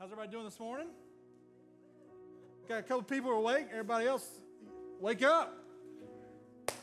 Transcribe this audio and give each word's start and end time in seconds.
How's 0.00 0.10
everybody 0.10 0.32
doing 0.32 0.44
this 0.44 0.58
morning? 0.58 0.88
Got 2.68 2.80
a 2.80 2.82
couple 2.82 3.04
people 3.04 3.30
awake. 3.30 3.68
Everybody 3.70 4.08
else, 4.08 4.28
wake 5.00 5.22
up. 5.22 5.56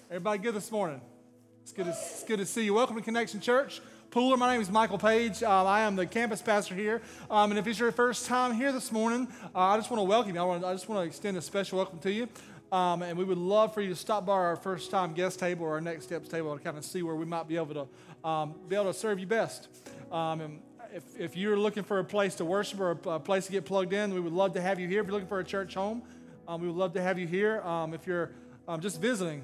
Everybody 0.09 0.39
good 0.39 0.55
this 0.55 0.71
morning? 0.71 1.01
It's 1.61 1.73
good 1.73 1.87
to, 1.87 1.91
it's 1.91 2.23
good 2.23 2.39
to 2.39 2.45
see 2.45 2.63
you. 2.63 2.73
Welcome 2.73 2.95
to 2.95 3.01
Connection 3.01 3.41
Church. 3.41 3.81
Pooler, 4.11 4.37
my 4.37 4.53
name 4.53 4.61
is 4.61 4.71
Michael 4.71 4.97
Page. 4.97 5.43
Um, 5.43 5.67
I 5.67 5.81
am 5.81 5.97
the 5.97 6.05
campus 6.05 6.41
pastor 6.41 6.73
here. 6.73 7.01
Um, 7.29 7.51
and 7.51 7.59
if 7.59 7.67
it's 7.67 7.79
your 7.79 7.91
first 7.91 8.27
time 8.27 8.53
here 8.53 8.71
this 8.71 8.93
morning, 8.93 9.27
uh, 9.53 9.59
I 9.59 9.77
just 9.77 9.91
want 9.91 9.99
to 9.99 10.05
welcome 10.05 10.33
you. 10.33 10.39
I, 10.39 10.45
want, 10.45 10.63
I 10.63 10.71
just 10.71 10.87
want 10.87 11.03
to 11.03 11.05
extend 11.05 11.35
a 11.35 11.41
special 11.41 11.79
welcome 11.79 11.99
to 11.99 12.11
you. 12.11 12.29
Um, 12.71 13.01
and 13.01 13.17
we 13.17 13.25
would 13.25 13.37
love 13.37 13.73
for 13.73 13.81
you 13.81 13.89
to 13.89 13.95
stop 13.95 14.25
by 14.25 14.33
our 14.33 14.55
first 14.55 14.89
time 14.89 15.11
guest 15.13 15.37
table 15.37 15.65
or 15.65 15.71
our 15.71 15.81
next 15.81 16.05
steps 16.05 16.29
table 16.29 16.57
to 16.57 16.63
kind 16.63 16.77
of 16.77 16.85
see 16.85 17.03
where 17.03 17.15
we 17.15 17.25
might 17.25 17.49
be 17.49 17.57
able 17.57 17.73
to 17.73 18.27
um, 18.27 18.55
be 18.69 18.75
able 18.75 18.85
to 18.85 18.97
serve 18.97 19.19
you 19.19 19.27
best. 19.27 19.67
Um, 20.13 20.39
and 20.39 20.61
if, 20.93 21.03
if 21.19 21.37
you're 21.37 21.57
looking 21.57 21.83
for 21.83 21.99
a 21.99 22.03
place 22.03 22.35
to 22.35 22.45
worship 22.45 22.79
or 22.79 22.91
a, 22.91 23.19
place 23.19 23.45
to 23.45 23.51
get 23.51 23.65
plugged 23.65 23.93
in, 23.93 24.13
we 24.13 24.19
would 24.19 24.33
love 24.33 24.53
to 24.53 24.61
have 24.61 24.79
you 24.79 24.87
here. 24.87 25.01
If 25.01 25.07
you're 25.07 25.13
looking 25.13 25.27
for 25.27 25.39
a 25.39 25.43
church 25.43 25.73
home, 25.73 26.03
um, 26.47 26.61
we 26.61 26.67
would 26.67 26.75
love 26.75 26.93
to 26.93 27.01
have 27.01 27.17
you 27.17 27.27
here. 27.27 27.61
Um, 27.61 27.93
if 27.93 28.05
you're 28.05 28.31
um, 28.67 28.81
just 28.81 28.99
visiting, 28.99 29.43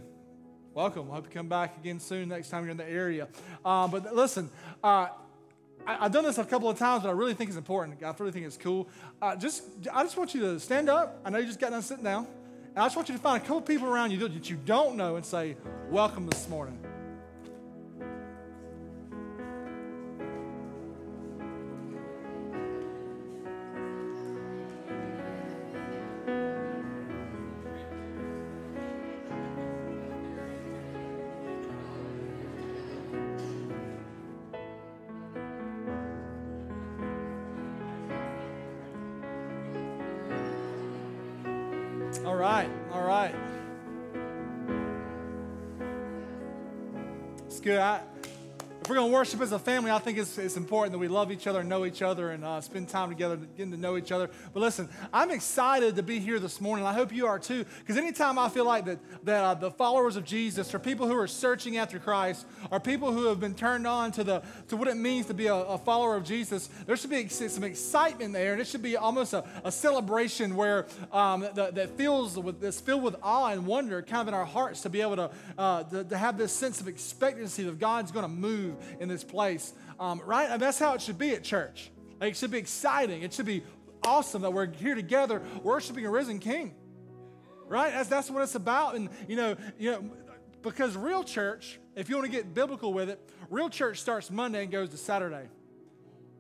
welcome. 0.74 1.10
I 1.10 1.16
hope 1.16 1.26
you 1.26 1.32
come 1.32 1.48
back 1.48 1.78
again 1.78 2.00
soon 2.00 2.30
next 2.30 2.50
time 2.50 2.64
you're 2.64 2.72
in 2.72 2.78
the 2.78 2.90
area. 2.90 3.28
Um, 3.64 3.92
but 3.92 4.14
listen, 4.14 4.50
uh, 4.84 5.08
I, 5.86 5.96
have 6.04 6.12
done 6.12 6.26
this 6.26 6.38
a 6.38 6.44
couple 6.44 6.70
of 6.70 6.78
times, 6.78 7.04
but 7.04 7.10
I 7.10 7.14
really 7.14 7.34
think 7.34 7.50
it's 7.50 7.58
important. 7.58 8.04
I 8.04 8.14
really 8.20 8.32
think 8.32 8.46
it's 8.46 8.58
cool. 8.58 8.90
Uh, 9.22 9.36
just, 9.36 9.64
I 9.94 10.04
just 10.04 10.18
want 10.18 10.36
you 10.36 10.42
to 10.42 10.60
stand 10.60 10.90
up. 10.90 11.22
I 11.24 11.30
know 11.30 11.38
you 11.38 11.46
just 11.46 11.60
got 11.60 11.72
done 11.72 11.82
sitting 11.82 12.04
down. 12.04 12.28
And 12.70 12.80
I 12.80 12.86
just 12.86 12.96
want 12.96 13.10
you 13.10 13.16
to 13.16 13.22
find 13.22 13.42
a 13.42 13.46
couple 13.46 13.62
people 13.62 13.88
around 13.88 14.12
you 14.12 14.20
that 14.28 14.50
you 14.50 14.58
don't 14.58 14.98
know 14.98 15.16
and 15.16 15.26
say, 15.26 15.56
Welcome 15.90 16.28
this 16.28 16.48
morning. 16.50 16.78
Worship 49.18 49.42
as 49.42 49.52
a 49.52 49.58
family, 49.58 49.90
I 49.90 49.98
think 49.98 50.20
it's, 50.20 50.38
it's 50.38 50.58
important 50.58 50.92
that 50.92 51.00
we 51.00 51.08
love 51.08 51.32
each 51.32 51.48
other 51.48 51.62
and 51.62 51.68
know 51.68 51.86
each 51.86 52.04
other 52.04 52.30
and 52.30 52.46
uh, 52.46 52.62
spend 52.62 52.88
time 52.88 53.10
together 53.10 53.36
getting 53.58 53.72
to 53.72 53.78
know 53.78 53.98
each 53.98 54.12
other. 54.12 54.30
But 54.54 54.60
listen, 54.60 54.88
I'm 55.12 55.32
excited 55.32 55.96
to 55.96 56.04
be 56.04 56.20
here 56.20 56.38
this 56.38 56.62
morning. 56.62 56.86
I 56.86 56.94
hope 56.94 57.12
you 57.12 57.26
are 57.26 57.40
too, 57.40 57.66
because 57.80 57.98
anytime 57.98 58.38
I 58.38 58.48
feel 58.48 58.66
like 58.66 58.86
that, 58.86 59.00
that 59.26 59.44
uh, 59.44 59.54
the 59.56 59.72
followers 59.72 60.18
of 60.18 60.24
Jesus 60.24 60.72
or 60.72 60.78
people 60.78 61.08
who 61.08 61.18
are 61.18 61.26
searching 61.26 61.78
after 61.78 61.98
Christ 61.98 62.46
or 62.70 62.80
people 62.80 63.12
who 63.12 63.26
have 63.26 63.40
been 63.40 63.56
turned 63.56 63.88
on 63.88 64.12
to, 64.12 64.24
the, 64.24 64.44
to 64.68 64.78
what 64.78 64.88
it 64.88 64.98
means 64.98 65.26
to 65.26 65.34
be 65.34 65.48
a, 65.48 65.56
a 65.56 65.80
follower 65.80 66.16
of 66.16 66.24
Jesus, 66.24 66.70
there 66.86 66.96
should 66.96 67.10
be 67.10 67.28
some 67.28 67.64
excitement 67.64 68.34
there, 68.34 68.52
and 68.52 68.62
it 68.62 68.68
should 68.68 68.84
be 68.84 68.98
almost 68.98 69.34
a, 69.34 69.44
a 69.64 69.72
celebration 69.72 70.56
where 70.56 70.86
um, 71.12 71.42
that, 71.56 71.74
that 71.74 71.98
feels 71.98 72.38
with 72.38 72.62
this 72.62 72.80
filled 72.80 73.02
with 73.02 73.16
awe 73.24 73.48
and 73.48 73.66
wonder, 73.66 74.04
kind 74.04 74.22
of 74.22 74.28
in 74.28 74.36
our 74.36 74.46
hearts, 74.46 74.82
to 74.82 74.92
be 74.92 75.02
able 75.02 75.16
to, 75.16 75.32
uh, 75.58 75.82
to, 75.86 76.04
to 76.04 76.18
have 76.20 76.38
this 76.38 76.52
sense 76.52 76.80
of 76.80 76.88
expectancy 76.88 77.64
that 77.64 77.80
God's 77.80 78.12
going 78.12 78.22
to 78.22 78.30
move 78.30 78.76
in 79.00 79.07
this 79.08 79.24
place, 79.24 79.74
um, 80.00 80.22
right? 80.26 80.50
And 80.50 80.62
that's 80.62 80.80
how 80.80 80.94
it 80.94 81.02
should 81.02 81.18
be 81.18 81.32
at 81.32 81.44
church. 81.44 81.92
Like, 82.20 82.32
it 82.32 82.38
should 82.38 82.52
be 82.52 82.58
exciting. 82.58 83.22
It 83.22 83.34
should 83.34 83.46
be 83.46 83.64
awesome 84.04 84.42
that 84.44 84.52
we're 84.52 84.72
here 84.72 84.96
together 84.96 85.42
worshiping 85.64 86.06
a 86.06 86.10
risen 86.10 86.40
King, 86.40 86.74
right? 87.68 87.92
That's, 87.92 88.10
that's 88.10 88.30
what 88.30 88.44
it's 88.44 88.56
about. 88.56 88.96
And, 88.96 89.10
you 89.28 89.36
know, 89.36 89.56
you 89.78 89.92
know, 89.92 90.12
because 90.62 90.96
real 90.96 91.24
church, 91.24 91.80
if 91.96 92.10
you 92.10 92.16
want 92.16 92.26
to 92.26 92.32
get 92.32 92.54
biblical 92.54 92.94
with 92.94 93.10
it, 93.10 93.20
real 93.50 93.70
church 93.70 94.00
starts 94.02 94.32
Monday 94.32 94.64
and 94.64 94.72
goes 94.72 94.90
to 94.90 94.98
Saturday. 94.98 95.48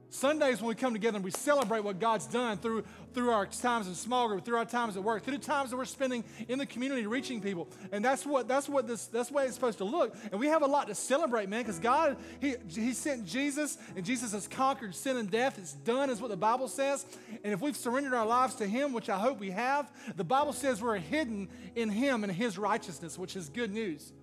Sundays 0.10 0.62
when 0.62 0.70
we 0.70 0.76
come 0.76 0.94
together 0.94 1.18
and 1.18 1.26
we 1.26 1.32
celebrate 1.32 1.82
what 1.82 2.00
God's 2.00 2.28
done 2.28 2.58
through, 2.58 2.86
through 3.14 3.30
our 3.32 3.46
times 3.46 3.88
in 3.88 3.96
small 3.96 4.30
group, 4.30 4.46
through 4.46 4.58
our 4.58 4.66
times 4.66 4.96
at 4.96 5.04
work, 5.04 5.24
through 5.24 5.38
the 5.38 5.44
times 5.44 5.72
that 5.72 5.78
we're 5.78 5.86
spending 5.86 6.24
in 6.48 6.60
the 6.60 6.66
community 6.66 7.06
reaching 7.06 7.42
people. 7.42 7.68
And 7.92 8.04
that's 8.04 8.26
what 8.26 8.48
that's 8.48 8.70
what 8.70 8.88
this 8.88 9.08
that's 9.08 9.30
way 9.32 9.46
it's 9.46 9.56
supposed 9.56 9.80
to 9.80 9.84
look. 9.84 10.16
And 10.32 10.40
we 10.40 10.48
have 10.48 10.62
a 10.62 10.68
lot 10.68 10.88
to 10.88 10.96
celebrate, 10.96 11.50
man, 11.50 11.62
because 11.64 11.80
God, 11.80 12.16
he, 12.40 12.56
he 12.70 12.94
sent 12.94 13.26
Jesus, 13.26 13.78
and 13.96 14.06
Jesus 14.06 14.32
has 14.32 14.48
conquered 14.48 14.96
sin 14.96 15.18
and 15.18 15.30
death. 15.30 15.58
It's 15.58 15.74
done, 15.74 16.10
is 16.10 16.22
what 16.22 16.32
the 16.32 16.38
Bible 16.38 16.70
says. 16.70 17.06
And 17.44 17.54
if 17.54 17.60
we've 17.60 17.76
surrendered 17.76 18.14
our 18.14 18.26
lives 18.26 18.56
to 18.56 18.68
Him, 18.68 18.94
which 18.94 19.10
I 19.10 19.18
hope 19.18 19.40
we 19.40 19.52
have, 19.52 19.92
the 20.16 20.24
Bible 20.24 20.54
says 20.54 20.82
we're 20.82 20.98
hidden 20.98 21.50
in 21.76 21.90
Him 21.90 22.24
and 22.24 22.32
His 22.32 22.58
righteousness, 22.58 23.18
which 23.18 23.36
is 23.36 23.50
good 23.50 23.74
news. 23.74 24.14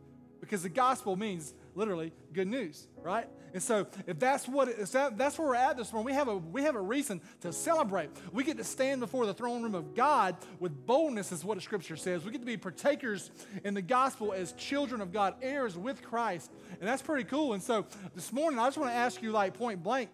Because 0.41 0.63
the 0.63 0.69
gospel 0.69 1.17
means 1.17 1.55
literally 1.75 2.13
good 2.33 2.49
news, 2.49 2.87
right? 3.03 3.29
And 3.55 3.63
so 3.63 3.87
if 4.09 4.19
that's 4.19 4.49
what 4.49 4.67
it, 4.69 4.85
that, 4.89 5.17
that's 5.17 5.39
where 5.39 5.47
we're 5.47 5.55
at 5.55 5.77
this 5.77 5.93
morning, 5.93 6.07
we 6.07 6.13
have 6.13 6.27
a 6.27 6.37
we 6.37 6.63
have 6.65 6.75
a 6.75 6.81
reason 6.81 7.21
to 7.43 7.53
celebrate. 7.53 8.11
We 8.33 8.43
get 8.43 8.57
to 8.57 8.65
stand 8.65 9.01
before 9.01 9.27
the 9.27 9.33
throne 9.33 9.63
room 9.63 9.77
of 9.77 9.95
God 9.95 10.37
with 10.59 10.85
boldness, 10.87 11.31
is 11.31 11.45
what 11.45 11.55
the 11.55 11.61
scripture 11.63 11.97
says. 11.97 12.25
We 12.25 12.33
get 12.33 12.41
to 12.41 12.47
be 12.47 12.57
partakers 12.57 13.31
in 13.65 13.75
the 13.75 13.81
gospel 13.81 14.33
as 14.33 14.53
children 14.55 15.01
of 15.01 15.13
God, 15.13 15.37
heirs 15.41 15.79
with 15.79 16.03
Christ. 16.03 16.51
And 16.81 16.89
that's 16.89 17.01
pretty 17.01 17.25
cool. 17.25 17.53
And 17.53 17.63
so 17.63 17.87
this 18.17 18.33
morning, 18.33 18.59
I 18.59 18.67
just 18.67 18.77
want 18.77 18.91
to 18.91 18.97
ask 18.97 19.23
you, 19.23 19.31
like 19.31 19.55
point 19.55 19.85
blank, 19.85 20.11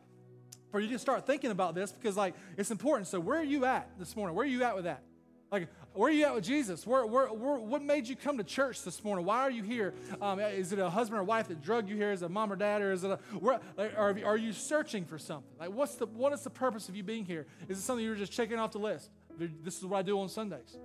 for 0.71 0.79
you 0.79 0.89
to 0.91 0.99
start 0.99 1.27
thinking 1.27 1.51
about 1.51 1.75
this 1.75 1.93
because 1.93 2.19
like 2.19 2.35
it's 2.59 2.71
important. 2.71 3.09
So 3.09 3.19
where 3.19 3.39
are 3.39 3.43
you 3.43 3.65
at 3.65 3.89
this 3.99 4.15
morning? 4.17 4.37
Where 4.37 4.45
are 4.45 4.51
you 4.51 4.65
at 4.65 4.75
with 4.75 4.85
that? 4.85 5.03
Like, 5.51 5.69
where 5.93 6.09
are 6.09 6.13
you 6.13 6.25
at 6.25 6.35
with 6.35 6.45
Jesus? 6.45 6.87
Where, 6.87 7.05
where, 7.05 7.27
where, 7.27 7.59
what 7.59 7.83
made 7.83 8.07
you 8.07 8.15
come 8.15 8.39
to 8.39 8.45
church 8.45 8.83
this 8.85 9.03
morning? 9.03 9.25
Why 9.25 9.41
are 9.41 9.51
you 9.51 9.63
here? 9.63 9.93
Um, 10.23 10.39
is 10.39 10.73
it 10.73 10.79
a 10.79 10.89
husband 10.89 11.21
or 11.21 11.25
wife 11.25 11.49
that 11.49 11.63
drug 11.63 11.89
you 11.89 11.97
here? 11.97 12.13
Is 12.13 12.23
it 12.23 12.27
a 12.27 12.29
mom 12.29 12.53
or 12.53 12.57
dad? 12.57 12.81
Or 12.81 12.93
is 12.93 13.03
it 13.03 13.11
a, 13.11 13.17
where, 13.39 13.61
are, 13.77 14.17
are 14.25 14.37
you 14.37 14.53
searching 14.53 15.05
for 15.05 15.19
something? 15.19 15.51
Like, 15.59 15.73
what's 15.73 15.97
the, 15.97 16.07
what 16.07 16.33
is 16.33 16.43
the 16.43 16.51
purpose 16.51 16.89
of 16.89 16.95
you 16.95 17.03
being 17.03 17.25
here? 17.25 17.47
Is 17.69 17.79
it 17.79 17.83
something 17.83 18.05
you're 18.05 18.15
just 18.15 18.33
checking 18.33 18.59
off 18.59 18.73
the 18.73 18.79
list? 18.79 19.11
This 19.39 19.79
is 19.79 19.85
what 19.85 19.99
I 19.99 20.03
do 20.03 20.21
on 20.21 20.29
Sundays. 20.29 20.77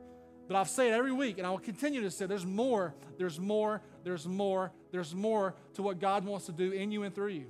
But 0.48 0.58
I've 0.58 0.70
said 0.70 0.88
it 0.88 0.94
every 0.94 1.12
week, 1.12 1.38
and 1.38 1.48
I 1.48 1.50
will 1.50 1.58
continue 1.58 2.02
to 2.02 2.12
say 2.12 2.26
there's 2.26 2.46
more, 2.46 2.94
there's 3.18 3.40
more, 3.40 3.82
there's 4.04 4.28
more, 4.28 4.72
there's 4.92 5.14
more 5.14 5.56
to 5.74 5.82
what 5.82 6.00
God 6.00 6.24
wants 6.24 6.46
to 6.46 6.52
do 6.52 6.72
in 6.72 6.92
you 6.92 7.04
and 7.04 7.14
through 7.14 7.30
you. 7.30 7.46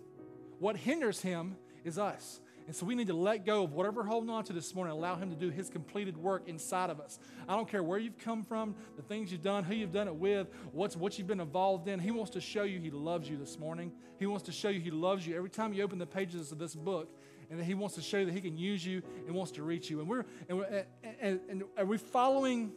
What 0.59 0.77
hinders 0.77 1.21
Him 1.21 1.57
is 1.83 1.99
us. 1.99 2.39
And 2.67 2.75
so 2.75 2.85
we 2.85 2.95
need 2.95 3.07
to 3.07 3.13
let 3.13 3.45
go 3.45 3.63
of 3.63 3.73
whatever 3.73 4.01
we're 4.01 4.07
holding 4.07 4.29
on 4.29 4.43
to 4.45 4.53
this 4.53 4.73
morning 4.73 4.91
allow 4.91 5.15
Him 5.15 5.29
to 5.29 5.35
do 5.35 5.49
His 5.51 5.69
completed 5.69 6.17
work 6.17 6.47
inside 6.47 6.89
of 6.89 6.99
us. 6.99 7.19
I 7.47 7.55
don't 7.55 7.69
care 7.69 7.83
where 7.83 7.99
you've 7.99 8.17
come 8.17 8.43
from, 8.43 8.75
the 8.95 9.03
things 9.03 9.31
you've 9.31 9.43
done, 9.43 9.63
who 9.63 9.75
you've 9.75 9.91
done 9.91 10.07
it 10.07 10.15
with, 10.15 10.47
what's, 10.71 10.95
what 10.95 11.17
you've 11.17 11.27
been 11.27 11.41
involved 11.41 11.87
in. 11.87 11.99
He 11.99 12.09
wants 12.09 12.31
to 12.31 12.41
show 12.41 12.63
you 12.63 12.79
He 12.79 12.89
loves 12.89 13.29
you 13.29 13.37
this 13.37 13.59
morning. 13.59 13.91
He 14.17 14.25
wants 14.25 14.45
to 14.45 14.51
show 14.51 14.69
you 14.69 14.79
He 14.79 14.89
loves 14.89 15.27
you 15.27 15.35
every 15.35 15.51
time 15.51 15.73
you 15.73 15.83
open 15.83 15.99
the 15.99 16.07
pages 16.07 16.51
of 16.51 16.57
this 16.57 16.73
book. 16.73 17.15
And 17.51 17.59
that 17.59 17.65
He 17.65 17.75
wants 17.75 17.95
to 17.95 18.01
show 18.01 18.17
you 18.17 18.25
that 18.25 18.33
He 18.33 18.41
can 18.41 18.57
use 18.57 18.83
you 18.83 19.03
and 19.27 19.35
wants 19.35 19.51
to 19.53 19.63
reach 19.63 19.91
you. 19.91 19.99
And 19.99 20.09
we're, 20.09 20.25
and, 20.49 20.57
we're, 20.57 20.85
and, 21.21 21.39
and 21.47 21.63
are 21.77 21.85
we 21.85 21.99
following, 21.99 22.71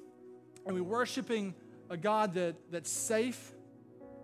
are 0.66 0.74
we 0.74 0.82
worshiping 0.82 1.54
a 1.88 1.96
God 1.96 2.34
that, 2.34 2.56
that's 2.70 2.90
safe 2.90 3.52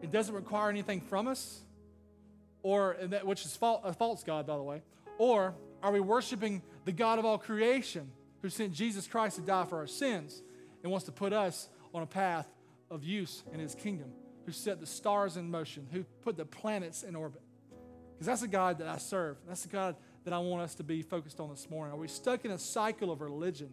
and 0.03 0.13
doesn't 0.13 0.35
require 0.35 0.69
anything 0.69 1.01
from 1.01 1.27
us? 1.27 1.63
Or, 2.63 2.97
that, 3.01 3.27
which 3.27 3.47
is 3.47 3.59
a 3.63 3.93
false 3.95 4.23
God, 4.25 4.47
by 4.47 4.57
the 4.57 4.63
way 4.63 4.83
or 5.19 5.55
are 5.83 5.93
we 5.93 6.01
worshiping 6.01 6.63
the 6.85 6.93
God 6.93 7.19
of 7.19 7.25
all 7.25 7.39
creation 7.39 8.11
who 8.43 8.49
sent 8.49 8.73
Jesus 8.73 9.07
Christ 9.07 9.37
to 9.37 9.43
die 9.43 9.65
for 9.65 9.79
our 9.79 9.87
sins 9.87 10.43
and 10.83 10.91
wants 10.91 11.07
to 11.07 11.13
put 11.13 11.33
us 11.33 11.69
on 11.95 12.03
a 12.03 12.07
path 12.07 12.47
of 12.91 13.03
use 13.05 13.43
in 13.53 13.61
his 13.61 13.75
kingdom, 13.75 14.11
who 14.47 14.53
set 14.53 14.81
the 14.81 14.87
stars 14.87 15.37
in 15.37 15.51
motion, 15.51 15.87
who 15.91 16.05
put 16.23 16.37
the 16.37 16.45
planets 16.45 17.03
in 17.03 17.17
orbit? 17.17 17.43
Because 18.13 18.27
that's 18.27 18.41
the 18.43 18.49
God 18.49 18.79
that 18.79 18.89
I 18.89 18.99
serve. 18.99 19.37
That's 19.47 19.63
the 19.63 19.69
God 19.69 19.97
that 20.25 20.33
I 20.33 20.39
want 20.39 20.63
us 20.63 20.75
to 20.77 20.83
be 20.83 21.03
focused 21.03 21.41
on 21.41 21.51
this 21.51 21.69
morning. 21.69 21.95
Are 21.95 21.99
we 21.99 22.09
stuck 22.09 22.45
in 22.45 22.51
a 22.51 22.59
cycle 22.59 23.11
of 23.11 23.21
religion? 23.21 23.73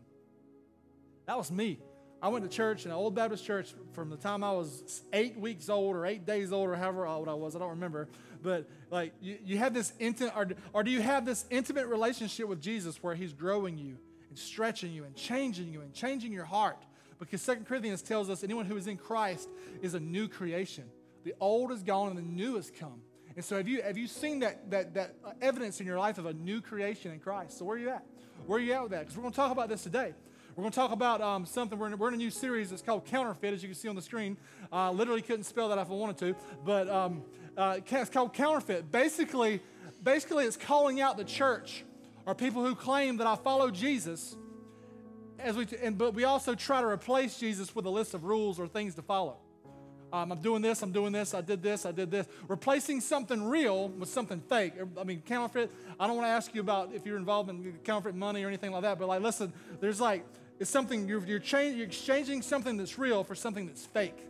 That 1.27 1.38
was 1.38 1.51
me. 1.51 1.79
I 2.21 2.27
went 2.27 2.50
to 2.50 2.56
church, 2.56 2.85
in 2.85 2.91
an 2.91 2.97
old 2.97 3.15
Baptist 3.15 3.45
church, 3.45 3.73
from 3.94 4.09
the 4.09 4.18
time 4.18 4.44
I 4.44 4.51
was 4.51 5.01
eight 5.12 5.38
weeks 5.38 5.69
old 5.69 5.95
or 5.95 6.06
eight 6.06 6.25
days 6.25 6.51
old 6.51 6.69
or 6.69 6.75
however 6.75 7.07
old 7.07 7.27
I 7.27 7.33
was. 7.33 7.56
I 7.56 7.59
don't 7.59 7.69
remember 7.69 8.07
but 8.41 8.68
like 8.89 9.13
you, 9.21 9.38
you 9.44 9.57
have 9.57 9.73
this 9.73 9.94
intimate, 10.00 10.35
or, 10.35 10.47
or 10.73 10.83
do 10.83 10.91
you 10.91 11.01
have 11.01 11.25
this 11.25 11.45
intimate 11.50 11.88
relationship 11.88 12.47
with 12.47 12.62
Jesus 12.62 13.01
where 13.01 13.15
he's 13.15 13.33
growing 13.33 13.77
you 13.77 13.97
and 14.29 14.38
stretching 14.38 14.91
you 14.91 15.03
and 15.03 15.15
changing 15.15 15.71
you 15.71 15.81
and 15.81 15.94
changing 15.94 16.31
your 16.31 16.45
heart? 16.45 16.77
Because 17.19 17.41
Second 17.41 17.65
Corinthians 17.65 18.01
tells 18.01 18.29
us 18.29 18.44
anyone 18.44 18.65
who 18.65 18.77
is 18.77 18.88
in 18.88 18.97
Christ 18.97 19.47
is 19.81 19.94
a 19.94 20.00
new 20.00 20.27
creation. 20.27 20.85
The 21.24 21.35
old 21.39 21.71
is 21.71 21.83
gone 21.83 22.09
and 22.09 22.17
the 22.17 22.24
new 22.24 22.56
has 22.56 22.71
come. 22.71 23.01
And 23.35 23.45
so 23.45 23.57
have 23.57 23.67
you, 23.67 23.81
have 23.83 23.97
you 23.97 24.07
seen 24.07 24.39
that, 24.39 24.71
that, 24.71 24.94
that 24.95 25.15
evidence 25.41 25.79
in 25.79 25.85
your 25.85 26.00
life 26.00 26.17
of 26.17 26.25
a 26.25 26.33
new 26.33 26.62
creation 26.62 27.12
in 27.12 27.19
Christ? 27.19 27.59
So 27.59 27.65
where 27.65 27.77
are 27.77 27.79
you 27.79 27.89
at? 27.89 28.06
Where 28.47 28.57
are 28.57 28.62
you 28.62 28.74
at 28.74 28.81
with 28.81 28.91
that? 28.91 29.01
Because 29.01 29.15
we're 29.15 29.21
going 29.21 29.33
to 29.33 29.35
talk 29.35 29.51
about 29.51 29.69
this 29.69 29.83
today. 29.83 30.13
We're 30.56 30.63
going 30.63 30.71
to 30.71 30.75
talk 30.75 30.92
about 30.92 31.21
um, 31.21 31.45
something. 31.45 31.80
We're 31.80 31.88
in, 31.88 31.98
we're 31.98 32.09
in, 32.09 32.15
a 32.15 32.18
new 32.18 32.30
series. 32.30 32.74
It's 32.74 32.81
called 32.81 33.06
Counterfeit, 33.06 33.53
as 33.53 33.63
you 33.63 33.69
can 33.69 33.75
see 33.75 33.88
on 33.88 33.95
the 33.95 34.01
screen. 34.01 34.36
Uh, 34.71 34.92
literally 34.92 35.21
couldn't 35.21 35.45
spell 35.45 35.69
that 35.69 35.77
if 35.77 35.89
I 35.89 35.94
wanted 35.94 36.18
to, 36.18 36.36
but 36.65 36.89
uh, 36.89 37.80
it's 37.89 38.09
called 38.09 38.33
counterfeit. 38.33 38.92
Basically, 38.92 39.62
basically, 40.03 40.44
it's 40.44 40.57
calling 40.57 41.00
out 41.00 41.15
the 41.15 41.24
church 41.24 41.86
or 42.25 42.36
people 42.36 42.65
who 42.65 42.75
claim 42.75 43.15
that 43.18 43.27
I 43.27 43.38
follow 43.38 43.71
Jesus, 43.71 44.36
as 45.39 45.56
we, 45.56 45.65
and, 45.81 45.98
but 45.98 46.13
we 46.13 46.25
also 46.25 46.53
try 46.53 46.81
to 46.81 46.88
replace 46.88 47.39
Jesus 47.39 47.74
with 47.74 47.86
a 47.86 47.89
list 47.89 48.13
of 48.13 48.25
rules 48.25 48.59
or 48.59 48.68
things 48.68 48.94
to 48.95 49.01
follow. 49.01 49.38
Um, 50.12 50.33
I'm 50.33 50.42
doing 50.42 50.62
this, 50.62 50.81
I'm 50.81 50.92
doing 50.92 51.13
this, 51.13 51.33
I 51.33 51.39
did 51.39 51.63
this, 51.63 51.86
I 51.86 51.94
did 51.94 52.12
this. 52.12 52.27
Replacing 52.50 53.00
something 53.00 53.42
real 53.42 53.88
with 53.88 54.09
something 54.09 54.42
fake. 54.42 54.74
I 55.00 55.06
mean, 55.06 55.21
counterfeit, 55.25 55.71
I 55.98 56.07
don't 56.07 56.18
want 56.18 56.25
to 56.25 56.31
ask 56.31 56.53
you 56.53 56.59
about 56.59 56.92
if 56.94 57.06
you're 57.06 57.15
involved 57.15 57.50
in 57.50 57.80
counterfeit 57.86 58.15
money 58.15 58.44
or 58.44 58.50
anything 58.50 58.74
like 58.74 58.81
that, 58.81 59.00
but 59.00 59.07
like, 59.07 59.21
listen, 59.21 59.53
there's 59.80 60.01
like, 60.01 60.25
it's 60.61 60.69
something, 60.69 61.07
you're, 61.07 61.25
you're, 61.25 61.41
you're 61.41 61.87
exchanging 61.87 62.43
something 62.43 62.77
that's 62.77 62.99
real 62.99 63.23
for 63.23 63.33
something 63.33 63.65
that's 63.65 63.83
fake. 63.83 64.27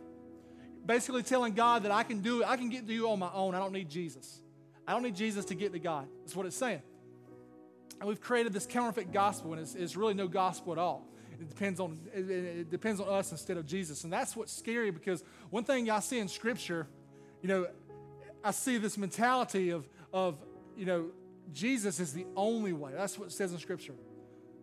Basically 0.86 1.22
telling 1.22 1.52
God 1.52 1.82
that 1.82 1.92
I 1.92 2.04
can 2.04 2.22
do 2.22 2.40
it, 2.40 2.48
I 2.48 2.56
can 2.56 2.70
get 2.70 2.86
to 2.86 2.92
you 2.94 3.10
on 3.10 3.18
my 3.18 3.28
own. 3.34 3.54
I 3.54 3.58
don't 3.58 3.74
need 3.74 3.90
Jesus. 3.90 4.40
I 4.88 4.92
don't 4.92 5.02
need 5.02 5.14
Jesus 5.14 5.44
to 5.44 5.54
get 5.54 5.74
to 5.74 5.78
God. 5.78 6.08
That's 6.22 6.34
what 6.34 6.46
it's 6.46 6.56
saying. 6.56 6.80
And 8.00 8.08
we've 8.08 8.20
created 8.20 8.54
this 8.54 8.64
counterfeit 8.64 9.12
gospel, 9.12 9.52
and 9.52 9.60
it's, 9.60 9.74
it's 9.74 9.94
really 9.94 10.14
no 10.14 10.26
gospel 10.26 10.72
at 10.72 10.78
all. 10.78 11.06
It 11.38 11.50
depends 11.50 11.78
on 11.80 11.98
it, 12.14 12.30
it, 12.30 12.70
depends 12.70 12.98
on 12.98 13.10
us 13.10 13.30
instead 13.30 13.58
of 13.58 13.66
Jesus, 13.66 14.04
and 14.04 14.12
that's 14.12 14.34
what's 14.34 14.56
scary 14.56 14.90
because 14.90 15.22
one 15.50 15.64
thing 15.64 15.90
I 15.90 16.00
see 16.00 16.18
in 16.18 16.28
Scripture, 16.28 16.86
you 17.42 17.48
know, 17.48 17.66
I 18.42 18.52
see 18.52 18.78
this 18.78 18.96
mentality 18.96 19.68
of 19.68 19.86
of 20.14 20.38
you 20.78 20.86
know 20.86 21.10
Jesus 21.52 22.00
is 22.00 22.14
the 22.14 22.24
only 22.36 22.72
way. 22.72 22.92
That's 22.94 23.18
what 23.18 23.28
it 23.28 23.32
says 23.32 23.52
in 23.52 23.58
Scripture. 23.58 23.94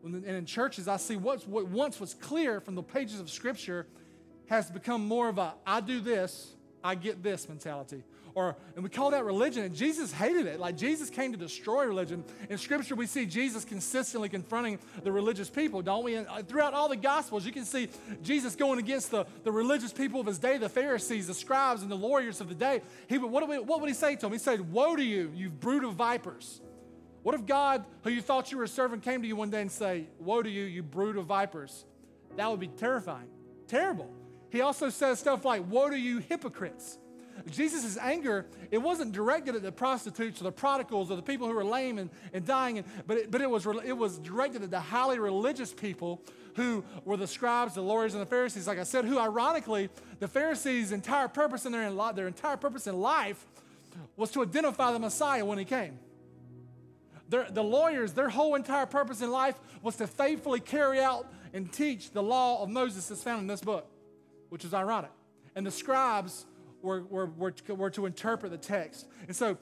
And 0.04 0.24
in 0.26 0.46
churches, 0.46 0.88
I 0.88 0.98
see 0.98 1.18
what 1.18 1.48
once 1.48 2.00
was 2.00 2.14
clear 2.14 2.60
from 2.60 2.76
the 2.76 2.84
pages 2.84 3.20
of 3.20 3.30
Scripture 3.30 3.86
has 4.48 4.72
become 4.72 5.08
more 5.08 5.30
of 5.30 5.38
a 5.38 5.54
I 5.66 5.82
do 5.82 6.00
this, 6.00 6.54
I 6.84 6.96
get 6.96 7.22
this 7.22 7.48
mentality. 7.48 8.04
Or, 8.36 8.56
and 8.76 8.84
we 8.84 8.90
call 8.90 9.12
that 9.12 9.26
religion, 9.26 9.64
and 9.64 9.76
Jesus 9.76 10.12
hated 10.12 10.46
it. 10.46 10.60
Like 10.60 10.78
Jesus 10.78 11.10
came 11.10 11.32
to 11.32 11.38
destroy 11.38 11.86
religion. 11.86 12.24
In 12.50 12.58
Scripture, 12.58 12.96
we 12.96 13.06
see 13.06 13.26
Jesus 13.26 13.66
consistently 13.66 14.30
confronting 14.30 14.80
the 15.04 15.12
religious 15.12 15.50
people, 15.50 15.82
don't 15.82 16.04
we? 16.04 16.16
And 16.16 16.28
uh, 16.28 16.44
throughout 16.44 16.74
all 16.74 16.88
the 16.88 16.96
Gospels, 16.96 17.46
you 17.46 17.52
can 17.52 17.66
see 17.66 17.90
Jesus 18.24 18.56
going 18.56 18.80
against 18.80 19.12
the, 19.12 19.26
the 19.44 19.52
religious 19.52 19.92
people 19.92 20.22
of 20.22 20.28
his 20.28 20.38
day, 20.38 20.58
the 20.58 20.70
Pharisees, 20.70 21.28
the 21.28 21.34
scribes, 21.34 21.82
and 21.82 21.92
the 21.92 21.96
lawyers 21.96 22.40
of 22.40 22.50
the 22.50 22.56
day. 22.56 22.82
He 23.08 23.18
would, 23.18 23.30
what, 23.32 23.48
we, 23.50 23.60
what 23.60 23.82
would 23.82 23.90
he 23.90 23.96
say 23.96 24.16
to 24.16 24.22
them? 24.22 24.32
He 24.32 24.38
said, 24.38 24.72
Woe 24.72 24.96
to 24.96 25.04
you, 25.04 25.32
you 25.36 25.50
brood 25.50 25.84
of 25.84 25.96
vipers. 25.96 26.62
What 27.24 27.36
if 27.36 27.46
God, 27.46 27.86
who 28.04 28.10
you 28.10 28.22
thought 28.22 28.52
you 28.52 28.58
were 28.58 28.68
serving, 28.68 29.02
came 29.02 29.22
to 29.22 29.28
you 29.28 29.36
one 29.36 29.50
day 29.50 29.62
and 29.62 29.72
say, 29.72 30.08
Woe 30.20 30.42
to 30.42 30.50
you, 30.50 30.64
you 30.64 30.84
brood 30.84 31.18
of 31.18 31.26
vipers? 31.26 31.86
That 32.38 32.50
would 32.50 32.60
be 32.60 32.68
terrifying. 32.68 33.28
Terrible. 33.68 34.10
He 34.52 34.62
also 34.62 34.90
says 34.90 35.20
stuff 35.20 35.46
like, 35.46 35.70
Woe 35.70 35.90
to 35.90 35.98
you, 35.98 36.20
hypocrites. 36.20 36.98
Jesus' 37.50 37.98
anger, 37.98 38.46
it 38.72 38.80
wasn't 38.80 39.12
directed 39.12 39.56
at 39.56 39.62
the 39.62 39.72
prostitutes 39.72 40.42
or 40.42 40.46
the 40.46 40.52
prodigals 40.52 41.10
or 41.12 41.16
the 41.16 41.22
people 41.22 41.48
who 41.48 41.54
were 41.54 41.64
lame 41.64 41.98
and, 41.98 42.10
and 42.34 42.46
dying, 42.46 42.80
and, 42.80 42.88
but, 43.08 43.18
it, 43.18 43.32
but 43.32 43.42
it, 43.42 43.50
was, 43.50 43.66
it 43.86 43.98
was 43.98 44.20
directed 44.20 44.64
at 44.64 44.72
the 44.72 44.80
highly 44.80 45.20
religious 45.20 45.74
people 45.74 46.22
who 46.56 46.84
were 47.06 47.18
the 47.18 47.28
scribes, 47.28 47.76
the 47.76 47.82
lawyers, 47.82 48.14
and 48.14 48.22
the 48.22 48.26
Pharisees. 48.26 48.68
Like 48.68 48.80
I 48.80 48.84
said, 48.84 49.06
who 49.06 49.18
ironically, 49.18 49.90
the 50.20 50.28
Pharisees' 50.28 50.92
entire 50.92 51.28
purpose 51.28 51.66
in 51.66 51.72
their, 51.72 51.92
their 52.14 52.28
entire 52.28 52.58
purpose 52.58 52.88
in 52.88 53.00
life 53.00 53.46
was 54.18 54.32
to 54.32 54.42
identify 54.42 54.92
the 54.92 55.00
Messiah 55.00 55.46
when 55.46 55.58
he 55.58 55.66
came. 55.66 56.00
Their, 57.30 57.48
the 57.50 57.64
lawyers, 57.64 58.14
their 58.14 58.30
whole 58.30 58.56
entire 58.56 58.88
purpose 58.88 59.22
in 59.22 59.32
life 59.32 59.56
was 59.82 59.96
to 59.98 60.08
faithfully 60.08 60.60
carry 60.60 61.00
out 61.00 61.32
and 61.54 61.72
teach 61.72 62.12
the 62.12 62.24
law 62.24 62.62
of 62.64 62.70
Moses 62.70 63.08
that's 63.08 63.24
found 63.24 63.42
in 63.42 63.48
this 63.48 63.62
book, 63.62 63.88
which 64.50 64.66
is 64.66 64.74
ironic. 64.74 65.12
And 65.56 65.66
the 65.66 65.72
scribes 65.72 66.46
were, 66.82 67.04
were, 67.04 67.28
were, 67.28 67.54
were 67.70 67.90
to 67.92 68.06
interpret 68.08 68.52
the 68.52 68.58
text. 68.58 69.08
And 69.28 69.36
so 69.36 69.58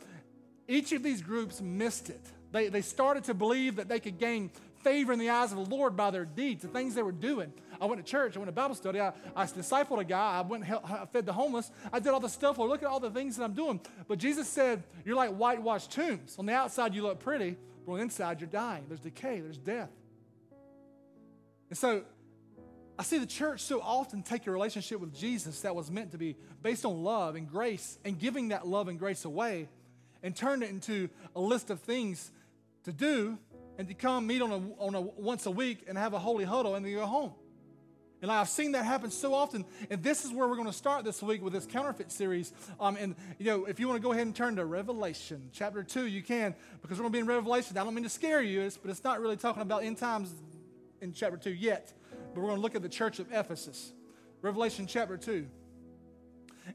each 0.67 0.91
of 0.93 1.03
these 1.03 1.21
groups 1.21 1.61
missed 1.61 2.09
it. 2.09 2.21
They, 2.51 2.69
they 2.69 2.81
started 2.81 3.25
to 3.25 3.33
believe 3.33 3.75
that 3.75 3.89
they 3.89 3.99
could 3.99 4.17
gain 4.17 4.49
favor 4.83 5.11
in 5.11 5.19
the 5.19 5.29
eyes 5.29 5.51
of 5.51 5.57
the 5.57 5.75
Lord 5.75 5.97
by 5.97 6.11
their 6.11 6.25
deeds, 6.25 6.61
the 6.61 6.69
things 6.69 6.95
they 6.95 7.03
were 7.03 7.11
doing. 7.11 7.51
I 7.79 7.85
went 7.85 8.03
to 8.03 8.09
church, 8.09 8.35
I 8.35 8.39
went 8.39 8.47
to 8.47 8.53
Bible 8.53 8.75
study, 8.75 8.99
I, 8.99 9.13
I 9.35 9.45
discipled 9.45 9.99
a 9.99 10.03
guy, 10.03 10.39
I 10.39 10.41
went 10.41 10.65
and 10.65 10.79
I 10.83 11.05
fed 11.05 11.25
the 11.25 11.33
homeless, 11.33 11.71
I 11.91 11.99
did 11.99 12.09
all 12.09 12.19
the 12.19 12.29
stuff. 12.29 12.57
Well, 12.57 12.67
look 12.67 12.83
at 12.83 12.89
all 12.89 12.99
the 12.99 13.11
things 13.11 13.37
that 13.37 13.43
I'm 13.43 13.53
doing. 13.53 13.79
But 14.07 14.19
Jesus 14.19 14.47
said, 14.47 14.83
You're 15.05 15.15
like 15.15 15.31
whitewashed 15.31 15.91
tombs. 15.91 16.35
On 16.39 16.45
the 16.45 16.53
outside, 16.53 16.93
you 16.93 17.03
look 17.03 17.19
pretty, 17.19 17.57
but 17.85 17.93
on 17.93 17.97
the 17.97 18.03
inside, 18.03 18.41
you're 18.41 18.49
dying. 18.49 18.85
There's 18.87 18.99
decay, 18.99 19.39
there's 19.39 19.57
death. 19.57 19.91
And 21.69 21.77
so 21.77 22.03
I 22.99 23.03
see 23.03 23.19
the 23.19 23.27
church 23.27 23.61
so 23.61 23.79
often 23.81 24.23
take 24.23 24.47
a 24.47 24.51
relationship 24.51 24.99
with 24.99 25.15
Jesus 25.15 25.61
that 25.61 25.75
was 25.75 25.91
meant 25.91 26.11
to 26.11 26.17
be 26.17 26.35
based 26.63 26.83
on 26.83 27.03
love 27.03 27.35
and 27.35 27.47
grace 27.47 27.99
and 28.03 28.17
giving 28.17 28.49
that 28.49 28.67
love 28.67 28.87
and 28.87 28.97
grace 28.97 29.25
away 29.25 29.69
and 30.23 30.35
turn 30.35 30.63
it 30.63 30.69
into 30.69 31.09
a 31.35 31.39
list 31.39 31.69
of 31.69 31.79
things 31.81 32.31
to 32.85 32.91
do 32.91 33.37
and 33.77 33.87
to 33.87 33.93
come 33.93 34.25
meet 34.25 34.41
on 34.41 34.51
a, 34.51 34.81
on 34.81 34.95
a 34.95 35.01
once 35.01 35.45
a 35.45 35.51
week 35.51 35.85
and 35.87 35.97
have 35.97 36.13
a 36.13 36.19
holy 36.19 36.43
huddle 36.43 36.73
and 36.73 36.83
then 36.83 36.93
go 36.93 37.05
home. 37.05 37.33
And 38.21 38.31
I've 38.31 38.49
seen 38.49 38.71
that 38.71 38.83
happen 38.83 39.11
so 39.11 39.33
often. 39.33 39.63
And 39.89 40.01
this 40.01 40.25
is 40.25 40.31
where 40.31 40.47
we're 40.47 40.55
going 40.55 40.67
to 40.67 40.73
start 40.73 41.05
this 41.05 41.21
week 41.21 41.43
with 41.43 41.53
this 41.53 41.67
counterfeit 41.67 42.11
series. 42.11 42.51
Um, 42.79 42.97
and, 42.97 43.15
you 43.37 43.45
know, 43.45 43.65
if 43.65 43.79
you 43.79 43.87
want 43.87 44.01
to 44.01 44.03
go 44.03 44.11
ahead 44.11 44.25
and 44.25 44.35
turn 44.35 44.55
to 44.55 44.65
Revelation 44.65 45.49
chapter 45.53 45.83
2, 45.83 46.07
you 46.07 46.23
can, 46.23 46.55
because 46.81 46.97
we're 46.97 47.03
going 47.03 47.13
to 47.13 47.17
be 47.17 47.19
in 47.19 47.27
Revelation. 47.27 47.77
I 47.77 47.83
don't 47.83 47.93
mean 47.93 48.03
to 48.03 48.09
scare 48.09 48.41
you, 48.41 48.69
but 48.81 48.89
it's 48.89 49.03
not 49.03 49.21
really 49.21 49.37
talking 49.37 49.61
about 49.61 49.83
end 49.83 49.97
times 49.97 50.33
in 51.01 51.13
chapter 51.13 51.37
2 51.37 51.51
yet. 51.51 51.93
But 52.33 52.41
we're 52.41 52.47
going 52.47 52.57
to 52.57 52.61
look 52.61 52.75
at 52.75 52.81
the 52.81 52.89
church 52.89 53.19
of 53.19 53.31
Ephesus. 53.31 53.93
Revelation 54.41 54.87
chapter 54.87 55.17
2. 55.17 55.47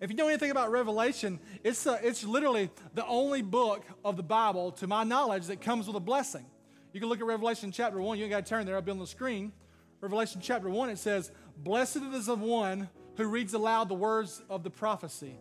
If 0.00 0.10
you 0.10 0.16
know 0.16 0.28
anything 0.28 0.50
about 0.50 0.70
Revelation, 0.70 1.38
it's, 1.62 1.86
uh, 1.86 1.98
it's 2.02 2.24
literally 2.24 2.70
the 2.94 3.06
only 3.06 3.42
book 3.42 3.84
of 4.04 4.16
the 4.16 4.22
Bible, 4.22 4.72
to 4.72 4.86
my 4.86 5.04
knowledge, 5.04 5.46
that 5.46 5.60
comes 5.60 5.86
with 5.86 5.96
a 5.96 6.00
blessing. 6.00 6.46
You 6.92 7.00
can 7.00 7.08
look 7.08 7.20
at 7.20 7.26
Revelation 7.26 7.72
chapter 7.72 8.00
1. 8.00 8.18
You 8.18 8.24
ain't 8.24 8.30
got 8.30 8.46
to 8.46 8.48
turn 8.48 8.64
there, 8.64 8.76
I'll 8.76 8.82
be 8.82 8.92
on 8.92 8.98
the 8.98 9.06
screen. 9.06 9.52
Revelation 10.02 10.40
chapter 10.42 10.68
1, 10.68 10.90
it 10.90 10.98
says, 10.98 11.30
Blessed 11.56 11.98
is 12.12 12.26
the 12.26 12.34
one 12.34 12.88
who 13.16 13.24
reads 13.26 13.54
aloud 13.54 13.88
the 13.88 13.94
words 13.94 14.42
of 14.50 14.64
the 14.64 14.70
prophecy, 14.70 15.38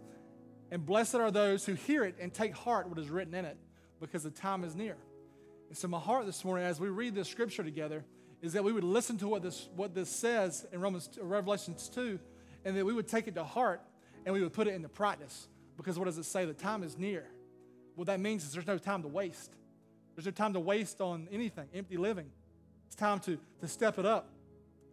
and 0.70 0.86
blessed 0.86 1.16
are 1.16 1.32
those 1.32 1.66
who 1.66 1.74
hear 1.74 2.04
it 2.04 2.16
and 2.22 2.32
take 2.32 2.54
heart 2.54 2.88
what 2.88 3.00
is 3.00 3.10
written 3.10 3.34
in 3.34 3.44
it, 3.44 3.58
because 4.00 4.22
the 4.22 4.30
time 4.30 4.64
is 4.64 4.76
near. 4.76 4.98
And 5.70 5.76
so, 5.76 5.88
my 5.88 5.98
heart 5.98 6.28
this 6.28 6.46
morning, 6.46 6.64
as 6.64 6.80
we 6.80 6.90
read 6.90 7.16
this 7.16 7.28
scripture 7.28 7.64
together, 7.64 8.06
is 8.44 8.54
that 8.54 8.64
we 8.64 8.72
would 8.72 8.84
listen 8.84 9.18
to 9.18 9.28
what 9.28 9.42
this, 9.42 9.68
what 9.76 9.96
this 9.96 10.12
says 10.12 10.68
in 10.72 10.80
Romans, 10.80 11.10
uh, 11.20 11.26
Revelations 11.26 11.90
2, 11.90 12.20
and 12.64 12.78
that 12.78 12.86
we 12.86 12.94
would 12.94 13.08
take 13.08 13.28
it 13.28 13.34
to 13.36 13.44
heart 13.44 13.82
and 14.28 14.34
we 14.34 14.44
would 14.44 14.54
put 14.54 14.68
it 14.68 14.76
into 14.76 14.90
practice. 14.90 15.48
Because 15.76 15.98
what 15.98 16.06
does 16.06 16.20
it 16.20 16.26
say? 16.26 16.46
The 16.46 16.54
time 16.54 16.84
is 16.84 17.00
near. 17.00 17.26
What 17.96 18.06
that 18.08 18.20
means 18.20 18.44
is 18.44 18.54
there's 18.54 18.68
no 18.68 18.78
time 18.78 19.02
to 19.02 19.08
waste. 19.08 19.54
There's 20.16 20.26
no 20.26 20.32
time 20.32 20.54
to 20.54 20.60
waste 20.60 21.02
on 21.02 21.28
anything, 21.32 21.68
empty 21.74 21.98
living. 21.98 22.30
It's 22.86 22.96
time 22.96 23.20
to, 23.22 23.40
to 23.62 23.68
step 23.68 23.98
it 23.98 24.06
up. 24.06 24.30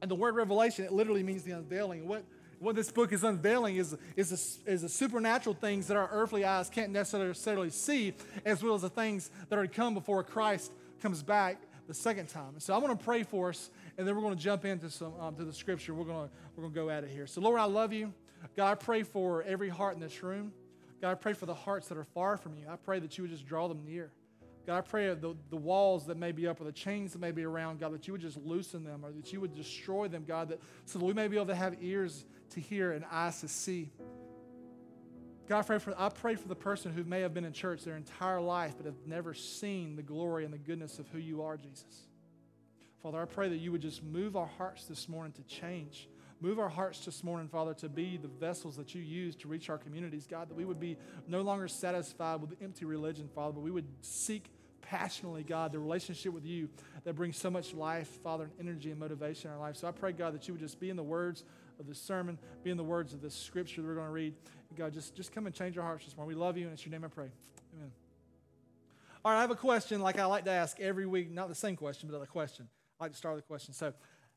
And 0.01 0.11
the 0.11 0.15
word 0.15 0.37
revelation, 0.37 0.85
it 0.85 0.93
literally 0.93 1.23
means 1.23 1.43
the 1.43 1.53
unveiling. 1.53 2.07
What, 2.07 2.25
what 2.61 2.77
this 2.77 2.91
book 2.91 3.13
is 3.13 3.25
unveiling 3.25 3.77
is, 3.77 3.97
is, 4.17 4.61
a, 4.67 4.71
is 4.71 4.83
a 4.83 4.89
supernatural 4.89 5.55
things 5.55 5.87
that 5.89 5.97
our 5.97 6.09
earthly 6.13 6.45
eyes 6.45 6.69
can't 6.69 6.93
necessarily 6.93 7.71
see, 7.71 8.15
as 8.45 8.63
well 8.63 8.75
as 8.75 8.83
the 8.83 8.91
things 8.91 9.31
that 9.49 9.59
are 9.59 9.67
to 9.67 9.73
come 9.73 9.95
before 9.95 10.23
Christ 10.23 10.73
comes 11.01 11.23
back 11.23 11.61
the 11.87 11.95
second 11.95 12.29
time. 12.29 12.55
So 12.59 12.75
I 12.75 12.79
want 12.79 12.99
to 12.99 13.05
pray 13.05 13.23
for 13.23 13.49
us, 13.49 13.71
and 13.97 14.07
then 14.07 14.15
we're 14.15 14.23
going 14.23 14.37
to 14.37 14.43
jump 14.43 14.65
into 14.65 14.91
some 14.91 15.15
um, 15.19 15.35
to 15.37 15.45
the 15.45 15.53
scripture. 15.53 15.95
We're 15.95 16.05
going 16.05 16.29
to 16.29 16.35
we're 16.55 16.63
going 16.65 16.75
to 16.75 16.81
go 16.81 16.91
at 16.91 17.03
it 17.03 17.11
here. 17.11 17.27
So 17.27 17.41
Lord, 17.41 17.59
I 17.59 17.65
love 17.65 17.93
you. 17.93 18.13
God, 18.57 18.71
I 18.71 18.75
pray 18.75 19.03
for 19.03 19.43
every 19.43 19.69
heart 19.69 19.95
in 19.95 20.01
this 20.01 20.23
room. 20.23 20.53
God, 21.01 21.13
I 21.13 21.15
pray 21.15 21.33
for 21.33 21.47
the 21.47 21.55
hearts 21.55 21.89
that 21.89 21.99
are 21.99 22.05
far 22.05 22.37
from 22.37 22.57
you. 22.57 22.65
I 22.69 22.77
pray 22.77 22.99
that 22.99 23.17
you 23.17 23.23
would 23.25 23.31
just 23.31 23.47
draw 23.47 23.69
them 23.69 23.85
near. 23.87 24.11
God, 24.69 24.77
I 24.77 24.81
pray 24.83 25.15
the, 25.15 25.35
the 25.49 25.57
walls 25.57 26.05
that 26.09 26.19
may 26.19 26.31
be 26.31 26.47
up 26.47 26.61
or 26.61 26.65
the 26.65 26.73
chains 26.73 27.15
that 27.15 27.21
may 27.21 27.31
be 27.31 27.43
around, 27.43 27.81
God, 27.81 27.95
that 27.95 28.07
you 28.07 28.13
would 28.13 28.21
just 28.21 28.37
loosen 28.37 28.85
them 28.85 29.03
or 29.03 29.11
that 29.13 29.33
you 29.33 29.41
would 29.41 29.55
destroy 29.55 30.09
them, 30.09 30.27
God, 30.29 30.51
that, 30.51 30.61
so 30.85 30.99
that 30.99 31.07
we 31.07 31.15
may 31.15 31.27
be 31.27 31.37
able 31.37 31.47
to 31.47 31.55
have 31.55 31.77
ears 31.81 32.27
to 32.51 32.61
hear 32.61 32.93
and 32.93 33.03
eyes 33.11 33.41
to 33.41 33.49
see. 33.49 33.91
God, 35.49 35.61
I 35.61 35.63
pray, 35.63 35.79
for, 35.79 35.95
I 35.97 36.11
pray 36.11 36.35
for 36.35 36.49
the 36.49 36.55
person 36.55 36.93
who 36.93 37.03
may 37.03 37.23
have 37.23 37.33
been 37.33 37.47
in 37.47 37.55
church 37.55 37.83
their 37.83 37.97
entire 37.97 38.43
life 38.43 38.75
but 38.77 38.85
have 38.85 39.07
never 39.07 39.33
seen 39.33 39.97
the 39.97 40.03
glory 40.03 40.45
and 40.45 40.53
the 40.53 40.59
goodness 40.59 40.99
of 40.99 41.09
who 41.09 41.19
you 41.19 41.41
are, 41.41 41.57
Jesus. 41.57 42.07
Father, 43.03 43.23
I 43.23 43.25
pray 43.25 43.49
that 43.49 43.57
you 43.57 43.73
would 43.73 43.81
just 43.81 44.05
move 44.05 44.37
our 44.37 44.51
hearts 44.59 44.85
this 44.85 45.09
morning 45.09 45.33
to 45.33 45.43
change. 45.45 46.11
Move 46.43 46.59
our 46.59 46.69
hearts 46.69 47.07
this 47.07 47.25
morning, 47.25 47.49
Father, 47.49 47.73
to 47.73 47.89
be 47.89 48.19
the 48.19 48.29
vessels 48.29 48.77
that 48.77 48.95
you 48.95 49.01
use 49.01 49.35
to 49.37 49.49
reach 49.49 49.71
our 49.71 49.79
communities, 49.79 50.27
God, 50.27 50.51
that 50.51 50.55
we 50.55 50.67
would 50.67 50.79
be 50.79 50.99
no 51.27 51.41
longer 51.41 51.69
satisfied 51.69 52.43
with 52.43 52.55
empty 52.61 52.85
religion, 52.85 53.31
Father, 53.35 53.55
but 53.55 53.63
we 53.63 53.71
would 53.71 53.89
seek 54.03 54.51
passionately, 54.89 55.43
God, 55.43 55.73
the 55.73 55.79
relationship 55.79 56.33
with 56.33 56.47
you 56.47 56.69
that 57.05 57.15
brings 57.15 57.37
so 57.37 57.51
much 57.51 57.75
life, 57.75 58.09
Father, 58.23 58.45
and 58.45 58.69
energy 58.69 58.91
and 58.91 58.99
motivation 58.99 59.51
in 59.51 59.57
our 59.57 59.61
life. 59.61 59.77
So 59.77 59.87
I 59.87 59.91
pray, 59.91 60.13
God, 60.13 60.35
that 60.35 60.49
you 60.49 60.55
would 60.55 60.61
just 60.61 60.81
be 60.81 60.89
in 60.89 60.97
the 60.97 61.03
words 61.03 61.45
of 61.79 61.87
this 61.87 62.01
sermon, 62.01 62.39
be 62.65 62.71
in 62.71 62.79
the 62.79 62.85
words 62.85 63.13
of 63.13 63.21
this 63.21 63.35
scripture 63.35 63.83
that 63.83 63.87
we're 63.87 63.95
going 63.95 64.07
to 64.07 64.13
read. 64.13 64.35
God, 64.77 64.95
just, 64.95 65.15
just 65.15 65.33
come 65.33 65.47
and 65.47 65.55
change 65.55 65.77
our 65.77 65.85
hearts 65.85 66.07
this 66.07 66.17
morning. 66.17 66.35
We 66.35 66.43
love 66.43 66.57
you, 66.57 66.65
and 66.65 66.73
it's 66.73 66.87
your 66.87 66.93
name 66.93 67.05
I 67.05 67.09
pray. 67.09 67.29
Amen. 67.77 67.91
All 69.25 69.33
right, 69.33 69.39
I 69.39 69.41
have 69.43 69.51
a 69.51 69.57
question 69.57 70.01
like 70.01 70.19
I 70.19 70.25
like 70.25 70.45
to 70.47 70.51
ask 70.51 70.81
every 70.81 71.05
week, 71.05 71.31
not 71.31 71.49
the 71.49 71.55
same 71.55 71.77
question, 71.77 72.09
but 72.11 72.23
a 72.23 72.27
question. 72.27 72.67
I 72.99 73.05
like 73.05 73.13
to 73.13 73.19
start 73.19 73.35
with 73.35 73.45
a 73.45 73.47
question. 73.47 73.75
So, 73.75 73.93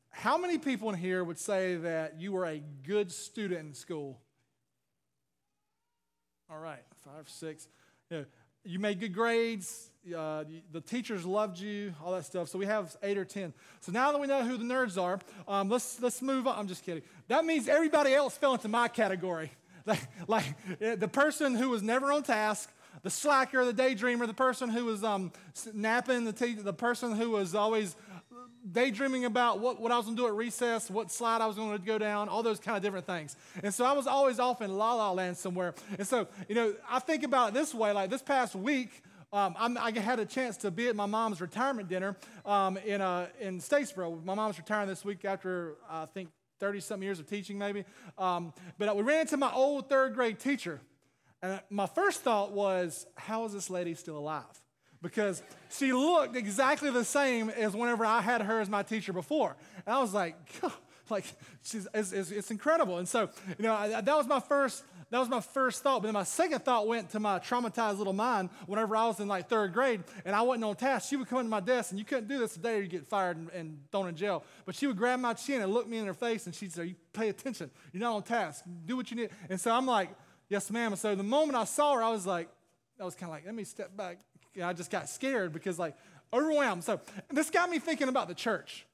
how 0.10 0.38
many 0.38 0.58
people 0.58 0.90
in 0.90 0.98
here 0.98 1.24
would 1.24 1.40
say 1.40 1.78
that 1.78 2.20
you 2.20 2.34
were 2.34 2.46
a 2.46 2.62
good 2.84 3.10
student 3.10 3.68
in 3.68 3.74
school? 3.74 4.20
All 6.50 6.60
right, 6.60 6.84
five, 7.06 7.30
six. 7.30 7.70
You, 8.10 8.18
know, 8.18 8.26
you 8.66 8.80
made 8.80 9.00
good 9.00 9.14
grades, 9.14 9.91
uh, 10.16 10.44
the 10.72 10.82
teachers 10.82 11.26
loved 11.26 11.60
you, 11.60 11.94
all 12.04 12.12
that 12.14 12.26
stuff. 12.26 12.50
So 12.50 12.58
we 12.58 12.66
have 12.66 12.96
eight 13.04 13.18
or 13.18 13.26
10. 13.26 13.54
So 13.82 13.92
now 13.92 14.12
that 14.12 14.20
we 14.20 14.28
know 14.28 14.44
who 14.44 14.58
the 14.58 14.64
nerds 14.64 15.02
are, 15.02 15.20
um, 15.48 15.70
let's, 15.70 16.02
let's 16.02 16.22
move 16.22 16.48
on. 16.48 16.58
I'm 16.58 16.68
just 16.68 16.84
kidding. 16.84 17.04
That 17.28 17.46
means 17.46 17.68
everybody 17.68 18.14
else 18.14 18.38
fell 18.38 18.54
into 18.54 18.68
my 18.68 18.88
category. 18.88 19.52
Like, 19.84 20.02
like 20.28 20.46
the 20.80 21.08
person 21.08 21.56
who 21.56 21.72
was 21.72 21.82
never 21.82 22.12
on 22.12 22.22
task, 22.22 22.72
the 23.02 23.10
slacker, 23.10 23.66
the 23.66 23.74
daydreamer, 23.74 24.28
the 24.28 24.34
person 24.36 24.70
who 24.70 24.86
was 24.86 25.04
um, 25.04 25.32
napping, 25.74 26.24
the, 26.24 26.34
te- 26.34 26.54
the 26.54 26.72
person 26.72 27.16
who 27.16 27.32
was 27.32 27.56
always 27.56 27.96
daydreaming 28.72 29.26
about 29.26 29.60
what, 29.60 29.82
what 29.82 29.92
I 29.92 29.98
was 29.98 30.06
going 30.06 30.16
to 30.18 30.22
do 30.22 30.28
at 30.28 30.34
recess, 30.34 30.90
what 30.90 31.12
slide 31.12 31.42
I 31.42 31.48
was 31.48 31.56
going 31.56 31.78
to 31.78 31.84
go 31.84 31.98
down, 31.98 32.30
all 32.30 32.44
those 32.44 32.60
kind 32.60 32.78
of 32.78 32.84
different 32.84 33.08
things. 33.08 33.36
And 33.64 33.74
so 33.74 33.86
I 33.86 33.94
was 33.94 34.08
always 34.08 34.40
off 34.40 34.62
in 34.62 34.78
la 34.78 34.94
la 34.94 35.12
land 35.12 35.38
somewhere. 35.38 35.74
And 35.98 36.08
so, 36.08 36.28
you 36.48 36.56
know, 36.56 36.76
I 36.90 37.00
think 37.00 37.24
about 37.24 37.50
it 37.50 37.54
this 37.56 37.74
way 37.74 37.92
like 37.92 38.10
this 38.10 38.22
past 38.22 38.56
week, 38.56 39.02
um, 39.34 39.56
i 39.60 39.92
had 39.92 40.20
a 40.20 40.26
chance 40.26 40.58
to 40.58 40.72
be 40.72 40.88
at 40.88 40.96
my 40.96 41.06
mom's 41.06 41.40
retirement 41.40 41.88
dinner 41.88 42.18
um, 42.46 42.78
in, 42.78 43.02
uh, 43.02 43.28
in 43.40 43.60
Statesboro. 43.60 44.24
My 44.26 44.34
mom's 44.34 44.58
retiring 44.58 44.88
this 44.88 45.06
week 45.06 45.24
after, 45.26 45.76
uh, 45.90 46.04
I 46.04 46.06
think, 46.06 46.30
30 46.60 46.80
something 46.82 47.04
years 47.04 47.20
of 47.20 47.28
teaching, 47.28 47.58
maybe. 47.58 47.86
Um, 48.18 48.54
but 48.78 48.96
we 48.96 49.04
ran 49.04 49.22
into 49.22 49.38
my 49.38 49.52
old 49.52 49.90
third 49.90 50.14
grade 50.14 50.40
teacher. 50.40 50.82
And 51.42 51.60
my 51.70 51.88
first 51.88 52.22
thought 52.22 52.52
was, 52.52 53.08
how 53.16 53.46
is 53.46 53.54
this 53.54 53.70
lady 53.70 53.96
still 53.96 54.18
alive? 54.18 54.44
Because 55.02 55.42
she 55.72 55.92
looked 55.92 56.36
exactly 56.36 56.92
the 56.92 57.04
same 57.04 57.50
as 57.50 57.74
whenever 57.74 58.06
I 58.06 58.22
had 58.22 58.42
her 58.44 58.60
as 58.60 58.70
my 58.70 58.84
teacher 58.84 59.12
before. 59.12 59.56
And 59.86 59.96
I 59.96 60.00
was 60.00 60.14
like, 60.14 60.62
God 60.62 60.72
like 61.10 61.26
she's, 61.64 61.88
it's, 61.94 62.12
it's, 62.14 62.32
it's, 62.32 62.52
incredible. 62.52 62.98
And 62.98 63.08
so, 63.08 63.30
you 63.58 63.64
know, 63.64 63.74
I, 63.74 64.02
that 64.02 64.16
was 64.16 64.28
my 64.28 64.40
first 64.40 64.84
that 65.12 65.20
was 65.20 65.28
my 65.28 65.42
first 65.42 65.84
thought. 65.84 66.02
But 66.02 66.08
then 66.08 66.14
my 66.14 66.24
second 66.24 66.64
thought 66.64 66.88
went 66.88 67.10
to 67.12 67.20
my 67.20 67.38
traumatized 67.40 67.98
little 67.98 68.14
mind 68.14 68.50
whenever 68.66 68.96
I 68.96 69.08
was 69.08 69.20
in 69.20 69.28
like 69.28 69.50
third 69.50 69.74
grade 69.74 70.04
and 70.24 70.34
I 70.34 70.42
wasn't 70.42 70.64
on 70.64 70.76
task. 70.78 71.10
She 71.10 71.18
would 71.18 71.28
come 71.28 71.40
into 71.40 71.50
my 71.50 71.60
desk 71.60 71.92
and 71.92 72.00
you 72.00 72.06
couldn't 72.06 72.30
do 72.30 72.40
this 72.40 72.54
today 72.54 72.78
or 72.78 72.82
you 72.82 72.88
get 72.88 73.06
fired 73.06 73.36
and, 73.36 73.50
and 73.50 73.80
thrown 73.92 74.08
in 74.08 74.16
jail. 74.16 74.46
But 74.66 74.74
she 74.74 74.88
would 74.88 74.98
grab 74.98 75.20
my 75.20 75.34
chin 75.34 75.62
and 75.62 75.74
look 75.74 75.88
me 75.88 75.98
in 75.98 76.06
her 76.06 76.14
face 76.14 76.46
and 76.46 76.56
she'd 76.56 76.72
say, 76.72 76.86
You 76.86 76.96
pay 77.12 77.28
attention. 77.28 77.70
You're 77.92 78.02
not 78.02 78.16
on 78.16 78.24
task. 78.24 78.64
Do 78.86 78.96
what 78.96 79.12
you 79.12 79.18
need. 79.18 79.32
And 79.50 79.60
so 79.60 79.72
I'm 79.72 79.86
like, 79.86 80.10
Yes, 80.48 80.72
ma'am. 80.72 80.96
So 80.96 81.14
the 81.14 81.24
moment 81.24 81.58
I 81.58 81.66
saw 81.66 81.96
her, 81.96 82.04
I 82.04 82.10
was 82.10 82.26
like, 82.26 82.50
I 83.00 83.04
was 83.04 83.14
kind 83.14 83.30
of 83.30 83.36
like, 83.36 83.46
Let 83.46 83.54
me 83.54 83.66
step 83.66 83.96
back. 83.96 84.18
And 84.56 84.64
I 84.64 84.72
just 84.72 84.92
got 84.92 85.10
scared 85.10 85.52
because, 85.54 85.80
like, 85.80 85.96
overwhelmed. 86.34 86.84
So 86.84 87.00
this 87.30 87.50
got 87.50 87.70
me 87.70 87.80
thinking 87.80 88.08
about 88.08 88.28
the 88.28 88.34
church. 88.34 88.86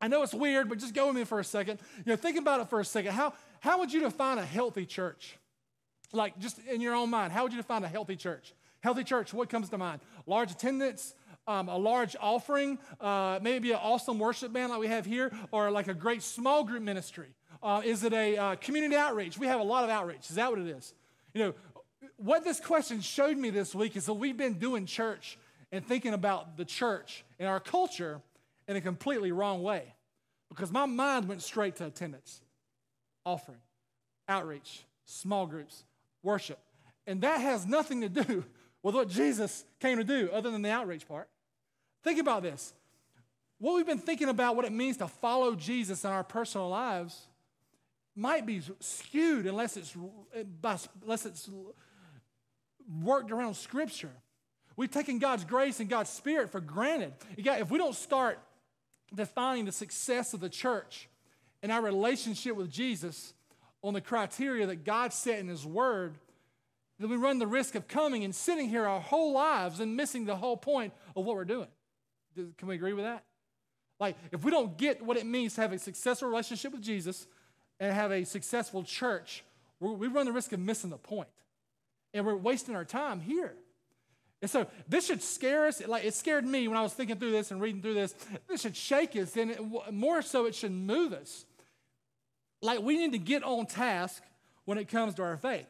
I 0.00 0.06
know 0.08 0.22
it's 0.22 0.34
weird, 0.34 0.68
but 0.68 0.78
just 0.78 0.94
go 0.94 1.08
with 1.08 1.16
me 1.16 1.24
for 1.24 1.40
a 1.40 1.44
second. 1.44 1.80
You 1.98 2.12
know, 2.12 2.16
think 2.16 2.36
about 2.36 2.60
it 2.60 2.68
for 2.68 2.78
a 2.80 2.84
second. 2.84 3.12
How, 3.12 3.32
how 3.60 3.80
would 3.80 3.92
you 3.92 4.00
define 4.00 4.38
a 4.38 4.44
healthy 4.44 4.86
church? 4.86 5.36
Like, 6.12 6.38
just 6.38 6.58
in 6.70 6.80
your 6.80 6.94
own 6.94 7.10
mind, 7.10 7.32
how 7.32 7.42
would 7.42 7.52
you 7.52 7.58
define 7.58 7.84
a 7.84 7.88
healthy 7.88 8.16
church? 8.16 8.54
Healthy 8.80 9.04
church, 9.04 9.34
what 9.34 9.48
comes 9.48 9.68
to 9.70 9.78
mind? 9.78 10.00
Large 10.26 10.52
attendance, 10.52 11.14
um, 11.46 11.68
a 11.68 11.76
large 11.76 12.16
offering, 12.20 12.78
uh, 13.00 13.38
maybe 13.42 13.72
an 13.72 13.78
awesome 13.82 14.18
worship 14.18 14.52
band 14.52 14.70
like 14.70 14.80
we 14.80 14.88
have 14.88 15.04
here, 15.04 15.32
or 15.50 15.70
like 15.70 15.88
a 15.88 15.94
great 15.94 16.22
small 16.22 16.64
group 16.64 16.82
ministry. 16.82 17.28
Uh, 17.62 17.82
is 17.84 18.04
it 18.04 18.12
a 18.12 18.36
uh, 18.36 18.54
community 18.56 18.94
outreach? 18.94 19.38
We 19.38 19.46
have 19.46 19.60
a 19.60 19.64
lot 19.64 19.84
of 19.84 19.90
outreach. 19.90 20.30
Is 20.30 20.36
that 20.36 20.50
what 20.50 20.60
it 20.60 20.68
is? 20.68 20.94
You 21.34 21.44
know, 21.44 21.54
what 22.16 22.44
this 22.44 22.60
question 22.60 23.00
showed 23.00 23.36
me 23.36 23.50
this 23.50 23.74
week 23.74 23.96
is 23.96 24.06
that 24.06 24.14
we've 24.14 24.36
been 24.36 24.54
doing 24.54 24.86
church 24.86 25.38
and 25.72 25.84
thinking 25.84 26.14
about 26.14 26.56
the 26.56 26.64
church 26.64 27.24
and 27.38 27.48
our 27.48 27.60
culture 27.60 28.20
in 28.66 28.76
a 28.76 28.80
completely 28.80 29.32
wrong 29.32 29.62
way 29.62 29.94
because 30.48 30.70
my 30.70 30.86
mind 30.86 31.28
went 31.28 31.42
straight 31.42 31.76
to 31.76 31.86
attendance, 31.86 32.40
offering, 33.24 33.58
outreach, 34.28 34.84
small 35.04 35.46
groups, 35.46 35.84
worship. 36.22 36.58
And 37.06 37.20
that 37.22 37.40
has 37.40 37.66
nothing 37.66 38.00
to 38.02 38.08
do 38.08 38.44
with 38.82 38.94
what 38.94 39.08
Jesus 39.08 39.64
came 39.80 39.98
to 39.98 40.04
do 40.04 40.30
other 40.32 40.50
than 40.50 40.62
the 40.62 40.70
outreach 40.70 41.06
part. 41.08 41.28
Think 42.02 42.20
about 42.20 42.42
this. 42.42 42.72
What 43.58 43.74
we've 43.74 43.86
been 43.86 43.98
thinking 43.98 44.28
about 44.28 44.54
what 44.54 44.64
it 44.64 44.72
means 44.72 44.98
to 44.98 45.08
follow 45.08 45.54
Jesus 45.54 46.04
in 46.04 46.10
our 46.10 46.22
personal 46.22 46.68
lives 46.68 47.26
might 48.14 48.46
be 48.46 48.60
skewed 48.80 49.46
unless 49.46 49.76
it's, 49.76 49.96
unless 51.02 51.26
it's 51.26 51.48
worked 53.02 53.30
around 53.30 53.54
Scripture. 53.54 54.10
We've 54.76 54.90
taken 54.90 55.18
God's 55.18 55.44
grace 55.44 55.80
and 55.80 55.88
God's 55.88 56.10
Spirit 56.10 56.50
for 56.50 56.60
granted. 56.60 57.12
If 57.36 57.70
we 57.70 57.78
don't 57.78 57.94
start 57.94 58.38
defining 59.14 59.64
the 59.64 59.72
success 59.72 60.34
of 60.34 60.40
the 60.40 60.48
church 60.48 61.08
and 61.62 61.72
our 61.72 61.82
relationship 61.82 62.54
with 62.54 62.70
Jesus 62.70 63.32
on 63.82 63.94
the 63.94 64.00
criteria 64.00 64.66
that 64.66 64.84
God 64.84 65.12
set 65.12 65.38
in 65.38 65.48
His 65.48 65.64
Word, 65.64 66.18
then 66.98 67.10
we 67.10 67.16
run 67.16 67.38
the 67.38 67.46
risk 67.46 67.74
of 67.74 67.86
coming 67.86 68.24
and 68.24 68.34
sitting 68.34 68.68
here 68.68 68.86
our 68.86 69.00
whole 69.00 69.32
lives 69.32 69.80
and 69.80 69.96
missing 69.96 70.24
the 70.24 70.36
whole 70.36 70.56
point 70.56 70.92
of 71.14 71.24
what 71.24 71.36
we're 71.36 71.44
doing. 71.44 71.68
Can 72.34 72.68
we 72.68 72.74
agree 72.74 72.92
with 72.92 73.04
that? 73.04 73.24
Like, 74.00 74.16
if 74.32 74.44
we 74.44 74.50
don't 74.50 74.76
get 74.76 75.02
what 75.02 75.16
it 75.16 75.26
means 75.26 75.54
to 75.54 75.60
have 75.60 75.72
a 75.72 75.78
successful 75.78 76.28
relationship 76.28 76.72
with 76.72 76.82
Jesus 76.82 77.26
and 77.80 77.92
have 77.92 78.12
a 78.12 78.24
successful 78.24 78.82
church, 78.82 79.44
we 79.80 80.08
run 80.08 80.26
the 80.26 80.32
risk 80.32 80.52
of 80.52 80.60
missing 80.60 80.90
the 80.90 80.98
point. 80.98 81.28
And 82.14 82.24
we're 82.24 82.36
wasting 82.36 82.74
our 82.74 82.84
time 82.84 83.20
here. 83.20 83.54
And 84.40 84.50
so 84.50 84.66
this 84.88 85.06
should 85.06 85.22
scare 85.22 85.66
us. 85.66 85.84
Like 85.86 86.04
it 86.04 86.14
scared 86.14 86.46
me 86.46 86.68
when 86.68 86.76
I 86.76 86.82
was 86.82 86.94
thinking 86.94 87.16
through 87.16 87.32
this 87.32 87.50
and 87.50 87.60
reading 87.60 87.82
through 87.82 87.94
this. 87.94 88.14
This 88.48 88.62
should 88.62 88.76
shake 88.76 89.16
us, 89.16 89.36
and 89.36 89.56
more 89.90 90.22
so, 90.22 90.46
it 90.46 90.54
should 90.54 90.72
move 90.72 91.12
us. 91.12 91.44
Like 92.60 92.80
we 92.80 92.96
need 92.96 93.12
to 93.12 93.18
get 93.18 93.42
on 93.42 93.66
task 93.66 94.22
when 94.64 94.78
it 94.78 94.88
comes 94.88 95.14
to 95.14 95.22
our 95.22 95.36
faith. 95.36 95.66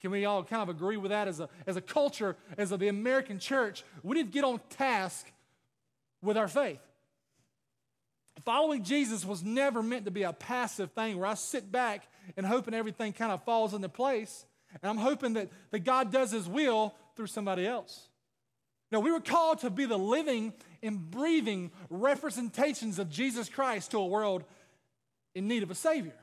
Can 0.00 0.10
we 0.10 0.24
all 0.24 0.42
kind 0.42 0.62
of 0.62 0.68
agree 0.68 0.96
with 0.96 1.10
that 1.10 1.28
as 1.28 1.40
a, 1.40 1.48
as 1.66 1.76
a 1.76 1.80
culture, 1.80 2.36
as 2.56 2.72
a, 2.72 2.76
the 2.76 2.88
American 2.88 3.38
church? 3.38 3.84
We 4.02 4.16
need 4.16 4.28
to 4.28 4.32
get 4.32 4.44
on 4.44 4.60
task 4.70 5.30
with 6.22 6.38
our 6.38 6.48
faith. 6.48 6.80
Following 8.44 8.82
Jesus 8.82 9.24
was 9.24 9.42
never 9.42 9.82
meant 9.82 10.06
to 10.06 10.10
be 10.10 10.22
a 10.22 10.32
passive 10.32 10.92
thing 10.92 11.18
where 11.18 11.26
I 11.26 11.34
sit 11.34 11.70
back 11.70 12.08
and 12.36 12.46
hoping 12.46 12.72
everything 12.72 13.12
kind 13.12 13.32
of 13.32 13.44
falls 13.44 13.74
into 13.74 13.88
place. 13.88 14.46
And 14.82 14.88
I'm 14.88 14.96
hoping 14.96 15.34
that, 15.34 15.50
that 15.72 15.80
God 15.80 16.10
does 16.10 16.30
his 16.30 16.48
will 16.48 16.94
through 17.16 17.26
somebody 17.26 17.66
else. 17.66 18.08
Now, 18.90 19.00
we 19.00 19.12
were 19.12 19.20
called 19.20 19.60
to 19.60 19.70
be 19.70 19.84
the 19.84 19.98
living 19.98 20.52
and 20.82 21.10
breathing 21.10 21.70
representations 21.90 22.98
of 22.98 23.10
Jesus 23.10 23.48
Christ 23.48 23.90
to 23.90 23.98
a 23.98 24.06
world 24.06 24.44
in 25.34 25.48
need 25.48 25.62
of 25.62 25.70
a 25.70 25.74
Savior. 25.74 26.14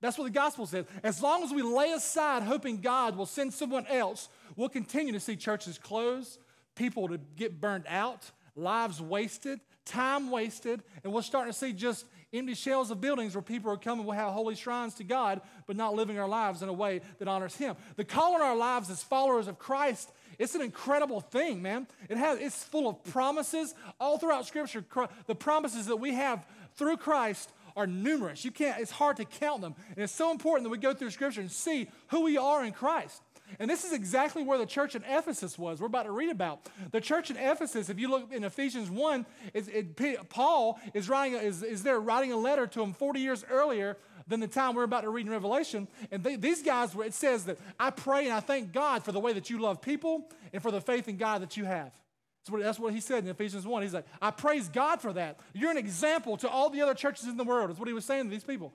That's 0.00 0.16
what 0.16 0.24
the 0.24 0.30
gospel 0.30 0.66
says. 0.66 0.86
As 1.02 1.22
long 1.22 1.42
as 1.42 1.52
we 1.52 1.62
lay 1.62 1.92
aside 1.92 2.42
hoping 2.42 2.80
God 2.80 3.16
will 3.16 3.26
send 3.26 3.52
someone 3.52 3.86
else, 3.86 4.28
we'll 4.56 4.70
continue 4.70 5.12
to 5.12 5.20
see 5.20 5.36
churches 5.36 5.78
close, 5.78 6.38
people 6.74 7.08
to 7.08 7.18
get 7.36 7.60
burned 7.60 7.84
out, 7.86 8.30
lives 8.56 9.00
wasted, 9.00 9.60
time 9.84 10.30
wasted, 10.30 10.82
and 11.04 11.12
we're 11.12 11.22
starting 11.22 11.52
to 11.52 11.58
see 11.58 11.72
just 11.72 12.06
empty 12.32 12.54
shells 12.54 12.90
of 12.90 13.00
buildings 13.00 13.34
where 13.34 13.42
people 13.42 13.70
are 13.70 13.76
coming 13.76 14.06
will 14.06 14.12
have 14.12 14.32
holy 14.32 14.54
shrines 14.54 14.94
to 14.94 15.04
God, 15.04 15.40
but 15.66 15.76
not 15.76 15.94
living 15.94 16.18
our 16.18 16.28
lives 16.28 16.62
in 16.62 16.68
a 16.68 16.72
way 16.72 17.00
that 17.18 17.28
honors 17.28 17.56
Him. 17.56 17.76
The 17.96 18.04
call 18.04 18.36
in 18.36 18.42
our 18.42 18.56
lives 18.56 18.88
as 18.88 19.02
followers 19.02 19.48
of 19.48 19.58
Christ, 19.58 20.12
it's 20.38 20.54
an 20.54 20.62
incredible 20.62 21.20
thing, 21.20 21.60
man. 21.60 21.86
It 22.08 22.16
has, 22.16 22.38
it's 22.38 22.62
full 22.62 22.88
of 22.88 23.02
promises 23.04 23.74
all 23.98 24.16
throughout 24.16 24.46
Scripture. 24.46 24.84
The 25.26 25.34
promises 25.34 25.86
that 25.86 25.96
we 25.96 26.14
have 26.14 26.46
through 26.76 26.96
Christ 26.98 27.52
are 27.76 27.86
numerous. 27.86 28.44
You 28.44 28.50
can't, 28.50 28.80
it's 28.80 28.90
hard 28.90 29.16
to 29.18 29.24
count 29.24 29.62
them. 29.62 29.74
And 29.90 29.98
it's 29.98 30.12
so 30.12 30.30
important 30.30 30.64
that 30.64 30.70
we 30.70 30.78
go 30.78 30.92
through 30.92 31.10
Scripture 31.10 31.40
and 31.40 31.50
see 31.50 31.88
who 32.08 32.22
we 32.22 32.36
are 32.36 32.64
in 32.64 32.72
Christ. 32.72 33.22
And 33.58 33.68
this 33.68 33.84
is 33.84 33.92
exactly 33.92 34.44
where 34.44 34.58
the 34.58 34.66
church 34.66 34.94
in 34.94 35.02
Ephesus 35.04 35.58
was. 35.58 35.80
We're 35.80 35.88
about 35.88 36.04
to 36.04 36.12
read 36.12 36.30
about 36.30 36.68
the 36.92 37.00
church 37.00 37.30
in 37.30 37.36
Ephesus. 37.36 37.88
If 37.88 37.98
you 37.98 38.08
look 38.08 38.32
in 38.32 38.44
Ephesians 38.44 38.90
1, 38.90 39.26
it, 39.54 40.28
Paul 40.28 40.78
is, 40.94 41.08
writing, 41.08 41.38
is, 41.38 41.62
is 41.62 41.82
there 41.82 41.98
writing 41.98 42.32
a 42.32 42.36
letter 42.36 42.66
to 42.68 42.78
them 42.78 42.92
40 42.92 43.20
years 43.20 43.44
earlier 43.50 43.96
than 44.28 44.40
the 44.40 44.46
time 44.46 44.74
we're 44.74 44.84
about 44.84 45.02
to 45.02 45.10
read 45.10 45.26
in 45.26 45.32
Revelation. 45.32 45.88
And 46.12 46.22
they, 46.22 46.36
these 46.36 46.62
guys, 46.62 46.94
were, 46.94 47.04
it 47.04 47.14
says 47.14 47.46
that 47.46 47.58
I 47.78 47.90
pray 47.90 48.26
and 48.26 48.32
I 48.32 48.40
thank 48.40 48.72
God 48.72 49.04
for 49.04 49.10
the 49.10 49.18
way 49.18 49.32
that 49.32 49.50
you 49.50 49.58
love 49.58 49.82
people 49.82 50.30
and 50.52 50.62
for 50.62 50.70
the 50.70 50.80
faith 50.80 51.08
in 51.08 51.16
God 51.16 51.42
that 51.42 51.56
you 51.56 51.64
have. 51.64 51.90
That's 52.40 52.50
what, 52.50 52.62
that's 52.62 52.78
what 52.78 52.94
he 52.94 53.00
said 53.00 53.24
in 53.24 53.30
Ephesians 53.30 53.66
1. 53.66 53.82
He's 53.82 53.92
like, 53.92 54.06
I 54.20 54.30
praise 54.30 54.68
God 54.68 55.00
for 55.02 55.12
that. 55.12 55.40
You're 55.52 55.70
an 55.70 55.76
example 55.76 56.36
to 56.38 56.48
all 56.48 56.70
the 56.70 56.80
other 56.80 56.94
churches 56.94 57.26
in 57.26 57.36
the 57.36 57.44
world. 57.44 57.68
That's 57.68 57.78
what 57.78 57.88
he 57.88 57.94
was 57.94 58.04
saying 58.04 58.24
to 58.24 58.30
these 58.30 58.44
people. 58.44 58.72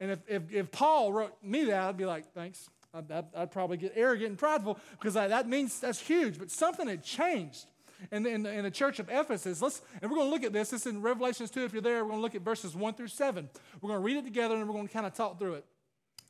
And 0.00 0.10
if, 0.10 0.18
if, 0.28 0.42
if 0.52 0.70
Paul 0.70 1.12
wrote 1.12 1.32
me 1.42 1.64
that, 1.64 1.88
I'd 1.88 1.96
be 1.96 2.04
like, 2.04 2.32
thanks. 2.34 2.68
I'd, 2.92 3.10
I'd, 3.10 3.24
I'd 3.34 3.50
probably 3.50 3.78
get 3.78 3.92
arrogant 3.96 4.30
and 4.30 4.38
prideful 4.38 4.78
because 4.92 5.16
I, 5.16 5.28
that 5.28 5.48
means 5.48 5.80
that's 5.80 6.00
huge. 6.00 6.38
But 6.38 6.50
something 6.50 6.86
had 6.86 7.02
changed 7.02 7.66
in, 8.12 8.26
in, 8.26 8.44
in 8.44 8.64
the 8.64 8.70
church 8.70 8.98
of 8.98 9.08
Ephesus. 9.10 9.62
Let's, 9.62 9.80
and 10.00 10.10
we're 10.10 10.18
going 10.18 10.28
to 10.28 10.32
look 10.32 10.44
at 10.44 10.52
this. 10.52 10.70
This 10.70 10.82
is 10.82 10.86
in 10.86 11.00
Revelations 11.02 11.50
2. 11.50 11.64
If 11.64 11.72
you're 11.72 11.82
there, 11.82 12.04
we're 12.04 12.10
going 12.10 12.18
to 12.18 12.22
look 12.22 12.34
at 12.34 12.42
verses 12.42 12.74
1 12.76 12.94
through 12.94 13.08
7. 13.08 13.48
We're 13.80 13.88
going 13.88 14.00
to 14.00 14.04
read 14.04 14.16
it 14.16 14.24
together 14.24 14.56
and 14.56 14.66
we're 14.66 14.74
going 14.74 14.88
to 14.88 14.92
kind 14.92 15.06
of 15.06 15.14
talk 15.14 15.38
through 15.38 15.54
it. 15.54 15.64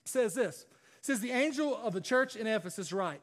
It 0.05 0.09
says 0.09 0.35
this. 0.35 0.67
It 0.99 1.07
says, 1.07 1.21
The 1.21 1.33
angel 1.33 1.77
of 1.77 1.93
the 1.93 2.01
church 2.01 2.37
in 2.37 2.47
Ephesus 2.47 2.93
write, 2.93 3.21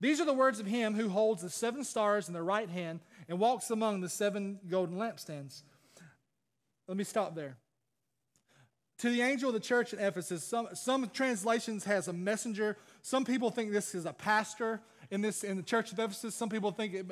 these 0.00 0.20
are 0.20 0.24
the 0.24 0.32
words 0.32 0.60
of 0.60 0.66
him 0.66 0.94
who 0.94 1.08
holds 1.08 1.42
the 1.42 1.50
seven 1.50 1.84
stars 1.84 2.28
in 2.28 2.34
the 2.34 2.42
right 2.42 2.68
hand 2.68 3.00
and 3.28 3.38
walks 3.38 3.70
among 3.70 4.00
the 4.00 4.08
seven 4.08 4.60
golden 4.68 4.96
lampstands. 4.96 5.62
Let 6.86 6.96
me 6.96 7.04
stop 7.04 7.34
there. 7.34 7.56
To 8.98 9.10
the 9.10 9.22
angel 9.22 9.50
of 9.50 9.54
the 9.54 9.60
church 9.60 9.92
in 9.92 10.00
Ephesus, 10.00 10.42
some, 10.42 10.68
some 10.74 11.08
translations 11.10 11.84
has 11.84 12.08
a 12.08 12.12
messenger. 12.12 12.76
Some 13.02 13.24
people 13.24 13.50
think 13.50 13.70
this 13.70 13.94
is 13.94 14.06
a 14.06 14.12
pastor. 14.12 14.80
in 15.10 15.20
this 15.20 15.44
in 15.44 15.56
the 15.56 15.62
church 15.62 15.92
of 15.92 15.98
Ephesus. 15.98 16.34
Some 16.34 16.48
people 16.48 16.70
think 16.70 16.94
it, 16.94 17.06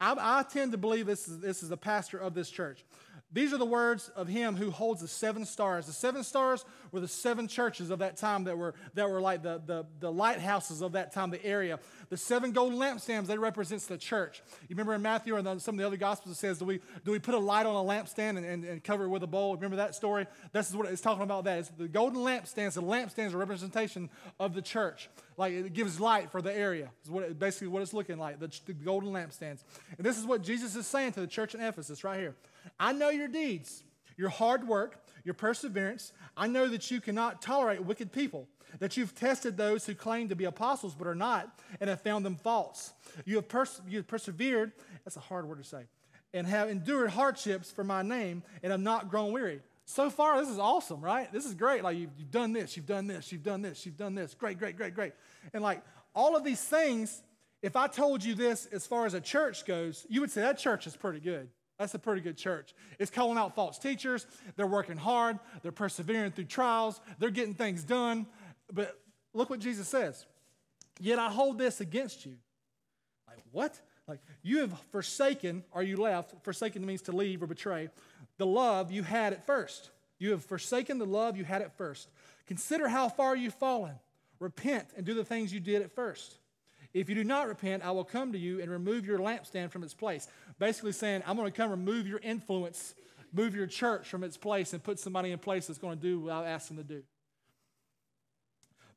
I, 0.00 0.14
I 0.18 0.42
tend 0.42 0.72
to 0.72 0.78
believe 0.78 1.06
this 1.06 1.28
is 1.28 1.40
this 1.40 1.62
is 1.62 1.68
the 1.68 1.76
pastor 1.76 2.18
of 2.18 2.34
this 2.34 2.50
church. 2.50 2.84
These 3.30 3.52
are 3.52 3.58
the 3.58 3.66
words 3.66 4.08
of 4.16 4.26
him 4.26 4.56
who 4.56 4.70
holds 4.70 5.02
the 5.02 5.08
seven 5.08 5.44
stars. 5.44 5.84
The 5.84 5.92
seven 5.92 6.24
stars 6.24 6.64
were 6.92 7.00
the 7.00 7.08
seven 7.08 7.46
churches 7.46 7.90
of 7.90 7.98
that 7.98 8.16
time 8.16 8.44
that 8.44 8.56
were, 8.56 8.72
that 8.94 9.10
were 9.10 9.20
like 9.20 9.42
the, 9.42 9.60
the, 9.66 9.84
the 10.00 10.10
lighthouses 10.10 10.80
of 10.80 10.92
that 10.92 11.12
time, 11.12 11.28
the 11.28 11.44
area. 11.44 11.78
The 12.10 12.16
seven 12.16 12.52
golden 12.52 12.78
lampstands, 12.78 13.26
they 13.26 13.36
represents 13.36 13.86
the 13.86 13.98
church. 13.98 14.42
You 14.62 14.68
remember 14.70 14.94
in 14.94 15.02
Matthew 15.02 15.36
and 15.36 15.60
some 15.60 15.74
of 15.74 15.78
the 15.78 15.86
other 15.86 15.96
gospels, 15.96 16.36
it 16.36 16.38
says, 16.38 16.58
do 16.58 16.64
we, 16.64 16.80
do 17.04 17.12
we 17.12 17.18
put 17.18 17.34
a 17.34 17.38
light 17.38 17.66
on 17.66 17.76
a 17.76 17.86
lampstand 17.86 18.38
and, 18.38 18.46
and, 18.46 18.64
and 18.64 18.82
cover 18.82 19.04
it 19.04 19.08
with 19.08 19.22
a 19.22 19.26
bowl? 19.26 19.54
Remember 19.54 19.76
that 19.76 19.94
story? 19.94 20.26
This 20.52 20.70
is 20.70 20.76
what 20.76 20.86
it's 20.86 21.02
talking 21.02 21.22
about 21.22 21.44
that. 21.44 21.58
It's 21.58 21.68
the 21.68 21.88
golden 21.88 22.20
lampstands. 22.20 22.74
The 22.74 22.82
lampstands 22.82 23.32
are 23.32 23.36
a 23.36 23.38
representation 23.38 24.08
of 24.40 24.54
the 24.54 24.62
church. 24.62 25.10
Like 25.36 25.52
it 25.52 25.72
gives 25.74 26.00
light 26.00 26.30
for 26.30 26.40
the 26.40 26.56
area. 26.56 26.90
Is 27.04 27.10
what 27.10 27.24
it, 27.24 27.38
basically 27.38 27.68
what 27.68 27.82
it's 27.82 27.92
looking 27.92 28.18
like, 28.18 28.40
the, 28.40 28.50
the 28.66 28.72
golden 28.72 29.12
lampstands. 29.12 29.62
And 29.96 30.06
this 30.06 30.18
is 30.18 30.24
what 30.24 30.42
Jesus 30.42 30.76
is 30.76 30.86
saying 30.86 31.12
to 31.12 31.20
the 31.20 31.26
church 31.26 31.54
in 31.54 31.60
Ephesus 31.60 32.04
right 32.04 32.18
here. 32.18 32.34
I 32.80 32.92
know 32.92 33.10
your 33.10 33.28
deeds, 33.28 33.82
your 34.16 34.30
hard 34.30 34.66
work, 34.66 35.04
your 35.24 35.34
perseverance. 35.34 36.12
I 36.36 36.46
know 36.46 36.68
that 36.68 36.90
you 36.90 37.00
cannot 37.00 37.42
tolerate 37.42 37.84
wicked 37.84 38.12
people, 38.12 38.48
that 38.78 38.96
you've 38.96 39.14
tested 39.14 39.56
those 39.56 39.86
who 39.86 39.94
claim 39.94 40.28
to 40.28 40.36
be 40.36 40.44
apostles 40.44 40.94
but 40.94 41.06
are 41.06 41.14
not, 41.14 41.58
and 41.80 41.90
have 41.90 42.00
found 42.00 42.24
them 42.24 42.36
false. 42.36 42.92
You 43.24 43.36
have, 43.36 43.48
pers- 43.48 43.80
you 43.88 43.98
have 43.98 44.06
persevered, 44.06 44.72
that's 45.04 45.16
a 45.16 45.20
hard 45.20 45.48
word 45.48 45.58
to 45.58 45.64
say, 45.64 45.84
and 46.34 46.46
have 46.46 46.68
endured 46.68 47.10
hardships 47.10 47.70
for 47.70 47.84
my 47.84 48.02
name, 48.02 48.42
and 48.62 48.70
have 48.72 48.80
not 48.80 49.10
grown 49.10 49.32
weary. 49.32 49.60
So 49.86 50.10
far, 50.10 50.38
this 50.38 50.50
is 50.50 50.58
awesome, 50.58 51.00
right? 51.00 51.32
This 51.32 51.46
is 51.46 51.54
great. 51.54 51.82
Like, 51.82 51.96
you've, 51.96 52.10
you've 52.18 52.30
done 52.30 52.52
this, 52.52 52.76
you've 52.76 52.86
done 52.86 53.06
this, 53.06 53.32
you've 53.32 53.42
done 53.42 53.62
this, 53.62 53.86
you've 53.86 53.96
done 53.96 54.14
this. 54.14 54.34
Great, 54.34 54.58
great, 54.58 54.76
great, 54.76 54.94
great. 54.94 55.12
And 55.54 55.62
like, 55.62 55.82
all 56.14 56.36
of 56.36 56.44
these 56.44 56.60
things, 56.60 57.22
if 57.62 57.74
I 57.74 57.86
told 57.86 58.22
you 58.22 58.34
this 58.34 58.66
as 58.66 58.86
far 58.86 59.06
as 59.06 59.14
a 59.14 59.20
church 59.20 59.64
goes, 59.64 60.06
you 60.10 60.20
would 60.20 60.30
say 60.30 60.42
that 60.42 60.58
church 60.58 60.86
is 60.86 60.94
pretty 60.94 61.20
good. 61.20 61.48
That's 61.78 61.94
a 61.94 61.98
pretty 61.98 62.20
good 62.20 62.36
church. 62.36 62.74
It's 62.98 63.10
calling 63.10 63.38
out 63.38 63.54
false 63.54 63.78
teachers. 63.78 64.26
They're 64.56 64.66
working 64.66 64.96
hard. 64.96 65.38
They're 65.62 65.70
persevering 65.70 66.32
through 66.32 66.46
trials. 66.46 67.00
They're 67.20 67.30
getting 67.30 67.54
things 67.54 67.84
done. 67.84 68.26
But 68.72 68.98
look 69.32 69.50
what 69.50 69.60
Jesus 69.60 69.88
says. 69.88 70.26
Yet 71.00 71.18
I 71.18 71.30
hold 71.30 71.58
this 71.58 71.80
against 71.80 72.26
you. 72.26 72.36
Like, 73.26 73.38
what? 73.52 73.80
Like, 74.06 74.20
you 74.42 74.60
have 74.60 74.78
forsaken, 74.90 75.64
or 75.70 75.82
you 75.82 75.96
left, 75.96 76.34
forsaken 76.42 76.84
means 76.84 77.02
to 77.02 77.12
leave 77.12 77.42
or 77.42 77.46
betray, 77.46 77.90
the 78.38 78.46
love 78.46 78.90
you 78.90 79.02
had 79.02 79.32
at 79.32 79.46
first. 79.46 79.90
You 80.18 80.30
have 80.32 80.44
forsaken 80.44 80.98
the 80.98 81.06
love 81.06 81.36
you 81.36 81.44
had 81.44 81.62
at 81.62 81.76
first. 81.76 82.08
Consider 82.46 82.88
how 82.88 83.08
far 83.08 83.36
you've 83.36 83.54
fallen. 83.54 83.94
Repent 84.40 84.88
and 84.96 85.04
do 85.04 85.14
the 85.14 85.24
things 85.24 85.52
you 85.52 85.60
did 85.60 85.82
at 85.82 85.94
first. 85.94 86.38
If 86.94 87.08
you 87.08 87.14
do 87.14 87.24
not 87.24 87.48
repent, 87.48 87.84
I 87.84 87.90
will 87.90 88.04
come 88.04 88.32
to 88.32 88.38
you 88.38 88.60
and 88.60 88.70
remove 88.70 89.04
your 89.04 89.18
lampstand 89.18 89.70
from 89.70 89.84
its 89.84 89.94
place. 89.94 90.26
Basically, 90.58 90.92
saying, 90.92 91.22
I'm 91.26 91.36
going 91.36 91.50
to 91.50 91.56
come 91.56 91.70
remove 91.70 92.06
your 92.06 92.20
influence, 92.20 92.94
move 93.32 93.54
your 93.54 93.66
church 93.66 94.08
from 94.08 94.24
its 94.24 94.36
place, 94.36 94.72
and 94.72 94.82
put 94.82 94.98
somebody 94.98 95.30
in 95.30 95.38
place 95.38 95.66
that's 95.66 95.78
going 95.78 95.98
to 95.98 96.02
do 96.02 96.20
what 96.20 96.32
I 96.32 96.48
asked 96.48 96.68
them 96.68 96.78
to 96.78 96.82
do. 96.82 97.02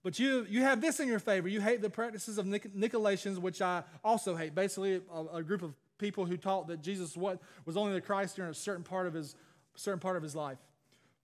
But 0.03 0.17
you, 0.17 0.47
you 0.49 0.61
have 0.61 0.81
this 0.81 0.99
in 0.99 1.07
your 1.07 1.19
favor. 1.19 1.47
You 1.47 1.61
hate 1.61 1.81
the 1.81 1.89
practices 1.89 2.37
of 2.37 2.45
Nicolaitans, 2.45 3.37
which 3.37 3.61
I 3.61 3.83
also 4.03 4.35
hate. 4.35 4.55
Basically, 4.55 5.01
a, 5.13 5.37
a 5.37 5.43
group 5.43 5.61
of 5.61 5.73
people 5.99 6.25
who 6.25 6.37
taught 6.37 6.67
that 6.67 6.81
Jesus 6.81 7.15
was 7.15 7.37
only 7.77 7.93
the 7.93 8.01
Christ 8.01 8.35
during 8.35 8.51
a 8.51 8.55
certain 8.55 8.83
part 8.83 9.05
of 9.05 9.13
his, 9.13 9.35
certain 9.75 9.99
part 9.99 10.17
of 10.17 10.23
his 10.23 10.35
life. 10.35 10.57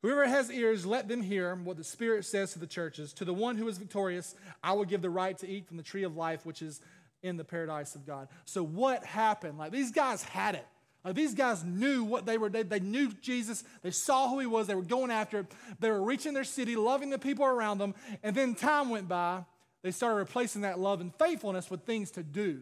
Whoever 0.03 0.27
has 0.27 0.51
ears, 0.51 0.85
let 0.85 1.07
them 1.07 1.23
hear 1.23 1.55
what 1.55 1.75
the 1.75 1.83
Spirit 1.83 2.23
says 2.23 2.53
to 2.53 2.59
the 2.59 2.67
churches. 2.67 3.13
To 3.13 3.25
the 3.25 3.33
one 3.33 3.57
who 3.57 3.67
is 3.67 3.79
victorious, 3.79 4.35
I 4.63 4.73
will 4.73 4.85
give 4.85 5.01
the 5.01 5.09
right 5.09 5.35
to 5.39 5.49
eat 5.49 5.67
from 5.67 5.77
the 5.77 5.83
tree 5.83 6.03
of 6.03 6.15
life, 6.15 6.45
which 6.45 6.61
is 6.61 6.81
in 7.23 7.35
the 7.35 7.43
paradise 7.43 7.95
of 7.95 8.05
God. 8.05 8.27
So, 8.45 8.63
what 8.63 9.03
happened? 9.03 9.57
Like, 9.57 9.71
these 9.71 9.91
guys 9.91 10.23
had 10.23 10.53
it. 10.53 10.67
Like, 11.07 11.15
these 11.15 11.33
guys 11.33 11.63
knew 11.63 12.03
what 12.03 12.25
they 12.25 12.37
were. 12.37 12.49
They, 12.49 12.63
they 12.63 12.81
knew 12.81 13.13
Jesus. 13.21 13.63
They 13.81 13.91
saw 13.91 14.27
who 14.27 14.39
he 14.39 14.45
was. 14.45 14.67
They 14.67 14.75
were 14.75 14.81
going 14.81 15.09
after 15.09 15.39
it. 15.39 15.45
They 15.79 15.89
were 15.89 16.03
reaching 16.03 16.33
their 16.33 16.43
city, 16.43 16.75
loving 16.75 17.11
the 17.11 17.17
people 17.17 17.45
around 17.45 17.77
them. 17.77 17.95
And 18.23 18.35
then 18.35 18.55
time 18.55 18.89
went 18.89 19.07
by. 19.07 19.45
They 19.83 19.91
started 19.91 20.17
replacing 20.17 20.63
that 20.63 20.79
love 20.79 20.99
and 20.99 21.15
faithfulness 21.15 21.71
with 21.71 21.83
things 21.83 22.11
to 22.11 22.23
do. 22.23 22.61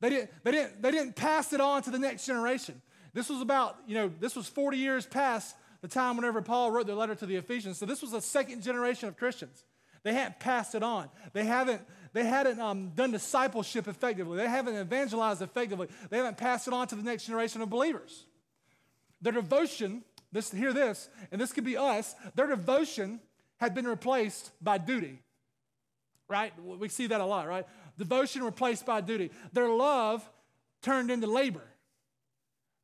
They 0.00 0.10
didn't, 0.10 0.30
they 0.42 0.50
didn't, 0.50 0.82
they 0.82 0.90
didn't 0.90 1.14
pass 1.14 1.52
it 1.52 1.60
on 1.60 1.80
to 1.82 1.90
the 1.90 1.98
next 2.00 2.26
generation. 2.26 2.82
This 3.14 3.28
was 3.28 3.40
about, 3.40 3.76
you 3.86 3.94
know, 3.94 4.10
this 4.18 4.34
was 4.34 4.48
40 4.48 4.76
years 4.76 5.06
past 5.06 5.54
the 5.80 5.86
time 5.86 6.16
whenever 6.16 6.42
Paul 6.42 6.72
wrote 6.72 6.88
the 6.88 6.96
letter 6.96 7.14
to 7.14 7.26
the 7.26 7.36
Ephesians. 7.36 7.78
So 7.78 7.86
this 7.86 8.02
was 8.02 8.14
a 8.14 8.20
second 8.20 8.64
generation 8.64 9.08
of 9.08 9.16
Christians. 9.16 9.62
They 10.02 10.12
hadn't 10.12 10.40
passed 10.40 10.74
it 10.74 10.82
on. 10.82 11.08
They 11.34 11.44
haven't, 11.44 11.82
they 12.18 12.24
hadn't 12.24 12.58
um, 12.58 12.88
done 12.96 13.12
discipleship 13.12 13.86
effectively. 13.86 14.38
They 14.38 14.48
haven't 14.48 14.74
evangelized 14.74 15.40
effectively. 15.40 15.86
They 16.10 16.16
haven't 16.16 16.36
passed 16.36 16.66
it 16.66 16.74
on 16.74 16.88
to 16.88 16.96
the 16.96 17.02
next 17.04 17.26
generation 17.26 17.62
of 17.62 17.70
believers. 17.70 18.26
Their 19.22 19.34
devotion, 19.34 20.02
this, 20.32 20.50
hear 20.50 20.72
this, 20.72 21.08
and 21.30 21.40
this 21.40 21.52
could 21.52 21.62
be 21.62 21.76
us, 21.76 22.16
their 22.34 22.48
devotion 22.48 23.20
had 23.60 23.72
been 23.72 23.86
replaced 23.86 24.50
by 24.60 24.78
duty. 24.78 25.20
Right? 26.28 26.52
We 26.60 26.88
see 26.88 27.06
that 27.06 27.20
a 27.20 27.24
lot, 27.24 27.46
right? 27.46 27.64
Devotion 27.96 28.42
replaced 28.42 28.84
by 28.84 29.00
duty. 29.00 29.30
Their 29.52 29.68
love 29.68 30.28
turned 30.82 31.12
into 31.12 31.28
labor. 31.28 31.68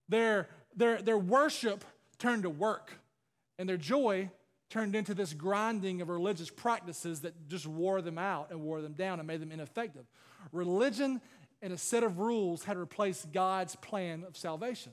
Their, 0.09 0.49
their, 0.77 1.03
their 1.03 1.19
worship 1.19 1.85
turned 2.21 2.45
to 2.45 2.51
work, 2.51 2.93
and 3.59 3.69
their 3.69 3.79
joy 3.79 4.31
turned 4.75 4.97
into 4.97 5.15
this 5.15 5.33
grinding 5.33 6.03
of 6.03 6.09
religious 6.09 6.51
practices 6.51 7.21
that 7.21 7.49
just 7.49 7.65
wore 7.65 8.03
them 8.03 8.19
out 8.19 8.51
and 8.51 8.61
wore 8.61 8.83
them 8.83 8.93
down 8.93 9.21
and 9.21 9.27
made 9.29 9.41
them 9.41 9.53
ineffective. 9.53 10.05
Religion 10.51 11.21
and 11.63 11.73
a 11.73 11.79
set 11.79 12.03
of 12.03 12.19
rules 12.19 12.65
had 12.65 12.77
replaced 12.77 13.31
God's 13.33 13.77
plan 13.77 14.25
of 14.27 14.37
salvation. 14.37 14.91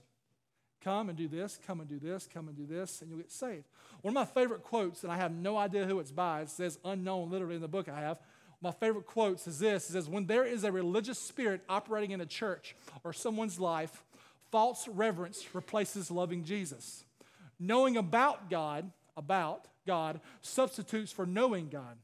Come 0.83 1.09
and 1.09 1.17
do 1.17 1.27
this, 1.27 1.57
come 1.65 1.79
and 1.79 1.89
do 1.89 1.97
this, 1.97 2.29
come 2.31 2.47
and 2.47 2.55
do 2.55 2.67
this, 2.67 3.01
and 3.01 3.09
you'll 3.09 3.17
get 3.17 3.31
saved. 3.31 3.63
One 4.03 4.11
of 4.11 4.13
my 4.13 4.25
favorite 4.25 4.61
quotes, 4.61 5.01
and 5.01 5.11
I 5.11 5.17
have 5.17 5.31
no 5.31 5.57
idea 5.57 5.87
who 5.87 5.99
it's 5.99 6.11
by, 6.11 6.41
it 6.41 6.49
says 6.51 6.77
unknown 6.85 7.31
literally 7.31 7.55
in 7.55 7.61
the 7.61 7.67
book 7.67 7.89
I 7.89 8.01
have. 8.01 8.19
My 8.61 8.71
favorite 8.71 9.07
quotes 9.07 9.47
is 9.47 9.57
this 9.57 9.89
it 9.89 9.93
says, 9.93 10.07
When 10.07 10.27
there 10.27 10.45
is 10.45 10.63
a 10.63 10.71
religious 10.71 11.17
spirit 11.17 11.61
operating 11.67 12.11
in 12.11 12.21
a 12.21 12.27
church 12.27 12.75
or 13.03 13.13
someone's 13.13 13.59
life, 13.59 14.03
false 14.51 14.87
reverence 14.87 15.55
replaces 15.55 16.11
loving 16.11 16.43
Jesus. 16.43 17.03
Knowing 17.59 17.97
about 17.97 18.51
God, 18.51 18.91
about 19.17 19.67
God, 19.85 20.19
substitutes 20.41 21.11
for 21.11 21.25
knowing 21.25 21.69
God. 21.69 21.97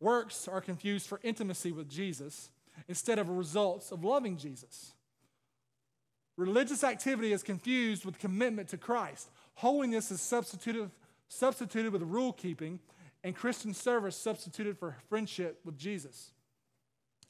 Works 0.00 0.48
are 0.48 0.60
confused 0.60 1.06
for 1.06 1.20
intimacy 1.22 1.72
with 1.72 1.88
Jesus 1.88 2.50
instead 2.88 3.18
of 3.18 3.28
results 3.28 3.92
of 3.92 4.04
loving 4.04 4.36
Jesus. 4.36 4.92
Religious 6.36 6.82
activity 6.84 7.32
is 7.32 7.42
confused 7.42 8.04
with 8.04 8.18
commitment 8.18 8.68
to 8.68 8.78
Christ. 8.78 9.28
Holiness 9.54 10.10
is 10.10 10.22
substituted, 10.22 10.90
substituted 11.28 11.92
with 11.92 12.02
rule 12.02 12.32
keeping, 12.32 12.80
and 13.22 13.36
Christian 13.36 13.74
service 13.74 14.16
substituted 14.16 14.78
for 14.78 14.96
friendship 15.08 15.60
with 15.64 15.76
Jesus. 15.76 16.30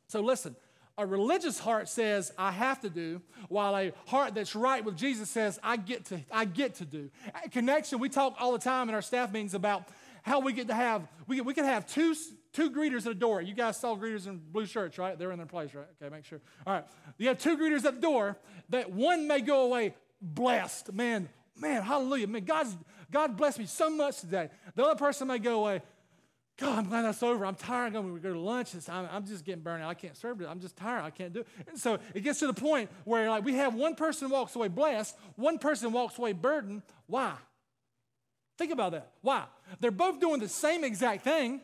So 0.06 0.20
listen, 0.20 0.54
a 1.00 1.06
religious 1.06 1.58
heart 1.58 1.88
says, 1.88 2.32
I 2.36 2.52
have 2.52 2.80
to 2.80 2.90
do, 2.90 3.22
while 3.48 3.76
a 3.76 3.92
heart 4.06 4.34
that's 4.34 4.54
right 4.54 4.84
with 4.84 4.96
Jesus 4.96 5.30
says, 5.30 5.58
I 5.62 5.76
get 5.76 6.04
to, 6.06 6.20
I 6.30 6.44
get 6.44 6.76
to 6.76 6.84
do. 6.84 7.10
Connection, 7.50 7.98
we 7.98 8.08
talk 8.08 8.36
all 8.38 8.52
the 8.52 8.58
time 8.58 8.88
in 8.88 8.94
our 8.94 9.02
staff 9.02 9.32
meetings 9.32 9.54
about 9.54 9.88
how 10.22 10.40
we 10.40 10.52
get 10.52 10.68
to 10.68 10.74
have, 10.74 11.08
we, 11.26 11.40
we 11.40 11.54
can 11.54 11.64
have 11.64 11.86
two, 11.86 12.14
two 12.52 12.70
greeters 12.70 12.98
at 12.98 13.04
the 13.04 13.14
door. 13.14 13.40
You 13.40 13.54
guys 13.54 13.78
saw 13.78 13.96
greeters 13.96 14.26
in 14.26 14.38
blue 14.38 14.66
shirts, 14.66 14.98
right? 14.98 15.18
They're 15.18 15.32
in 15.32 15.38
their 15.38 15.46
place, 15.46 15.74
right? 15.74 15.86
Okay, 16.00 16.14
make 16.14 16.26
sure. 16.26 16.40
All 16.66 16.74
right. 16.74 16.84
You 17.16 17.28
have 17.28 17.38
two 17.38 17.56
greeters 17.56 17.84
at 17.86 17.94
the 17.94 18.00
door 18.00 18.36
that 18.68 18.90
one 18.90 19.26
may 19.26 19.40
go 19.40 19.62
away 19.62 19.94
blessed. 20.20 20.92
Man, 20.92 21.30
man, 21.56 21.82
hallelujah. 21.82 22.26
Man, 22.26 22.44
God's, 22.44 22.76
God 23.10 23.38
blessed 23.38 23.58
me 23.58 23.66
so 23.66 23.88
much 23.88 24.20
today. 24.20 24.50
The 24.74 24.84
other 24.84 24.98
person 24.98 25.28
may 25.28 25.38
go 25.38 25.60
away, 25.60 25.80
God, 26.61 26.79
I'm 26.79 26.88
glad 26.90 27.03
that's 27.03 27.23
over. 27.23 27.46
I'm 27.46 27.55
tired. 27.55 27.96
I'm 27.96 28.03
going 28.03 28.14
to 28.14 28.20
go 28.20 28.35
to 28.35 28.38
lunch. 28.38 28.75
I'm, 28.87 29.09
I'm, 29.11 29.27
just 29.27 29.46
getting 29.46 29.62
burned 29.62 29.83
out. 29.83 29.88
I 29.88 29.94
can't 29.94 30.14
serve 30.14 30.42
it. 30.42 30.46
I'm 30.46 30.61
just 30.61 30.77
tired. 30.77 31.03
I 31.03 31.11
can't 31.11 31.33
do 31.33 31.40
it. 31.40 31.46
And 31.68 31.79
so 31.79 31.99
it 32.14 32.20
gets 32.20 32.38
to 32.40 32.46
the 32.46 32.53
point 32.53 32.90
where 33.05 33.31
like 33.31 33.44
we 33.44 33.55
have 33.55 33.75
one 33.75 33.94
person 33.94 34.29
walks 34.29 34.55
away 34.55 34.68
blessed, 34.68 35.16
one 35.37 35.59
person 35.59 35.90
walks 35.90 36.18
away 36.18 36.35
burdened. 36.35 36.83
Why? 37.07 37.33
Think 38.59 38.73
about 38.73 38.92
that. 38.92 39.12
Why? 39.23 39.44
They're 39.81 39.90
both 39.90 40.20
doing 40.20 40.38
the 40.38 40.49
same 40.49 40.85
exact 40.85 41.25
thing 41.25 41.62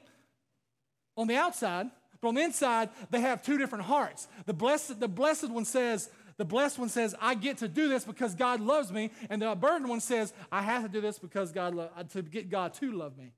on 1.14 1.26
the 1.26 1.36
outside, 1.36 1.90
but 2.22 2.28
on 2.28 2.34
the 2.34 2.42
inside, 2.42 2.88
they 3.10 3.20
have 3.20 3.42
two 3.42 3.58
different 3.58 3.84
hearts. 3.84 4.28
The 4.46 4.54
blessed, 4.54 4.98
the 4.98 5.08
blessed 5.08 5.50
one 5.50 5.66
says, 5.66 6.08
the 6.38 6.46
blessed 6.46 6.78
one 6.78 6.88
says, 6.88 7.14
I 7.20 7.34
get 7.34 7.58
to 7.58 7.68
do 7.68 7.88
this 7.88 8.04
because 8.04 8.34
God 8.34 8.60
loves 8.60 8.90
me. 8.90 9.10
And 9.28 9.42
the 9.42 9.54
burdened 9.54 9.90
one 9.90 10.00
says, 10.00 10.32
I 10.50 10.62
have 10.62 10.84
to 10.84 10.88
do 10.88 11.02
this 11.02 11.18
because 11.18 11.52
God 11.52 11.74
lo- 11.74 11.90
to 12.12 12.22
get 12.22 12.48
God 12.48 12.72
to 12.74 12.92
love 12.92 13.18
me 13.18 13.34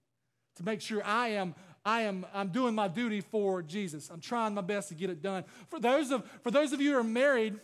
to 0.58 0.64
make 0.64 0.80
sure 0.80 1.02
I 1.04 1.28
am 1.28 1.54
I 1.84 2.02
am 2.02 2.26
I'm 2.34 2.48
doing 2.48 2.74
my 2.74 2.88
duty 2.88 3.20
for 3.20 3.62
Jesus. 3.62 4.10
I'm 4.10 4.20
trying 4.20 4.54
my 4.54 4.60
best 4.60 4.88
to 4.90 4.94
get 4.94 5.10
it 5.10 5.22
done. 5.22 5.44
For 5.70 5.80
those 5.80 6.10
of 6.10 6.28
for 6.42 6.50
those 6.50 6.72
of 6.72 6.80
you 6.80 6.92
who 6.92 6.98
are 6.98 7.04
married 7.04 7.58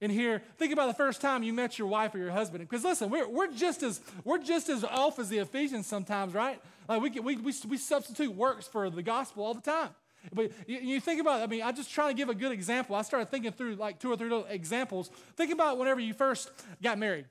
in 0.00 0.10
here, 0.10 0.42
think 0.58 0.72
about 0.72 0.88
the 0.88 0.94
first 0.94 1.20
time 1.20 1.42
you 1.42 1.52
met 1.52 1.78
your 1.78 1.88
wife 1.88 2.14
or 2.14 2.18
your 2.18 2.32
husband. 2.32 2.68
Because 2.68 2.84
listen, 2.84 3.08
we're, 3.08 3.28
we're 3.28 3.52
just 3.52 3.82
as 3.82 4.00
we're 4.24 4.42
just 4.42 4.68
as 4.68 4.84
off 4.84 5.18
as 5.18 5.28
the 5.28 5.38
Ephesians 5.38 5.86
sometimes, 5.86 6.34
right? 6.34 6.60
Like 6.88 7.00
we, 7.02 7.10
we, 7.20 7.36
we, 7.36 7.54
we 7.68 7.76
substitute 7.78 8.34
works 8.34 8.66
for 8.66 8.90
the 8.90 9.02
gospel 9.02 9.44
all 9.44 9.54
the 9.54 9.60
time. 9.60 9.90
But 10.34 10.52
you, 10.66 10.78
you 10.78 11.00
think 11.00 11.20
about, 11.20 11.42
I 11.42 11.46
mean, 11.46 11.62
I'm 11.62 11.74
just 11.74 11.90
trying 11.90 12.10
to 12.10 12.14
give 12.14 12.28
a 12.28 12.34
good 12.34 12.52
example. 12.52 12.94
I 12.94 13.02
started 13.02 13.30
thinking 13.30 13.52
through 13.52 13.76
like 13.76 13.98
two 13.98 14.12
or 14.12 14.16
three 14.16 14.28
little 14.28 14.46
examples. 14.46 15.10
Think 15.36 15.52
about 15.52 15.78
whenever 15.78 16.00
you 16.00 16.14
first 16.14 16.50
got 16.82 16.98
married. 16.98 17.26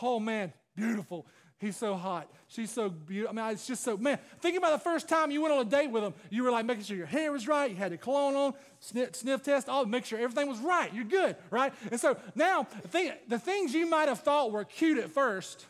Oh 0.00 0.20
man, 0.20 0.52
beautiful. 0.76 1.26
He's 1.60 1.76
so 1.76 1.94
hot. 1.94 2.26
She's 2.48 2.70
so 2.70 2.88
beautiful. 2.88 3.38
I 3.38 3.42
mean, 3.42 3.52
it's 3.52 3.66
just 3.66 3.84
so, 3.84 3.98
man, 3.98 4.18
think 4.40 4.56
about 4.56 4.72
the 4.72 4.78
first 4.78 5.10
time 5.10 5.30
you 5.30 5.42
went 5.42 5.52
on 5.52 5.60
a 5.60 5.68
date 5.68 5.90
with 5.90 6.02
him. 6.02 6.14
You 6.30 6.42
were 6.42 6.50
like 6.50 6.64
making 6.64 6.84
sure 6.84 6.96
your 6.96 7.04
hair 7.04 7.30
was 7.30 7.46
right. 7.46 7.70
You 7.70 7.76
had 7.76 7.92
the 7.92 7.98
cologne 7.98 8.34
on, 8.34 8.54
sniff, 8.80 9.14
sniff 9.14 9.42
test, 9.42 9.68
all, 9.68 9.84
make 9.84 10.06
sure 10.06 10.18
everything 10.18 10.48
was 10.48 10.58
right. 10.58 10.92
You're 10.94 11.04
good, 11.04 11.36
right? 11.50 11.74
And 11.90 12.00
so 12.00 12.16
now, 12.34 12.66
the, 12.92 13.14
the 13.28 13.38
things 13.38 13.74
you 13.74 13.84
might 13.84 14.08
have 14.08 14.20
thought 14.20 14.52
were 14.52 14.64
cute 14.64 14.98
at 14.98 15.10
first, 15.10 15.66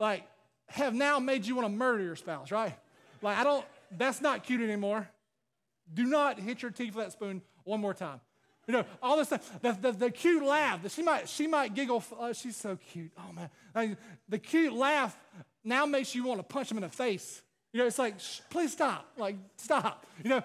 like, 0.00 0.24
have 0.66 0.92
now 0.92 1.20
made 1.20 1.46
you 1.46 1.54
want 1.54 1.66
to 1.66 1.72
murder 1.72 2.02
your 2.02 2.16
spouse, 2.16 2.50
right? 2.50 2.76
Like, 3.22 3.38
I 3.38 3.44
don't, 3.44 3.64
that's 3.96 4.20
not 4.20 4.42
cute 4.42 4.60
anymore. 4.60 5.08
Do 5.94 6.04
not 6.04 6.40
hit 6.40 6.62
your 6.62 6.72
teeth 6.72 6.96
with 6.96 7.06
that 7.06 7.12
spoon 7.12 7.42
one 7.62 7.80
more 7.80 7.94
time. 7.94 8.20
You 8.70 8.76
know, 8.76 8.84
all 9.02 9.16
this 9.16 9.26
stuff. 9.26 9.60
The, 9.62 9.72
the, 9.72 9.90
the 9.90 10.10
cute 10.12 10.44
laugh. 10.44 10.88
She 10.94 11.02
might, 11.02 11.28
she 11.28 11.48
might 11.48 11.74
giggle. 11.74 12.04
Oh, 12.16 12.32
she's 12.32 12.56
so 12.56 12.78
cute. 12.92 13.10
Oh, 13.18 13.32
man. 13.32 13.50
Like, 13.74 13.96
the 14.28 14.38
cute 14.38 14.72
laugh 14.72 15.18
now 15.64 15.86
makes 15.86 16.14
you 16.14 16.22
want 16.22 16.38
to 16.38 16.44
punch 16.44 16.70
him 16.70 16.76
in 16.76 16.82
the 16.82 16.88
face. 16.88 17.42
You 17.72 17.80
know, 17.80 17.86
it's 17.88 17.98
like, 17.98 18.14
please 18.48 18.70
stop. 18.70 19.10
Like, 19.16 19.34
stop. 19.56 20.06
You 20.22 20.30
know, 20.30 20.42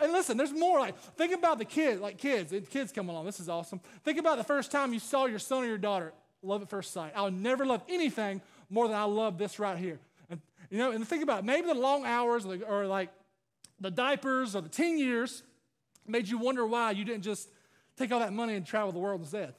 and 0.00 0.12
listen, 0.12 0.38
there's 0.38 0.54
more. 0.54 0.80
Like, 0.80 0.96
think 1.18 1.34
about 1.34 1.58
the 1.58 1.66
kids, 1.66 2.00
like 2.00 2.16
kids, 2.16 2.54
kids 2.70 2.90
come 2.90 3.10
along. 3.10 3.26
This 3.26 3.38
is 3.38 3.50
awesome. 3.50 3.82
Think 4.02 4.18
about 4.18 4.38
the 4.38 4.44
first 4.44 4.70
time 4.70 4.94
you 4.94 4.98
saw 4.98 5.26
your 5.26 5.38
son 5.38 5.64
or 5.64 5.66
your 5.66 5.76
daughter. 5.76 6.14
Love 6.42 6.62
at 6.62 6.70
first 6.70 6.94
sight. 6.94 7.12
I'll 7.14 7.30
never 7.30 7.66
love 7.66 7.82
anything 7.86 8.40
more 8.70 8.88
than 8.88 8.96
I 8.96 9.04
love 9.04 9.36
this 9.36 9.58
right 9.58 9.76
here. 9.76 9.98
And, 10.30 10.40
you 10.70 10.78
know, 10.78 10.90
and 10.90 11.06
think 11.06 11.22
about 11.22 11.40
it. 11.40 11.44
maybe 11.44 11.66
the 11.66 11.74
long 11.74 12.06
hours 12.06 12.46
or, 12.46 12.56
or 12.66 12.86
like 12.86 13.10
the 13.78 13.90
diapers 13.90 14.56
or 14.56 14.62
the 14.62 14.70
teen 14.70 14.98
years 14.98 15.42
made 16.08 16.28
you 16.28 16.38
wonder 16.38 16.66
why 16.66 16.92
you 16.92 17.04
didn't 17.04 17.22
just 17.22 17.48
take 17.96 18.12
all 18.12 18.20
that 18.20 18.32
money 18.32 18.54
and 18.54 18.66
travel 18.66 18.92
the 18.92 18.98
world 18.98 19.20
instead. 19.20 19.54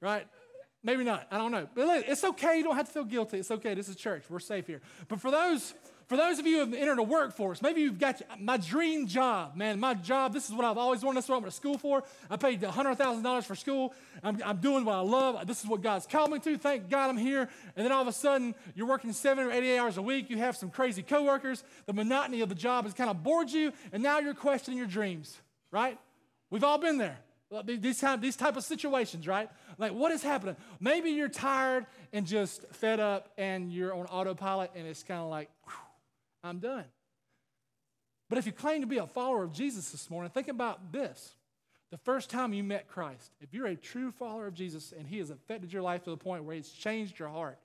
Right? 0.00 0.26
Maybe 0.82 1.04
not. 1.04 1.26
I 1.30 1.38
don't 1.38 1.52
know. 1.52 1.68
But 1.74 2.08
it's 2.08 2.24
okay. 2.24 2.56
You 2.56 2.64
don't 2.64 2.76
have 2.76 2.86
to 2.86 2.92
feel 2.92 3.04
guilty. 3.04 3.38
It's 3.38 3.50
okay. 3.50 3.74
This 3.74 3.88
is 3.88 3.96
church. 3.96 4.24
We're 4.30 4.38
safe 4.38 4.66
here. 4.66 4.80
But 5.08 5.20
for 5.20 5.30
those 5.30 5.74
for 6.10 6.16
those 6.16 6.40
of 6.40 6.46
you 6.46 6.54
who 6.54 6.58
have 6.64 6.74
entered 6.74 6.98
a 6.98 7.04
workforce, 7.04 7.62
maybe 7.62 7.82
you've 7.82 8.00
got 8.00 8.20
my 8.40 8.56
dream 8.56 9.06
job, 9.06 9.54
man. 9.54 9.78
My 9.78 9.94
job, 9.94 10.32
this 10.32 10.48
is 10.48 10.52
what 10.52 10.64
I've 10.64 10.76
always 10.76 11.04
wanted. 11.04 11.18
This 11.18 11.26
is 11.26 11.28
what 11.28 11.36
I 11.36 11.38
went 11.38 11.52
to 11.52 11.56
school 11.56 11.78
for. 11.78 12.02
I 12.28 12.36
paid 12.36 12.60
$100,000 12.60 13.44
for 13.44 13.54
school. 13.54 13.94
I'm, 14.20 14.42
I'm 14.44 14.56
doing 14.56 14.84
what 14.84 14.96
I 14.96 15.02
love. 15.02 15.46
This 15.46 15.62
is 15.62 15.68
what 15.68 15.82
God's 15.82 16.08
called 16.08 16.32
me 16.32 16.40
to. 16.40 16.58
Thank 16.58 16.90
God 16.90 17.10
I'm 17.10 17.16
here. 17.16 17.48
And 17.76 17.84
then 17.84 17.92
all 17.92 18.02
of 18.02 18.08
a 18.08 18.12
sudden, 18.12 18.56
you're 18.74 18.88
working 18.88 19.12
seven 19.12 19.46
or 19.46 19.52
88 19.52 19.78
hours 19.78 19.98
a 19.98 20.02
week. 20.02 20.30
You 20.30 20.38
have 20.38 20.56
some 20.56 20.68
crazy 20.68 21.04
coworkers. 21.04 21.62
The 21.86 21.92
monotony 21.92 22.40
of 22.40 22.48
the 22.48 22.56
job 22.56 22.86
has 22.86 22.92
kind 22.92 23.08
of 23.08 23.22
bored 23.22 23.48
you. 23.48 23.72
And 23.92 24.02
now 24.02 24.18
you're 24.18 24.34
questioning 24.34 24.78
your 24.78 24.88
dreams, 24.88 25.38
right? 25.70 25.96
We've 26.50 26.64
all 26.64 26.78
been 26.78 26.98
there. 26.98 27.18
These 27.64 28.00
type, 28.00 28.20
these 28.20 28.34
type 28.34 28.56
of 28.56 28.64
situations, 28.64 29.28
right? 29.28 29.48
Like, 29.78 29.92
what 29.92 30.10
is 30.10 30.24
happening? 30.24 30.56
Maybe 30.80 31.10
you're 31.10 31.28
tired 31.28 31.86
and 32.12 32.26
just 32.26 32.66
fed 32.72 32.98
up 32.98 33.28
and 33.38 33.72
you're 33.72 33.94
on 33.94 34.06
autopilot 34.06 34.72
and 34.74 34.88
it's 34.88 35.04
kind 35.04 35.20
of 35.20 35.30
like, 35.30 35.48
whew, 35.66 35.74
I'm 36.42 36.58
done. 36.58 36.84
But 38.28 38.38
if 38.38 38.46
you 38.46 38.52
claim 38.52 38.80
to 38.80 38.86
be 38.86 38.98
a 38.98 39.06
follower 39.06 39.42
of 39.42 39.52
Jesus 39.52 39.90
this 39.90 40.08
morning, 40.08 40.30
think 40.30 40.48
about 40.48 40.92
this. 40.92 41.34
The 41.90 41.98
first 41.98 42.30
time 42.30 42.52
you 42.52 42.62
met 42.62 42.86
Christ, 42.86 43.32
if 43.40 43.52
you're 43.52 43.66
a 43.66 43.74
true 43.74 44.12
follower 44.12 44.46
of 44.46 44.54
Jesus 44.54 44.92
and 44.96 45.06
he 45.06 45.18
has 45.18 45.30
affected 45.30 45.72
your 45.72 45.82
life 45.82 46.04
to 46.04 46.10
the 46.10 46.16
point 46.16 46.44
where 46.44 46.54
he's 46.54 46.70
changed 46.70 47.18
your 47.18 47.28
heart, 47.28 47.58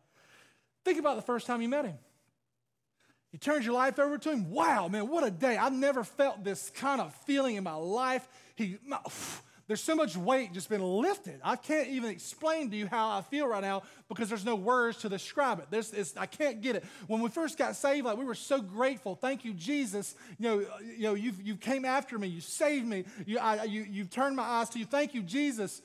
think 0.83 0.97
about 0.97 1.15
the 1.15 1.21
first 1.21 1.45
time 1.45 1.61
you 1.61 1.69
met 1.69 1.85
him. 1.85 1.97
You 3.31 3.37
turned 3.37 3.65
your 3.65 3.73
life 3.73 3.99
over 3.99 4.17
to 4.17 4.31
him. 4.31 4.49
Wow, 4.49 4.87
man, 4.87 5.09
what 5.09 5.23
a 5.23 5.29
day. 5.29 5.57
I've 5.57 5.73
never 5.73 6.03
felt 6.03 6.43
this 6.43 6.71
kind 6.71 7.01
of 7.01 7.13
feeling 7.25 7.57
in 7.57 7.63
my 7.63 7.73
life. 7.73 8.27
He, 8.55 8.77
my, 8.87 8.99
there's 9.67 9.81
so 9.81 9.95
much 9.95 10.15
weight 10.15 10.53
just 10.53 10.69
been 10.69 10.83
lifted. 10.83 11.39
I 11.43 11.55
can't 11.55 11.87
even 11.87 12.11
explain 12.11 12.69
to 12.69 12.77
you 12.77 12.87
how 12.87 13.09
I 13.09 13.21
feel 13.21 13.47
right 13.47 13.63
now 13.63 13.81
because 14.07 14.29
there's 14.29 14.45
no 14.45 14.55
words 14.55 14.99
to 14.99 15.09
describe 15.09 15.59
it. 15.59 15.67
There's, 15.71 16.15
I 16.15 16.27
can't 16.27 16.61
get 16.61 16.75
it. 16.75 16.83
When 17.07 17.19
we 17.21 17.29
first 17.29 17.57
got 17.57 17.75
saved, 17.75 18.05
like 18.05 18.17
we 18.17 18.25
were 18.25 18.35
so 18.35 18.61
grateful. 18.61 19.15
Thank 19.15 19.43
you, 19.43 19.53
Jesus. 19.53 20.15
You 20.37 20.49
know, 20.49 20.59
you 20.81 21.03
know, 21.03 21.13
you 21.15 21.33
you 21.43 21.55
came 21.55 21.83
after 21.83 22.19
me. 22.19 22.27
You 22.27 22.41
saved 22.41 22.85
me. 22.85 23.05
You, 23.25 23.39
I, 23.39 23.63
you, 23.63 23.85
you 23.89 24.05
turned 24.05 24.35
my 24.35 24.43
eyes 24.43 24.69
to 24.69 24.79
you. 24.79 24.85
Thank 24.85 25.15
you, 25.15 25.23
Jesus. 25.23 25.81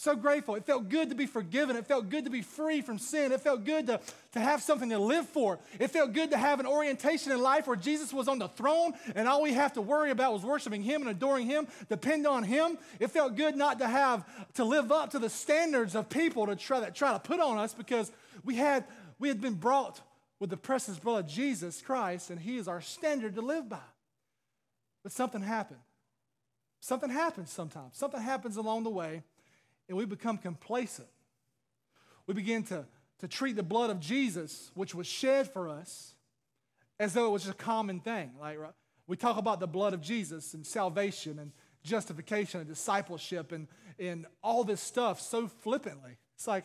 So 0.00 0.14
grateful. 0.14 0.54
It 0.54 0.64
felt 0.64 0.88
good 0.88 1.08
to 1.08 1.16
be 1.16 1.26
forgiven. 1.26 1.74
It 1.74 1.84
felt 1.84 2.08
good 2.08 2.22
to 2.22 2.30
be 2.30 2.40
free 2.40 2.82
from 2.82 3.00
sin. 3.00 3.32
It 3.32 3.40
felt 3.40 3.64
good 3.64 3.88
to, 3.88 4.00
to 4.30 4.38
have 4.38 4.62
something 4.62 4.90
to 4.90 4.98
live 5.00 5.28
for. 5.28 5.58
It 5.80 5.90
felt 5.90 6.12
good 6.12 6.30
to 6.30 6.36
have 6.36 6.60
an 6.60 6.66
orientation 6.66 7.32
in 7.32 7.42
life 7.42 7.66
where 7.66 7.74
Jesus 7.74 8.12
was 8.12 8.28
on 8.28 8.38
the 8.38 8.46
throne 8.46 8.92
and 9.16 9.26
all 9.26 9.42
we 9.42 9.54
have 9.54 9.72
to 9.72 9.82
worry 9.82 10.12
about 10.12 10.32
was 10.32 10.44
worshiping 10.44 10.84
Him 10.84 11.00
and 11.00 11.10
adoring 11.10 11.48
Him, 11.48 11.66
depend 11.88 12.28
on 12.28 12.44
Him. 12.44 12.78
It 13.00 13.10
felt 13.10 13.34
good 13.34 13.56
not 13.56 13.80
to 13.80 13.88
have 13.88 14.24
to 14.54 14.62
live 14.62 14.92
up 14.92 15.10
to 15.10 15.18
the 15.18 15.28
standards 15.28 15.96
of 15.96 16.08
people 16.08 16.46
to 16.46 16.54
try, 16.54 16.78
that 16.78 16.94
try 16.94 17.12
to 17.12 17.18
put 17.18 17.40
on 17.40 17.58
us 17.58 17.74
because 17.74 18.12
we 18.44 18.54
had, 18.54 18.84
we 19.18 19.26
had 19.26 19.40
been 19.40 19.54
brought 19.54 20.00
with 20.38 20.50
the 20.50 20.56
precious 20.56 21.00
blood 21.00 21.24
of 21.24 21.30
Jesus 21.30 21.82
Christ 21.82 22.30
and 22.30 22.38
He 22.38 22.56
is 22.56 22.68
our 22.68 22.80
standard 22.80 23.34
to 23.34 23.40
live 23.40 23.68
by. 23.68 23.78
But 25.02 25.10
something 25.10 25.42
happened. 25.42 25.80
Something 26.78 27.10
happens 27.10 27.50
sometimes. 27.50 27.96
Something 27.96 28.22
happens 28.22 28.56
along 28.56 28.84
the 28.84 28.90
way 28.90 29.24
and 29.88 29.96
we 29.96 30.04
become 30.04 30.38
complacent. 30.38 31.08
We 32.26 32.34
begin 32.34 32.62
to, 32.64 32.84
to 33.20 33.28
treat 33.28 33.56
the 33.56 33.62
blood 33.62 33.90
of 33.90 34.00
Jesus, 34.00 34.70
which 34.74 34.94
was 34.94 35.06
shed 35.06 35.50
for 35.52 35.68
us, 35.68 36.14
as 37.00 37.14
though 37.14 37.26
it 37.26 37.30
was 37.30 37.44
just 37.44 37.54
a 37.54 37.64
common 37.64 38.00
thing. 38.00 38.32
Like 38.40 38.58
we 39.06 39.16
talk 39.16 39.38
about 39.38 39.60
the 39.60 39.66
blood 39.66 39.94
of 39.94 40.00
Jesus 40.02 40.54
and 40.54 40.66
salvation 40.66 41.38
and 41.38 41.52
justification 41.82 42.60
and 42.60 42.68
discipleship 42.68 43.52
and, 43.52 43.66
and 43.98 44.26
all 44.42 44.64
this 44.64 44.80
stuff 44.80 45.20
so 45.20 45.48
flippantly. 45.48 46.18
It's 46.34 46.46
like, 46.46 46.64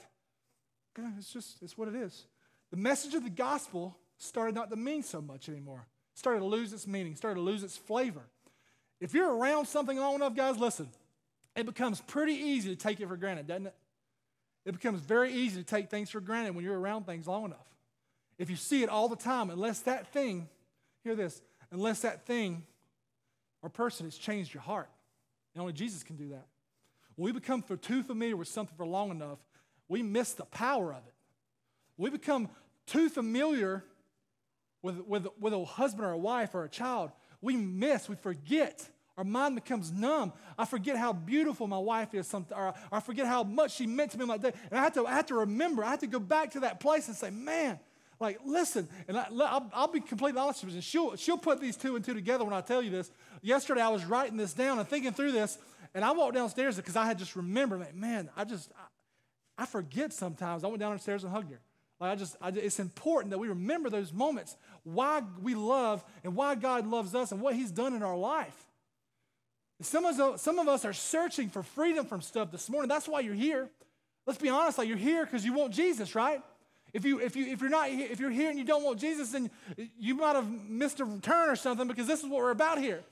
it's 1.18 1.32
just, 1.32 1.62
it's 1.62 1.78
what 1.78 1.88
it 1.88 1.96
is. 1.96 2.26
The 2.72 2.78
message 2.78 3.14
of 3.14 3.24
the 3.24 3.30
gospel 3.30 3.98
started 4.18 4.56
not 4.56 4.70
to 4.72 4.76
mean 4.76 5.04
so 5.04 5.22
much 5.22 5.50
anymore. 5.50 5.88
Started 6.16 6.40
to 6.40 6.46
lose 6.46 6.74
its 6.74 6.86
meaning, 6.86 7.16
started 7.16 7.36
to 7.36 7.42
lose 7.42 7.64
its 7.64 7.78
flavor. 7.78 8.24
If 9.00 9.14
you're 9.14 9.34
around 9.36 9.68
something 9.68 9.98
long 9.98 10.16
enough, 10.16 10.36
guys, 10.36 10.58
listen, 10.58 10.88
it 11.56 11.66
becomes 11.66 12.02
pretty 12.02 12.34
easy 12.34 12.70
to 12.70 12.76
take 12.76 13.00
it 13.00 13.08
for 13.08 13.18
granted, 13.18 13.48
doesn't 13.48 13.68
it? 13.68 13.76
It 14.66 14.72
becomes 14.72 15.02
very 15.02 15.34
easy 15.34 15.62
to 15.62 15.66
take 15.66 15.90
things 15.90 16.10
for 16.10 16.22
granted 16.22 16.56
when 16.56 16.64
you're 16.64 16.80
around 16.80 17.06
things 17.06 17.28
long 17.28 17.46
enough. 17.46 17.68
If 18.38 18.50
you 18.50 18.56
see 18.56 18.82
it 18.82 18.90
all 18.90 19.10
the 19.10 19.16
time, 19.16 19.50
unless 19.50 19.80
that 19.82 20.08
thing, 20.08 20.48
hear 21.04 21.16
this, 21.16 21.42
unless 21.72 22.02
that 22.02 22.26
thing 22.26 22.64
or 23.62 23.70
person 23.70 24.06
has 24.06 24.18
changed 24.18 24.54
your 24.54 24.64
heart, 24.64 24.90
and 25.54 25.62
only 25.62 25.74
Jesus 25.74 26.04
can 26.04 26.16
do 26.16 26.30
that. 26.30 26.48
When 27.16 27.26
we 27.26 27.32
become 27.32 27.62
too 27.62 28.04
familiar 28.04 28.36
with 28.36 28.48
something 28.48 28.76
for 28.76 28.86
long 28.86 29.12
enough, 29.12 29.38
we 29.88 30.02
miss 30.02 30.34
the 30.34 30.46
power 30.46 30.92
of 30.92 31.06
it. 31.06 31.14
We 31.98 32.10
become 32.10 32.50
too 32.88 33.10
familiar 33.10 33.84
with, 34.82 35.00
with, 35.06 35.28
with 35.40 35.54
a 35.54 35.64
husband 35.64 36.06
or 36.06 36.12
a 36.12 36.18
wife 36.18 36.56
or 36.56 36.64
a 36.64 36.70
child, 36.70 37.12
we 37.42 37.56
miss, 37.56 38.08
we 38.08 38.16
forget 38.16 38.88
our 39.18 39.24
mind 39.24 39.56
becomes 39.56 39.92
numb. 39.92 40.34
I 40.58 40.66
forget 40.66 40.98
how 40.98 41.14
beautiful 41.14 41.68
my 41.68 41.78
wife 41.78 42.14
is, 42.14 42.34
or, 42.34 42.74
I 42.92 43.00
forget 43.00 43.28
how 43.28 43.44
much 43.44 43.76
she 43.76 43.86
meant 43.86 44.12
to 44.12 44.18
me 44.18 44.26
like 44.26 44.42
that. 44.42 44.56
And 44.72 44.80
I 44.80 44.84
have, 44.84 44.94
to, 44.94 45.06
I 45.06 45.12
have 45.12 45.28
to 45.28 45.36
remember, 45.36 45.84
I 45.84 45.92
have 45.92 46.00
to 46.00 46.08
go 46.08 46.20
back 46.20 46.52
to 46.52 46.62
that 46.62 46.80
place 46.80 47.08
and 47.08 47.16
say, 47.16 47.30
man, 47.30 47.80
like, 48.20 48.40
listen. 48.46 48.88
And 49.08 49.18
I, 49.18 49.28
will 49.30 49.70
I'll 49.74 49.88
be 49.88 50.00
completely 50.00 50.40
honest 50.40 50.64
with 50.64 50.74
you. 50.74 50.82
She'll, 50.82 51.16
she'll 51.16 51.38
put 51.38 51.60
these 51.60 51.78
two 51.78 51.96
and 51.96 52.04
two 52.04 52.14
together 52.14 52.44
when 52.44 52.54
I 52.54 52.62
tell 52.62 52.82
you 52.82 52.90
this. 52.90 53.12
Yesterday, 53.42 53.82
I 53.82 53.90
was 53.90 54.06
writing 54.06 54.38
this 54.38 54.54
down 54.54 54.80
and 54.80 54.88
thinking 54.88 55.12
through 55.12 55.34
this, 55.34 55.58
and 55.94 56.04
I 56.04 56.12
walked 56.12 56.34
downstairs 56.34 56.76
because 56.78 56.96
I 56.96 57.06
had 57.06 57.20
just 57.20 57.36
remembered, 57.36 57.82
like, 57.82 57.96
man, 57.96 58.30
I 58.36 58.46
just, 58.46 58.72
I, 58.76 59.64
I, 59.64 59.66
forget 59.68 60.14
sometimes. 60.14 60.64
I 60.64 60.68
went 60.68 60.80
downstairs 60.80 61.24
and 61.24 61.32
hugged 61.32 61.52
her. 61.52 61.60
Like 62.00 62.12
I 62.12 62.16
just, 62.16 62.36
I, 62.42 62.50
it's 62.50 62.80
important 62.80 63.32
that 63.32 63.38
we 63.38 63.48
remember 63.48 63.90
those 63.90 64.12
moments, 64.12 64.58
why 64.84 65.22
we 65.42 65.54
love 65.54 66.04
and 66.24 66.36
why 66.36 66.56
God 66.56 66.88
loves 66.88 67.14
us 67.14 67.32
and 67.32 67.40
what 67.40 67.56
He's 67.56 67.72
done 67.72 67.94
in 67.94 68.02
our 68.02 68.18
life. 68.18 68.56
Some 69.82 70.06
of, 70.06 70.20
us, 70.20 70.42
some 70.42 70.60
of 70.60 70.68
us 70.68 70.86
are 70.86 70.94
searching 70.94 71.50
for 71.50 71.64
freedom 71.64 72.06
from 72.06 72.22
stuff 72.22 72.52
this 72.52 72.70
morning. 72.70 72.88
That's 72.88 73.08
why 73.08 73.22
you're 73.22 73.34
here. 73.34 73.70
Let's 74.26 74.40
be 74.40 74.50
honest, 74.50 74.78
like 74.78 74.88
you're 74.88 74.98
here 74.98 75.26
because 75.26 75.44
you 75.44 75.54
want 75.54 75.74
Jesus, 75.74 76.16
right? 76.16 76.42
If, 76.94 77.06
you, 77.06 77.20
if, 77.20 77.36
you, 77.36 77.48
if, 77.48 77.60
you're 77.60 77.70
not, 77.70 77.90
if 77.90 78.20
you're 78.20 78.30
here 78.30 78.50
and 78.50 78.58
you 78.58 78.66
don't 78.66 78.84
want 78.84 79.00
Jesus, 79.00 79.32
then 79.32 79.50
you 79.98 80.16
might 80.16 80.36
have 80.36 80.50
missed 80.70 81.00
a 81.00 81.20
turn 81.22 81.50
or 81.50 81.56
something 81.56 81.88
because 81.88 82.08
this 82.08 82.20
is 82.20 82.30
what 82.30 82.38
we're 82.42 82.52
about 82.52 82.78
here. 82.78 83.04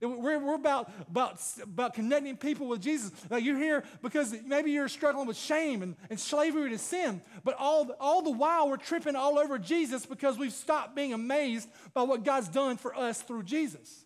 We're, 0.00 0.38
we're 0.38 0.54
about, 0.54 0.90
about, 1.08 1.40
about 1.62 1.94
connecting 1.94 2.36
people 2.36 2.68
with 2.68 2.82
Jesus. 2.82 3.10
Now, 3.30 3.38
you're 3.38 3.58
here 3.58 3.84
because 4.02 4.34
maybe 4.44 4.70
you're 4.70 4.88
struggling 4.88 5.26
with 5.26 5.36
shame 5.36 5.82
and, 5.82 5.96
and 6.10 6.20
slavery 6.20 6.70
to 6.70 6.78
sin, 6.78 7.22
but 7.42 7.56
all, 7.58 7.90
all 7.98 8.20
the 8.22 8.30
while 8.30 8.68
we're 8.68 8.76
tripping 8.76 9.16
all 9.16 9.38
over 9.38 9.58
Jesus 9.58 10.04
because 10.04 10.36
we've 10.36 10.52
stopped 10.52 10.94
being 10.94 11.14
amazed 11.14 11.68
by 11.94 12.02
what 12.02 12.24
God's 12.24 12.48
done 12.48 12.76
for 12.76 12.94
us 12.94 13.22
through 13.22 13.44
Jesus. 13.44 14.03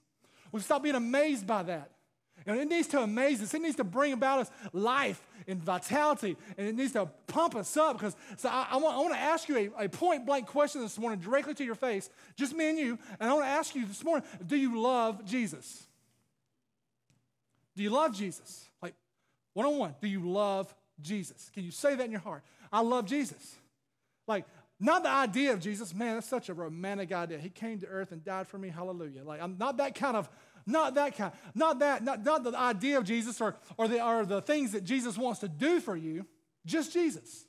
We've 0.53 0.65
stopped 0.65 0.85
being 0.85 0.95
amazed 0.95 1.47
by 1.47 1.63
that. 1.65 1.91
And 2.47 2.59
it 2.59 2.69
needs 2.69 2.89
to 2.89 3.01
amaze 3.01 3.43
us. 3.43 3.53
It 3.53 3.61
needs 3.61 3.77
to 3.77 3.85
bring 3.85 4.13
about 4.13 4.41
us 4.41 4.51
life 4.73 5.21
and 5.47 5.63
vitality. 5.63 6.37
And 6.57 6.69
it 6.69 6.75
needs 6.75 6.93
to 6.93 7.07
pump 7.27 7.57
us 7.57 7.77
up. 7.77 7.99
Because 7.99 8.17
so 8.37 8.49
I, 8.49 8.69
I 8.71 8.77
want 8.77 9.13
to 9.13 9.19
ask 9.21 9.49
you 9.49 9.73
a, 9.77 9.85
a 9.85 9.89
point 9.89 10.25
blank 10.25 10.47
question 10.47 10.81
this 10.81 10.99
morning, 10.99 11.19
directly 11.19 11.55
to 11.55 11.65
your 11.65 11.75
face, 11.75 12.09
just 12.37 12.55
me 12.55 12.71
and 12.71 12.79
you. 12.79 12.99
And 13.21 13.29
I 13.29 13.35
want 13.35 13.45
to 13.45 13.51
ask 13.51 13.75
you 13.75 13.85
this 13.87 14.03
morning 14.05 14.27
do 14.47 14.57
you 14.57 14.81
love 14.81 15.25
Jesus? 15.25 15.87
Do 17.77 17.83
you 17.83 17.91
love 17.91 18.17
Jesus? 18.17 18.65
Like, 18.83 18.95
one 19.55 19.67
on 19.67 19.77
one, 19.77 19.95
do 20.01 20.09
you 20.09 20.21
love 20.29 20.75
Jesus? 21.01 21.51
Can 21.55 21.65
you 21.65 21.71
say 21.71 21.95
that 21.95 22.05
in 22.05 22.11
your 22.11 22.21
heart? 22.21 22.43
I 22.73 22.81
love 22.81 23.07
Jesus. 23.07 23.57
Like, 24.27 24.45
not 24.81 25.03
the 25.03 25.11
idea 25.11 25.53
of 25.53 25.61
Jesus, 25.61 25.93
man, 25.93 26.15
that's 26.15 26.29
such 26.29 26.49
a 26.49 26.55
romantic 26.55 27.13
idea. 27.13 27.39
He 27.39 27.51
came 27.51 27.81
to 27.81 27.87
earth 27.87 28.13
and 28.13 28.25
died 28.25 28.47
for 28.47 28.59
me, 28.59 28.69
hallelujah. 28.69 29.25
Like, 29.25 29.43
I'm 29.43 29.57
not 29.59 29.79
that 29.79 29.95
kind 29.95 30.17
of, 30.17 30.29
not 30.67 30.95
that 30.95 31.17
kind, 31.17 31.33
not 31.55 31.81
that, 31.81 32.05
not, 32.05 32.25
not 32.25 32.45
the 32.45 32.57
idea 32.57 32.99
of 32.99 33.05
Jesus 33.05 33.41
or, 33.41 33.57
or, 33.77 33.89
the, 33.89 34.05
or 34.05 34.25
the 34.25 34.41
things 34.41 34.73
that 34.73 34.85
Jesus 34.85 35.19
wants 35.19 35.41
to 35.41 35.49
do 35.49 35.81
for 35.81 35.97
you, 35.97 36.27
just 36.65 36.93
Jesus. 36.93 37.45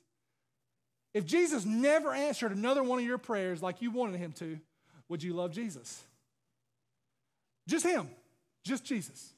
If 1.14 1.24
Jesus 1.24 1.64
never 1.64 2.12
answered 2.12 2.52
another 2.52 2.82
one 2.82 2.98
of 2.98 3.04
your 3.04 3.18
prayers 3.18 3.62
like 3.62 3.80
you 3.80 3.90
wanted 3.90 4.18
him 4.18 4.32
to, 4.32 4.58
would 5.08 5.22
you 5.22 5.32
love 5.32 5.52
Jesus? 5.52 6.02
Just 7.68 7.86
him, 7.86 8.08
just 8.64 8.84
Jesus. 8.84 9.32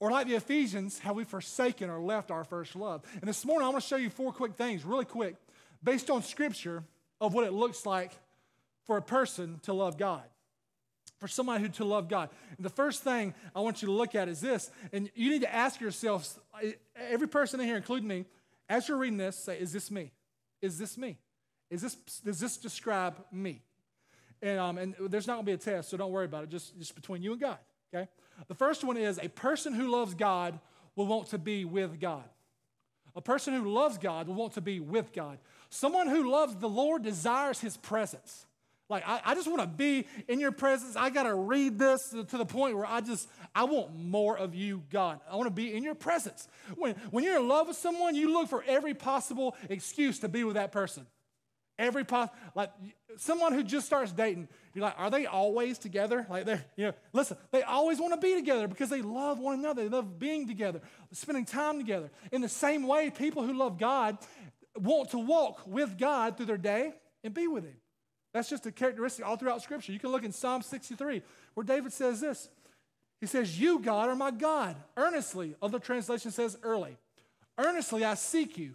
Or 0.00 0.10
like 0.10 0.26
the 0.26 0.34
Ephesians, 0.34 0.98
have 1.00 1.16
we 1.16 1.24
forsaken 1.24 1.90
or 1.90 2.00
left 2.00 2.30
our 2.30 2.44
first 2.44 2.76
love? 2.76 3.02
And 3.20 3.28
this 3.28 3.44
morning, 3.44 3.66
I 3.66 3.70
want 3.70 3.82
to 3.82 3.88
show 3.88 3.96
you 3.96 4.10
four 4.10 4.32
quick 4.32 4.54
things, 4.54 4.84
really 4.84 5.04
quick, 5.04 5.36
based 5.82 6.10
on 6.10 6.22
scripture 6.22 6.82
of 7.20 7.34
what 7.34 7.44
it 7.44 7.52
looks 7.52 7.86
like 7.86 8.12
for 8.84 8.96
a 8.96 9.02
person 9.02 9.60
to 9.62 9.72
love 9.72 9.98
God. 9.98 10.22
For 11.18 11.26
somebody 11.26 11.62
who 11.62 11.68
to 11.70 11.84
love 11.84 12.08
God. 12.08 12.30
And 12.56 12.64
the 12.64 12.70
first 12.70 13.02
thing 13.02 13.34
I 13.54 13.60
want 13.60 13.82
you 13.82 13.86
to 13.86 13.92
look 13.92 14.14
at 14.14 14.28
is 14.28 14.40
this, 14.40 14.70
and 14.92 15.10
you 15.14 15.30
need 15.30 15.42
to 15.42 15.52
ask 15.52 15.80
yourself, 15.80 16.38
every 16.96 17.26
person 17.26 17.58
in 17.60 17.66
here, 17.66 17.76
including 17.76 18.08
me, 18.08 18.24
as 18.68 18.88
you're 18.88 18.98
reading 18.98 19.16
this, 19.16 19.36
say, 19.36 19.58
is 19.58 19.72
this 19.72 19.90
me? 19.90 20.12
Is 20.62 20.78
this 20.78 20.96
me? 20.96 21.18
Is 21.70 21.82
this, 21.82 21.94
does 22.24 22.38
this 22.38 22.56
describe 22.56 23.16
me? 23.32 23.62
And, 24.40 24.58
um, 24.58 24.78
and 24.78 24.94
there's 25.00 25.26
not 25.26 25.38
to 25.38 25.42
be 25.42 25.52
a 25.52 25.56
test, 25.56 25.88
so 25.88 25.96
don't 25.96 26.12
worry 26.12 26.24
about 26.24 26.44
it, 26.44 26.50
just, 26.50 26.78
just 26.78 26.94
between 26.94 27.22
you 27.22 27.32
and 27.32 27.40
God, 27.40 27.58
okay? 27.92 28.08
The 28.46 28.54
first 28.54 28.84
one 28.84 28.96
is 28.96 29.18
a 29.18 29.28
person 29.28 29.74
who 29.74 29.88
loves 29.88 30.14
God 30.14 30.60
will 30.94 31.06
want 31.06 31.28
to 31.30 31.38
be 31.38 31.64
with 31.64 32.00
God. 32.00 32.24
A 33.16 33.20
person 33.20 33.54
who 33.54 33.68
loves 33.68 33.98
God 33.98 34.28
will 34.28 34.36
want 34.36 34.52
to 34.52 34.60
be 34.60 34.78
with 34.78 35.12
God. 35.12 35.38
Someone 35.70 36.08
who 36.08 36.30
loves 36.30 36.56
the 36.56 36.68
Lord 36.68 37.02
desires 37.02 37.60
his 37.60 37.76
presence. 37.76 38.46
Like, 38.88 39.06
I, 39.06 39.20
I 39.22 39.34
just 39.34 39.48
want 39.48 39.60
to 39.60 39.66
be 39.66 40.06
in 40.28 40.40
your 40.40 40.52
presence. 40.52 40.96
I 40.96 41.10
got 41.10 41.24
to 41.24 41.34
read 41.34 41.78
this 41.78 42.08
to 42.08 42.38
the 42.38 42.46
point 42.46 42.74
where 42.74 42.86
I 42.86 43.02
just, 43.02 43.28
I 43.54 43.64
want 43.64 43.94
more 43.94 44.36
of 44.36 44.54
you, 44.54 44.82
God. 44.90 45.20
I 45.30 45.36
want 45.36 45.46
to 45.46 45.54
be 45.54 45.74
in 45.74 45.82
your 45.82 45.94
presence. 45.94 46.48
When, 46.74 46.94
when 47.10 47.22
you're 47.22 47.38
in 47.38 47.48
love 47.48 47.68
with 47.68 47.76
someone, 47.76 48.14
you 48.14 48.32
look 48.32 48.48
for 48.48 48.64
every 48.66 48.94
possible 48.94 49.54
excuse 49.68 50.20
to 50.20 50.28
be 50.28 50.42
with 50.42 50.54
that 50.54 50.72
person. 50.72 51.06
Every 51.78 52.02
pos- 52.02 52.30
like 52.54 52.72
someone 53.18 53.52
who 53.52 53.62
just 53.62 53.86
starts 53.86 54.10
dating, 54.10 54.48
you're 54.74 54.84
like, 54.84 54.98
are 54.98 55.10
they 55.10 55.26
always 55.26 55.78
together? 55.78 56.26
Like 56.28 56.46
they're, 56.46 56.64
you 56.76 56.86
know, 56.86 56.92
listen, 57.12 57.36
they 57.52 57.62
always 57.62 58.00
want 58.00 58.14
to 58.14 58.20
be 58.20 58.34
together 58.34 58.66
because 58.68 58.88
they 58.88 59.02
love 59.02 59.38
one 59.38 59.58
another. 59.58 59.82
They 59.82 59.88
love 59.88 60.18
being 60.18 60.48
together, 60.48 60.80
spending 61.12 61.44
time 61.44 61.78
together. 61.78 62.10
In 62.32 62.40
the 62.40 62.48
same 62.48 62.86
way, 62.86 63.10
people 63.10 63.44
who 63.44 63.52
love 63.52 63.78
God 63.78 64.18
want 64.78 65.10
to 65.10 65.18
walk 65.18 65.62
with 65.66 65.98
God 65.98 66.36
through 66.36 66.46
their 66.46 66.56
day 66.56 66.92
and 67.24 67.34
be 67.34 67.46
with 67.46 67.64
Him. 67.64 67.76
That's 68.32 68.48
just 68.48 68.66
a 68.66 68.72
characteristic 68.72 69.26
all 69.26 69.36
throughout 69.36 69.62
Scripture. 69.62 69.92
You 69.92 69.98
can 69.98 70.10
look 70.10 70.24
in 70.24 70.32
Psalm 70.32 70.62
63, 70.62 71.22
where 71.54 71.64
David 71.64 71.92
says 71.92 72.20
this. 72.20 72.48
He 73.20 73.26
says, 73.26 73.58
You, 73.58 73.80
God, 73.80 74.08
are 74.08 74.16
my 74.16 74.30
God. 74.30 74.76
Earnestly, 74.96 75.56
other 75.60 75.78
translation 75.78 76.30
says 76.30 76.56
early. 76.62 76.96
Earnestly 77.58 78.04
I 78.04 78.14
seek 78.14 78.56
you. 78.56 78.74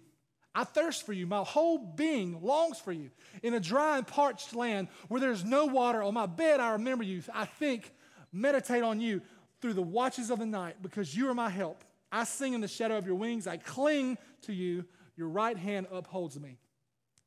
I 0.55 0.65
thirst 0.65 1.05
for 1.05 1.13
you. 1.13 1.25
My 1.25 1.43
whole 1.43 1.77
being 1.77 2.41
longs 2.43 2.79
for 2.79 2.91
you. 2.91 3.09
In 3.41 3.53
a 3.53 3.59
dry 3.59 3.97
and 3.97 4.05
parched 4.05 4.55
land 4.55 4.87
where 5.07 5.21
there's 5.21 5.43
no 5.43 5.65
water, 5.65 6.03
on 6.03 6.13
my 6.13 6.25
bed 6.25 6.59
I 6.59 6.73
remember 6.73 7.03
you. 7.03 7.23
I 7.33 7.45
think, 7.45 7.91
meditate 8.31 8.83
on 8.83 8.99
you 8.99 9.21
through 9.61 9.73
the 9.73 9.81
watches 9.81 10.29
of 10.29 10.39
the 10.39 10.45
night 10.45 10.75
because 10.81 11.15
you 11.15 11.29
are 11.29 11.33
my 11.33 11.49
help. 11.49 11.83
I 12.11 12.25
sing 12.25 12.53
in 12.53 12.61
the 12.61 12.67
shadow 12.67 12.97
of 12.97 13.07
your 13.07 13.15
wings. 13.15 13.47
I 13.47 13.57
cling 13.57 14.17
to 14.43 14.53
you. 14.53 14.85
Your 15.15 15.29
right 15.29 15.57
hand 15.57 15.87
upholds 15.91 16.39
me. 16.39 16.57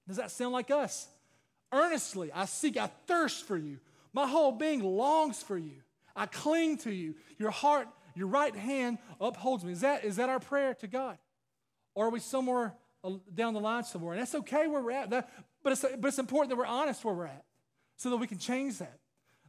Does 0.07 0.17
that 0.17 0.31
sound 0.31 0.53
like 0.53 0.71
us? 0.71 1.09
Earnestly, 1.73 2.31
I 2.33 2.45
seek, 2.45 2.77
I 2.77 2.89
thirst 3.07 3.45
for 3.45 3.57
you. 3.57 3.79
My 4.13 4.27
whole 4.27 4.53
being 4.53 4.83
longs 4.83 5.43
for 5.43 5.59
you. 5.59 5.83
I 6.15 6.27
cling 6.27 6.79
to 6.79 6.93
you. 6.93 7.15
Your 7.39 7.51
heart, 7.51 7.89
your 8.15 8.29
right 8.29 8.55
hand 8.55 8.99
upholds 9.21 9.65
me. 9.65 9.73
Is 9.73 9.81
that, 9.81 10.05
is 10.05 10.17
that 10.17 10.29
our 10.29 10.41
prayer 10.41 10.75
to 10.75 10.87
God? 10.87 11.19
Or 11.95 12.07
are 12.07 12.11
we 12.11 12.21
somewhere 12.21 12.75
uh, 13.07 13.13
down 13.33 13.55
the 13.55 13.61
line 13.61 13.85
somewhere. 13.85 14.15
And 14.15 14.21
that's 14.21 14.35
okay 14.35 14.67
where 14.67 14.83
we're 14.83 14.91
at. 14.91 15.11
That, 15.11 15.31
but, 15.63 15.73
it's, 15.73 15.83
but 15.83 16.09
it's 16.09 16.19
important 16.19 16.51
that 16.51 16.57
we're 16.57 16.67
honest 16.67 17.05
where 17.05 17.15
we're 17.15 17.27
at 17.27 17.45
so 17.97 18.11
that 18.11 18.17
we 18.17 18.27
can 18.27 18.39
change 18.39 18.79
that. 18.79 18.99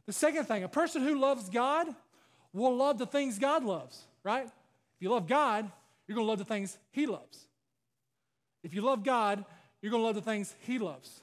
The 0.06 0.12
second 0.12 0.44
thing, 0.44 0.62
a 0.62 0.68
person 0.68 1.02
who 1.02 1.18
loves 1.18 1.48
God 1.48 1.88
will 2.52 2.76
love 2.76 2.98
the 2.98 3.06
things 3.06 3.38
God 3.38 3.64
loves, 3.64 4.04
right? 4.22 4.44
If 4.44 4.52
you 5.00 5.10
love 5.10 5.26
God, 5.26 5.70
you're 6.06 6.14
going 6.14 6.24
to 6.24 6.28
love 6.28 6.38
the 6.38 6.44
things 6.44 6.78
He 6.92 7.06
loves. 7.06 7.46
If 8.62 8.74
you 8.74 8.82
love 8.82 9.04
God, 9.04 9.44
you're 9.80 9.90
going 9.90 10.02
to 10.02 10.06
love 10.06 10.14
the 10.14 10.22
things 10.22 10.54
He 10.60 10.78
loves. 10.78 11.22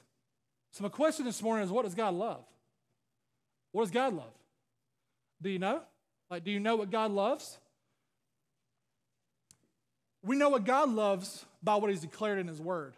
So, 0.72 0.82
my 0.82 0.88
question 0.88 1.24
this 1.24 1.42
morning 1.42 1.64
is 1.64 1.70
what 1.70 1.84
does 1.84 1.94
God 1.94 2.14
love? 2.14 2.44
What 3.72 3.82
does 3.82 3.90
God 3.90 4.14
love? 4.14 4.32
Do 5.40 5.50
you 5.50 5.58
know? 5.58 5.80
Like, 6.30 6.44
do 6.44 6.50
you 6.50 6.60
know 6.60 6.76
what 6.76 6.90
God 6.90 7.10
loves? 7.10 7.58
We 10.22 10.36
know 10.36 10.48
what 10.48 10.64
God 10.64 10.90
loves 10.90 11.44
by 11.62 11.76
what 11.76 11.90
He's 11.90 12.00
declared 12.00 12.38
in 12.38 12.48
His 12.48 12.60
Word. 12.60 12.94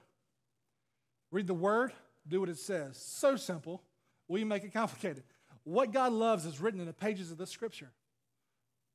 Read 1.31 1.46
the 1.46 1.55
Word, 1.55 1.92
do 2.27 2.40
what 2.40 2.48
it 2.48 2.59
says. 2.59 2.96
So 2.96 3.37
simple. 3.37 3.83
We 4.29 4.44
make 4.44 4.64
it 4.64 4.72
complicated. 4.72 5.24
What 5.64 5.92
God 5.92 6.12
loves 6.12 6.46
is 6.46 6.61
written 6.61 6.81
in 6.81 6.87
the 6.87 6.92
pages 6.92 7.31
of 7.31 7.38
the 7.38 7.46
Scripture. 7.46 7.90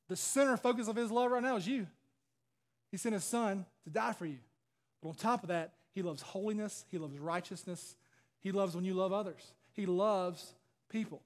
The 0.08 0.16
center 0.16 0.56
focus 0.56 0.88
of 0.88 0.96
His 0.96 1.10
love 1.10 1.30
right 1.30 1.42
now 1.42 1.56
is 1.56 1.66
you. 1.66 1.86
He 2.90 2.96
sent 2.96 3.12
His 3.12 3.24
Son 3.24 3.64
to 3.84 3.90
die 3.90 4.12
for 4.12 4.26
you. 4.26 4.38
But 5.04 5.10
on 5.10 5.14
top 5.14 5.44
of 5.44 5.50
that, 5.50 5.74
He 5.94 6.02
loves 6.02 6.20
holiness, 6.20 6.84
He 6.90 6.98
loves 6.98 7.16
righteousness, 7.16 7.94
He 8.40 8.50
loves 8.50 8.74
when 8.74 8.84
you 8.84 8.94
love 8.94 9.12
others, 9.12 9.52
He 9.72 9.86
loves 9.86 10.54
people 10.88 11.22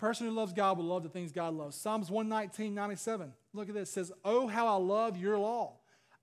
person 0.00 0.26
who 0.26 0.32
loves 0.32 0.54
God 0.54 0.78
will 0.78 0.86
love 0.86 1.02
the 1.02 1.10
things 1.10 1.30
God 1.30 1.52
loves. 1.52 1.76
Psalms 1.76 2.10
119, 2.10 2.74
97. 2.74 3.32
Look 3.52 3.68
at 3.68 3.74
this. 3.74 3.90
It 3.90 3.92
says, 3.92 4.12
Oh, 4.24 4.48
how 4.48 4.66
I 4.66 4.76
love 4.76 5.18
your 5.18 5.38
law. 5.38 5.74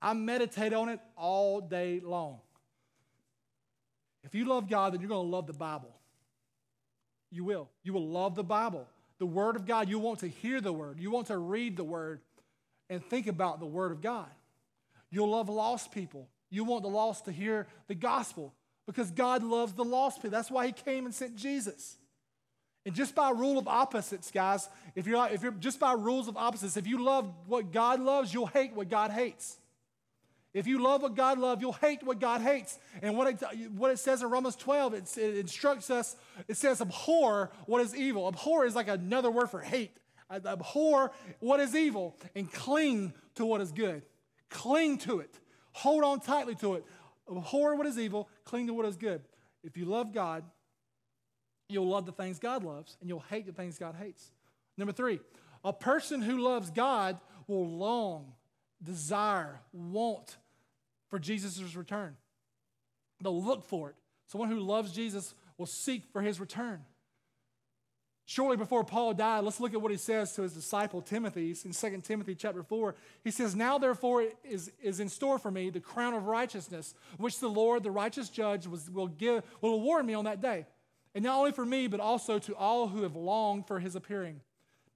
I 0.01 0.13
meditate 0.13 0.73
on 0.73 0.89
it 0.89 0.99
all 1.15 1.61
day 1.61 2.01
long. 2.03 2.39
If 4.23 4.33
you 4.33 4.45
love 4.45 4.67
God, 4.67 4.93
then 4.93 4.99
you're 4.99 5.09
going 5.09 5.25
to 5.25 5.31
love 5.31 5.45
the 5.45 5.53
Bible. 5.53 5.95
You 7.31 7.43
will. 7.43 7.69
You 7.83 7.93
will 7.93 8.07
love 8.07 8.35
the 8.35 8.43
Bible. 8.43 8.87
The 9.19 9.25
Word 9.25 9.55
of 9.55 9.65
God. 9.65 9.89
You 9.89 9.99
want 9.99 10.19
to 10.19 10.27
hear 10.27 10.59
the 10.59 10.73
Word. 10.73 10.99
You 10.99 11.11
want 11.11 11.27
to 11.27 11.37
read 11.37 11.77
the 11.77 11.83
Word 11.83 12.21
and 12.89 13.03
think 13.03 13.27
about 13.27 13.59
the 13.59 13.65
Word 13.65 13.91
of 13.91 14.01
God. 14.01 14.29
You'll 15.09 15.29
love 15.29 15.49
lost 15.49 15.91
people. 15.91 16.29
You 16.49 16.63
want 16.63 16.83
the 16.83 16.89
lost 16.89 17.25
to 17.25 17.31
hear 17.31 17.67
the 17.87 17.95
gospel 17.95 18.53
because 18.85 19.11
God 19.11 19.43
loves 19.43 19.73
the 19.73 19.83
lost 19.83 20.17
people. 20.17 20.31
That's 20.31 20.51
why 20.51 20.67
He 20.67 20.71
came 20.71 21.05
and 21.05 21.13
sent 21.13 21.35
Jesus. 21.35 21.97
And 22.85 22.95
just 22.95 23.15
by 23.15 23.31
rule 23.31 23.57
of 23.57 23.67
opposites, 23.67 24.31
guys, 24.31 24.69
if 24.95 25.07
you're, 25.07 25.27
if 25.27 25.43
you're 25.43 25.51
just 25.51 25.79
by 25.79 25.91
rules 25.91 26.29
of 26.29 26.37
opposites, 26.37 26.77
if 26.77 26.87
you 26.87 27.03
love 27.03 27.29
what 27.45 27.73
God 27.73 27.99
loves, 27.99 28.33
you'll 28.33 28.45
hate 28.47 28.73
what 28.73 28.89
God 28.89 29.11
hates. 29.11 29.57
If 30.53 30.67
you 30.67 30.81
love 30.81 31.01
what 31.01 31.13
God 31.13 31.37
loves, 31.37 31.61
you'll 31.61 31.73
hate 31.73 32.01
what 32.01 32.19
God 32.19 32.41
hates. 32.41 32.79
And 33.01 33.17
what 33.17 33.27
it, 33.27 33.71
what 33.73 33.91
it 33.91 33.99
says 33.99 34.21
in 34.21 34.29
Romans 34.29 34.55
12, 34.55 34.93
it, 34.93 35.17
it 35.17 35.37
instructs 35.37 35.89
us, 35.89 36.15
it 36.47 36.55
says, 36.55 36.79
abhor 36.79 37.51
what 37.65 37.81
is 37.81 37.93
evil. 37.93 38.27
Abhor 38.27 38.65
is 38.65 38.73
like 38.73 38.87
another 38.87 39.29
word 39.29 39.49
for 39.49 39.59
hate. 39.59 39.91
Abhor 40.31 41.11
what 41.39 41.59
is 41.59 41.75
evil 41.75 42.15
and 42.35 42.51
cling 42.51 43.13
to 43.35 43.45
what 43.45 43.59
is 43.59 43.71
good. 43.71 44.01
Cling 44.49 44.97
to 44.99 45.19
it. 45.19 45.33
Hold 45.73 46.03
on 46.03 46.19
tightly 46.19 46.55
to 46.55 46.75
it. 46.75 46.85
Abhor 47.29 47.75
what 47.75 47.85
is 47.85 47.99
evil, 47.99 48.29
cling 48.45 48.67
to 48.67 48.73
what 48.73 48.85
is 48.85 48.95
good. 48.95 49.21
If 49.63 49.75
you 49.75 49.85
love 49.85 50.13
God, 50.13 50.43
You'll 51.69 51.87
love 51.87 52.05
the 52.05 52.11
things 52.11 52.39
God 52.39 52.63
loves, 52.63 52.97
and 53.01 53.09
you'll 53.09 53.19
hate 53.19 53.45
the 53.45 53.51
things 53.51 53.77
God 53.77 53.95
hates. 53.95 54.31
Number 54.77 54.93
three, 54.93 55.19
a 55.63 55.73
person 55.73 56.21
who 56.21 56.37
loves 56.37 56.69
God 56.71 57.19
will 57.47 57.67
long, 57.67 58.33
desire, 58.81 59.59
want 59.73 60.37
for 61.09 61.19
Jesus' 61.19 61.75
return. 61.75 62.15
They'll 63.21 63.43
look 63.43 63.65
for 63.65 63.89
it. 63.89 63.95
Someone 64.27 64.49
who 64.49 64.59
loves 64.59 64.93
Jesus 64.93 65.33
will 65.57 65.65
seek 65.65 66.05
for 66.13 66.21
his 66.21 66.39
return. 66.39 66.81
Shortly 68.29 68.57
before 68.57 68.83
Paul 68.83 69.13
died, 69.13 69.45
let's 69.45 69.61
look 69.61 69.73
at 69.73 69.81
what 69.81 69.89
he 69.89 69.95
says 69.95 70.33
to 70.33 70.41
his 70.41 70.51
disciple 70.51 71.01
Timothy 71.01 71.55
in 71.63 71.71
2 71.71 72.01
Timothy 72.03 72.35
chapter 72.35 72.61
4. 72.61 72.93
He 73.23 73.31
says, 73.31 73.55
Now 73.55 73.77
therefore 73.77 74.25
is, 74.43 74.69
is 74.83 74.99
in 74.99 75.07
store 75.07 75.39
for 75.39 75.49
me 75.49 75.69
the 75.69 75.79
crown 75.79 76.13
of 76.13 76.25
righteousness, 76.25 76.93
which 77.17 77.39
the 77.39 77.47
Lord, 77.47 77.83
the 77.83 77.89
righteous 77.89 78.27
judge, 78.27 78.67
was, 78.67 78.89
will, 78.89 79.07
give, 79.07 79.45
will 79.61 79.75
award 79.75 80.05
me 80.05 80.13
on 80.13 80.25
that 80.25 80.41
day. 80.41 80.65
And 81.15 81.23
not 81.23 81.37
only 81.37 81.53
for 81.53 81.65
me, 81.65 81.87
but 81.87 82.01
also 82.01 82.37
to 82.37 82.53
all 82.57 82.89
who 82.89 83.03
have 83.03 83.15
longed 83.15 83.65
for 83.65 83.79
his 83.79 83.95
appearing. 83.95 84.41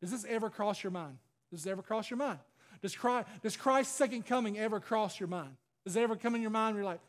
Does 0.01 0.11
this 0.11 0.25
ever 0.27 0.49
cross 0.49 0.83
your 0.83 0.91
mind? 0.91 1.17
Does 1.51 1.63
this 1.63 1.71
ever 1.71 1.81
cross 1.81 2.09
your 2.09 2.17
mind? 2.17 2.39
Does, 2.81 2.93
Christ, 2.93 3.29
does 3.41 3.55
Christ's 3.55 3.95
second 3.95 4.25
coming 4.25 4.59
ever 4.59 4.81
cross 4.81 5.21
your 5.21 5.29
mind? 5.29 5.55
Does 5.85 5.95
it 5.95 6.01
ever 6.01 6.17
come 6.17 6.35
in 6.35 6.41
your 6.41 6.51
mind 6.51 6.75
where 6.75 6.83
you're 6.83 6.91
like, 6.91 6.99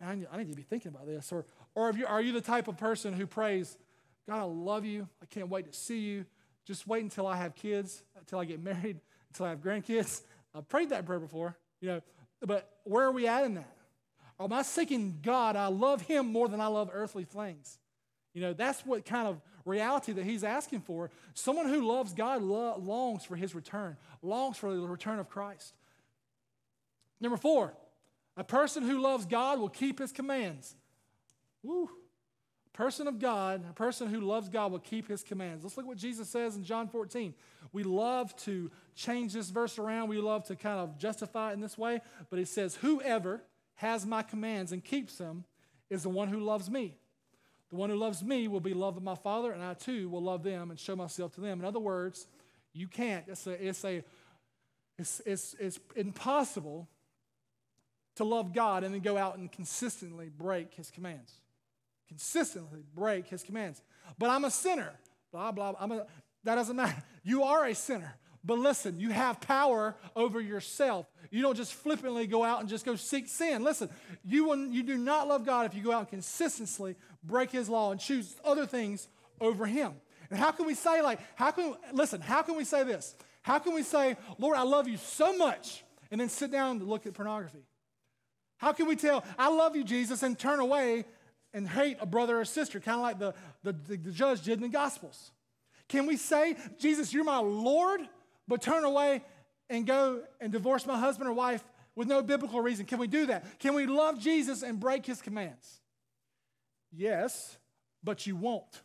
I 0.00 0.14
need, 0.14 0.28
I 0.30 0.36
need 0.36 0.50
to 0.50 0.56
be 0.56 0.62
thinking 0.62 0.92
about 0.94 1.06
this? 1.06 1.32
Or, 1.32 1.44
or 1.74 1.92
you, 1.92 2.06
are 2.06 2.22
you 2.22 2.30
the 2.30 2.40
type 2.40 2.68
of 2.68 2.76
person 2.76 3.12
who 3.12 3.26
prays, 3.26 3.76
God, 4.28 4.40
I 4.40 4.42
love 4.42 4.84
you. 4.84 5.08
I 5.22 5.26
can't 5.26 5.48
wait 5.48 5.72
to 5.72 5.76
see 5.76 6.00
you. 6.00 6.26
Just 6.66 6.86
wait 6.86 7.02
until 7.02 7.26
I 7.26 7.36
have 7.38 7.54
kids, 7.54 8.02
until 8.18 8.38
I 8.38 8.44
get 8.44 8.62
married, 8.62 9.00
until 9.30 9.46
I 9.46 9.50
have 9.50 9.60
grandkids. 9.60 10.20
I've 10.54 10.68
prayed 10.68 10.90
that 10.90 11.06
prayer 11.06 11.18
before, 11.18 11.56
you 11.80 11.88
know. 11.88 12.02
But 12.42 12.70
where 12.84 13.06
are 13.06 13.12
we 13.12 13.26
at 13.26 13.44
in 13.44 13.54
that? 13.54 13.74
Am 14.38 14.52
I 14.52 14.62
seeking 14.62 15.18
God? 15.22 15.56
I 15.56 15.68
love 15.68 16.02
Him 16.02 16.30
more 16.30 16.46
than 16.46 16.60
I 16.60 16.66
love 16.66 16.90
earthly 16.92 17.24
things. 17.24 17.78
You 18.34 18.42
know, 18.42 18.52
that's 18.52 18.84
what 18.84 19.04
kind 19.04 19.26
of 19.26 19.40
reality 19.64 20.12
that 20.12 20.24
He's 20.24 20.44
asking 20.44 20.82
for. 20.82 21.10
Someone 21.32 21.66
who 21.66 21.88
loves 21.88 22.12
God 22.12 22.42
lo- 22.42 22.78
longs 22.78 23.24
for 23.24 23.34
His 23.34 23.54
return, 23.54 23.96
longs 24.22 24.58
for 24.58 24.72
the 24.74 24.86
return 24.86 25.18
of 25.18 25.28
Christ. 25.28 25.74
Number 27.20 27.38
four, 27.38 27.72
a 28.36 28.44
person 28.44 28.84
who 28.84 29.00
loves 29.00 29.24
God 29.24 29.58
will 29.58 29.70
keep 29.70 29.98
His 29.98 30.12
commands. 30.12 30.76
Woo. 31.62 31.90
Person 32.78 33.08
of 33.08 33.18
God, 33.18 33.64
a 33.68 33.72
person 33.72 34.06
who 34.06 34.20
loves 34.20 34.48
God 34.48 34.70
will 34.70 34.78
keep 34.78 35.08
His 35.08 35.24
commands. 35.24 35.64
Let's 35.64 35.76
look 35.76 35.84
what 35.84 35.96
Jesus 35.96 36.28
says 36.28 36.54
in 36.54 36.62
John 36.62 36.86
14. 36.86 37.34
We 37.72 37.82
love 37.82 38.36
to 38.44 38.70
change 38.94 39.32
this 39.32 39.50
verse 39.50 39.80
around. 39.80 40.08
We 40.08 40.18
love 40.18 40.44
to 40.44 40.54
kind 40.54 40.78
of 40.78 40.96
justify 40.96 41.50
it 41.50 41.54
in 41.54 41.60
this 41.60 41.76
way, 41.76 42.00
but 42.30 42.38
He 42.38 42.44
says, 42.44 42.76
Whoever 42.76 43.42
has 43.74 44.06
my 44.06 44.22
commands 44.22 44.70
and 44.70 44.84
keeps 44.84 45.16
them 45.16 45.42
is 45.90 46.04
the 46.04 46.08
one 46.08 46.28
who 46.28 46.38
loves 46.38 46.70
me. 46.70 46.94
The 47.70 47.74
one 47.74 47.90
who 47.90 47.96
loves 47.96 48.22
me 48.22 48.46
will 48.46 48.60
be 48.60 48.74
loved 48.74 48.96
of 48.96 49.02
my 49.02 49.16
Father, 49.16 49.50
and 49.50 49.60
I 49.60 49.74
too 49.74 50.08
will 50.08 50.22
love 50.22 50.44
them 50.44 50.70
and 50.70 50.78
show 50.78 50.94
myself 50.94 51.34
to 51.34 51.40
them. 51.40 51.58
In 51.58 51.64
other 51.64 51.80
words, 51.80 52.28
you 52.72 52.86
can't. 52.86 53.24
It's 53.26 53.48
a, 53.48 53.66
it's 53.66 53.84
a, 53.84 54.04
it's, 54.96 55.20
it's, 55.26 55.56
it's 55.58 55.80
impossible 55.96 56.86
to 58.14 58.22
love 58.22 58.52
God 58.52 58.84
and 58.84 58.94
then 58.94 59.00
go 59.00 59.16
out 59.16 59.36
and 59.36 59.50
consistently 59.50 60.28
break 60.28 60.74
His 60.74 60.92
commands. 60.92 61.40
Consistently 62.08 62.84
break 62.94 63.26
His 63.26 63.42
commands. 63.42 63.82
But 64.18 64.30
I'm 64.30 64.44
a 64.44 64.50
sinner. 64.50 64.92
Blah 65.32 65.52
blah. 65.52 65.72
blah. 65.72 65.80
I'm 65.80 65.92
a, 65.92 66.06
that 66.44 66.54
doesn't 66.54 66.76
matter. 66.76 67.02
You 67.22 67.44
are 67.44 67.66
a 67.66 67.74
sinner. 67.74 68.14
But 68.44 68.58
listen, 68.58 68.98
you 68.98 69.10
have 69.10 69.40
power 69.40 69.96
over 70.16 70.40
yourself. 70.40 71.06
You 71.30 71.42
don't 71.42 71.56
just 71.56 71.74
flippantly 71.74 72.26
go 72.26 72.44
out 72.44 72.60
and 72.60 72.68
just 72.68 72.86
go 72.86 72.96
seek 72.96 73.28
sin. 73.28 73.62
Listen, 73.62 73.90
you, 74.24 74.44
will, 74.44 74.66
you 74.68 74.82
do 74.82 74.96
not 74.96 75.28
love 75.28 75.44
God 75.44 75.66
if 75.66 75.74
you 75.74 75.82
go 75.82 75.92
out 75.92 76.00
and 76.00 76.08
consistently 76.08 76.94
break 77.22 77.50
His 77.50 77.68
law 77.68 77.90
and 77.90 78.00
choose 78.00 78.34
other 78.44 78.64
things 78.64 79.08
over 79.40 79.66
Him. 79.66 79.92
And 80.30 80.38
how 80.38 80.52
can 80.52 80.66
we 80.66 80.74
say, 80.74 81.02
like, 81.02 81.20
how 81.34 81.50
can, 81.50 81.74
listen, 81.92 82.20
how 82.20 82.42
can 82.42 82.56
we 82.56 82.64
say 82.64 82.84
this? 82.84 83.14
How 83.42 83.58
can 83.58 83.74
we 83.74 83.82
say, 83.82 84.16
Lord, 84.38 84.56
I 84.56 84.62
love 84.62 84.88
you 84.88 84.96
so 84.96 85.36
much, 85.36 85.82
and 86.10 86.20
then 86.20 86.28
sit 86.28 86.50
down 86.50 86.78
and 86.78 86.88
look 86.88 87.06
at 87.06 87.14
pornography? 87.14 87.64
How 88.58 88.72
can 88.72 88.86
we 88.86 88.96
tell, 88.96 89.24
I 89.38 89.50
love 89.50 89.76
you, 89.76 89.84
Jesus, 89.84 90.22
and 90.22 90.38
turn 90.38 90.60
away 90.60 91.04
and 91.54 91.68
hate 91.68 91.96
a 92.00 92.06
brother 92.06 92.40
or 92.40 92.44
sister, 92.44 92.80
kind 92.80 92.96
of 92.96 93.02
like 93.02 93.18
the, 93.18 93.34
the, 93.62 93.96
the 93.96 94.10
judge 94.10 94.42
did 94.42 94.54
in 94.54 94.62
the 94.62 94.68
Gospels? 94.68 95.32
Can 95.88 96.06
we 96.06 96.16
say, 96.16 96.56
Jesus, 96.78 97.12
you're 97.12 97.24
my 97.24 97.38
Lord, 97.38 98.00
but 98.46 98.60
turn 98.60 98.84
away 98.84 99.22
and 99.70 99.86
go 99.86 100.22
and 100.40 100.52
divorce 100.52 100.86
my 100.86 100.98
husband 100.98 101.28
or 101.28 101.32
wife 101.32 101.64
with 101.94 102.08
no 102.08 102.22
biblical 102.22 102.60
reason. 102.60 102.86
Can 102.86 102.98
we 102.98 103.08
do 103.08 103.26
that? 103.26 103.58
Can 103.58 103.74
we 103.74 103.86
love 103.86 104.20
Jesus 104.20 104.62
and 104.62 104.78
break 104.78 105.04
his 105.04 105.20
commands? 105.20 105.80
Yes, 106.92 107.58
but 108.02 108.26
you 108.26 108.36
won't 108.36 108.82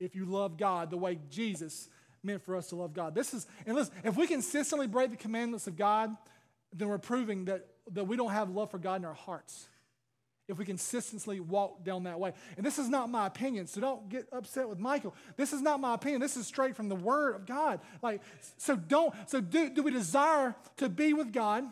if 0.00 0.14
you 0.14 0.24
love 0.24 0.56
God 0.56 0.90
the 0.90 0.96
way 0.96 1.18
Jesus 1.30 1.88
meant 2.22 2.42
for 2.42 2.56
us 2.56 2.70
to 2.70 2.76
love 2.76 2.92
God. 2.92 3.14
This 3.14 3.34
is, 3.34 3.46
and 3.66 3.76
listen, 3.76 3.94
if 4.02 4.16
we 4.16 4.26
consistently 4.26 4.86
break 4.86 5.10
the 5.10 5.16
commandments 5.16 5.66
of 5.66 5.76
God, 5.76 6.14
then 6.72 6.88
we're 6.88 6.98
proving 6.98 7.44
that, 7.44 7.66
that 7.92 8.04
we 8.04 8.16
don't 8.16 8.32
have 8.32 8.50
love 8.50 8.70
for 8.70 8.78
God 8.78 9.00
in 9.00 9.04
our 9.04 9.14
hearts 9.14 9.68
if 10.46 10.58
we 10.58 10.64
consistently 10.64 11.40
walk 11.40 11.84
down 11.84 12.04
that 12.04 12.20
way. 12.20 12.32
And 12.56 12.64
this 12.64 12.78
is 12.78 12.88
not 12.88 13.10
my 13.10 13.26
opinion, 13.26 13.66
so 13.66 13.80
don't 13.80 14.08
get 14.08 14.28
upset 14.32 14.68
with 14.68 14.78
Michael. 14.78 15.14
This 15.36 15.52
is 15.52 15.62
not 15.62 15.80
my 15.80 15.94
opinion. 15.94 16.20
This 16.20 16.36
is 16.36 16.46
straight 16.46 16.76
from 16.76 16.88
the 16.88 16.94
word 16.94 17.34
of 17.34 17.46
God. 17.46 17.80
Like 18.02 18.20
so 18.58 18.76
don't 18.76 19.14
so 19.26 19.40
do, 19.40 19.70
do 19.70 19.82
we 19.82 19.90
desire 19.90 20.54
to 20.76 20.88
be 20.88 21.12
with 21.12 21.32
God? 21.32 21.64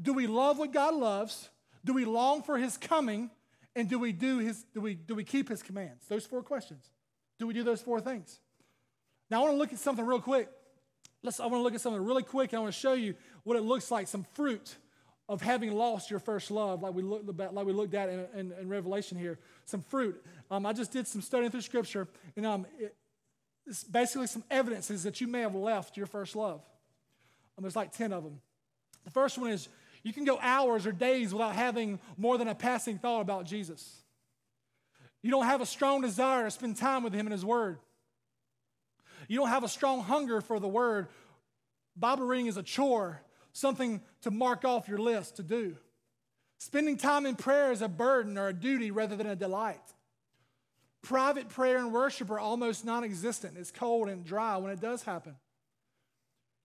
Do 0.00 0.12
we 0.12 0.26
love 0.26 0.58
what 0.58 0.72
God 0.72 0.94
loves? 0.94 1.50
Do 1.84 1.92
we 1.92 2.04
long 2.04 2.42
for 2.42 2.56
his 2.56 2.76
coming? 2.76 3.30
And 3.74 3.88
do 3.88 3.98
we 3.98 4.12
do 4.12 4.38
his 4.38 4.64
do 4.74 4.80
we 4.80 4.94
do 4.94 5.14
we 5.14 5.24
keep 5.24 5.48
his 5.48 5.62
commands? 5.62 6.06
Those 6.08 6.26
four 6.26 6.42
questions. 6.42 6.84
Do 7.38 7.46
we 7.46 7.54
do 7.54 7.62
those 7.64 7.80
four 7.80 8.00
things? 8.00 8.38
Now 9.30 9.40
I 9.40 9.42
want 9.42 9.54
to 9.54 9.58
look 9.58 9.72
at 9.72 9.78
something 9.78 10.04
real 10.04 10.20
quick. 10.20 10.48
Let's 11.22 11.40
I 11.40 11.46
want 11.46 11.56
to 11.56 11.62
look 11.62 11.74
at 11.74 11.80
something 11.80 12.02
really 12.02 12.22
quick. 12.22 12.54
I 12.54 12.58
want 12.58 12.72
to 12.72 12.78
show 12.78 12.92
you 12.92 13.14
what 13.42 13.56
it 13.56 13.62
looks 13.62 13.90
like, 13.90 14.06
some 14.06 14.24
fruit 14.34 14.76
of 15.30 15.40
having 15.40 15.72
lost 15.72 16.10
your 16.10 16.18
first 16.18 16.50
love, 16.50 16.82
like 16.82 16.92
we 16.92 17.02
looked, 17.02 17.28
about, 17.28 17.54
like 17.54 17.64
we 17.64 17.72
looked 17.72 17.94
at 17.94 18.08
in, 18.08 18.26
in, 18.34 18.52
in 18.60 18.68
Revelation 18.68 19.16
here, 19.16 19.38
some 19.64 19.80
fruit. 19.80 20.20
Um, 20.50 20.66
I 20.66 20.72
just 20.72 20.90
did 20.90 21.06
some 21.06 21.22
studying 21.22 21.52
through 21.52 21.60
Scripture, 21.60 22.08
and 22.34 22.44
um, 22.44 22.66
it, 22.80 22.96
it's 23.64 23.84
basically 23.84 24.26
some 24.26 24.42
evidences 24.50 25.04
that 25.04 25.20
you 25.20 25.28
may 25.28 25.42
have 25.42 25.54
left 25.54 25.96
your 25.96 26.06
first 26.06 26.34
love. 26.34 26.60
Um, 27.56 27.62
there's 27.62 27.76
like 27.76 27.92
10 27.92 28.12
of 28.12 28.24
them. 28.24 28.40
The 29.04 29.12
first 29.12 29.38
one 29.38 29.52
is 29.52 29.68
you 30.02 30.12
can 30.12 30.24
go 30.24 30.36
hours 30.42 30.84
or 30.84 30.90
days 30.90 31.32
without 31.32 31.54
having 31.54 32.00
more 32.16 32.36
than 32.36 32.48
a 32.48 32.54
passing 32.56 32.98
thought 32.98 33.20
about 33.20 33.46
Jesus. 33.46 34.02
You 35.22 35.30
don't 35.30 35.46
have 35.46 35.60
a 35.60 35.66
strong 35.66 36.00
desire 36.00 36.42
to 36.42 36.50
spend 36.50 36.76
time 36.76 37.04
with 37.04 37.12
Him 37.12 37.26
and 37.26 37.32
His 37.32 37.44
Word. 37.44 37.78
You 39.28 39.38
don't 39.38 39.50
have 39.50 39.62
a 39.62 39.68
strong 39.68 40.00
hunger 40.00 40.40
for 40.40 40.58
the 40.58 40.66
Word. 40.66 41.06
Bible 41.94 42.26
reading 42.26 42.48
is 42.48 42.56
a 42.56 42.64
chore 42.64 43.20
something 43.52 44.00
to 44.22 44.30
mark 44.30 44.64
off 44.64 44.88
your 44.88 44.98
list 44.98 45.36
to 45.36 45.42
do. 45.42 45.76
Spending 46.58 46.96
time 46.96 47.26
in 47.26 47.36
prayer 47.36 47.72
is 47.72 47.82
a 47.82 47.88
burden 47.88 48.36
or 48.36 48.48
a 48.48 48.52
duty 48.52 48.90
rather 48.90 49.16
than 49.16 49.26
a 49.26 49.36
delight. 49.36 49.80
Private 51.02 51.48
prayer 51.48 51.78
and 51.78 51.92
worship 51.92 52.30
are 52.30 52.38
almost 52.38 52.84
non 52.84 53.04
existent. 53.04 53.56
It's 53.56 53.70
cold 53.70 54.08
and 54.08 54.24
dry 54.24 54.58
when 54.58 54.70
it 54.70 54.80
does 54.80 55.02
happen. 55.02 55.36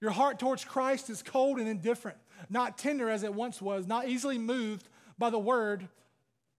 Your 0.01 0.11
heart 0.11 0.39
towards 0.39 0.65
Christ 0.65 1.09
is 1.09 1.23
cold 1.23 1.57
and 1.57 1.67
indifferent, 1.67 2.17
not 2.49 2.77
tender 2.77 3.09
as 3.09 3.23
it 3.23 3.33
once 3.33 3.61
was, 3.61 3.87
not 3.87 4.07
easily 4.07 4.37
moved 4.37 4.89
by 5.17 5.29
the 5.29 5.39
word, 5.39 5.87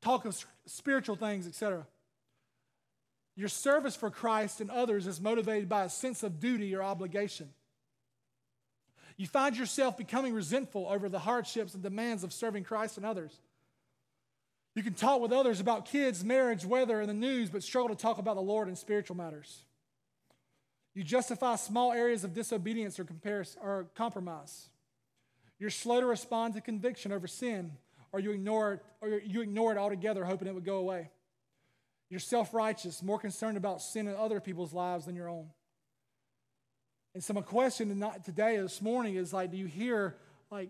talk 0.01 0.25
of 0.25 0.43
spiritual 0.65 1.17
things, 1.17 1.47
etc. 1.47 1.87
Your 3.37 3.51
service 3.51 3.95
for 3.95 4.11
Christ 4.11 4.63
and 4.63 4.71
others 4.71 5.07
is 5.07 5.21
motivated 5.21 5.69
by 5.69 5.85
a 5.85 5.91
sense 5.91 6.23
of 6.23 6.41
duty 6.41 6.75
or 6.75 6.83
obligation. 6.83 7.51
You 9.17 9.27
find 9.27 9.57
yourself 9.57 9.97
becoming 9.97 10.35
resentful 10.35 10.87
over 10.89 11.09
the 11.09 11.19
hardships 11.19 11.75
and 11.75 11.83
demands 11.83 12.23
of 12.23 12.33
serving 12.33 12.65
Christ 12.65 12.97
and 12.97 13.07
others. 13.07 13.41
You 14.75 14.83
can 14.83 14.93
talk 14.93 15.23
with 15.23 15.33
others 15.33 15.59
about 15.59 15.87
kids, 15.87 16.23
marriage, 16.23 16.67
weather, 16.67 17.01
and 17.01 17.09
the 17.09 17.15
news, 17.15 17.49
but 17.49 17.63
struggle 17.63 17.89
to 17.89 18.01
talk 18.01 18.19
about 18.19 18.35
the 18.35 18.43
Lord 18.43 18.69
and 18.69 18.77
spiritual 18.77 19.17
matters. 19.17 19.65
You 20.95 21.03
justify 21.03 21.57
small 21.57 21.93
areas 21.93 22.25
of 22.25 22.35
disobedience 22.35 23.01
or, 23.01 23.07
or 23.63 23.87
compromise. 23.95 24.69
You're 25.59 25.71
slow 25.71 26.01
to 26.01 26.07
respond 26.07 26.55
to 26.55 26.61
conviction 26.61 27.11
over 27.11 27.27
sin, 27.27 27.73
or 28.13 28.21
you 28.21 28.33
ignore 28.33 28.75
it, 28.75 28.85
or 29.01 29.09
you 29.09 29.41
ignore 29.41 29.73
it 29.73 29.79
altogether, 29.79 30.25
hoping 30.27 30.47
it 30.47 30.55
would 30.55 30.65
go 30.65 30.77
away. 30.77 31.11
You're 32.11 32.21
self 32.21 32.53
righteous, 32.53 33.03
more 33.03 33.19
concerned 33.19 33.57
about 33.57 33.81
sin 33.81 34.09
in 34.09 34.15
other 34.15 34.41
people's 34.41 34.75
lives 34.75 35.07
than 35.07 35.17
your 35.17 35.29
own. 35.29 35.49
And 37.17 37.25
so 37.25 37.33
my 37.33 37.41
question 37.41 37.99
today, 38.27 38.59
this 38.59 38.83
morning, 38.83 39.15
is 39.15 39.33
like, 39.33 39.51
do 39.51 39.57
you 39.57 39.65
hear, 39.65 40.17
like, 40.51 40.69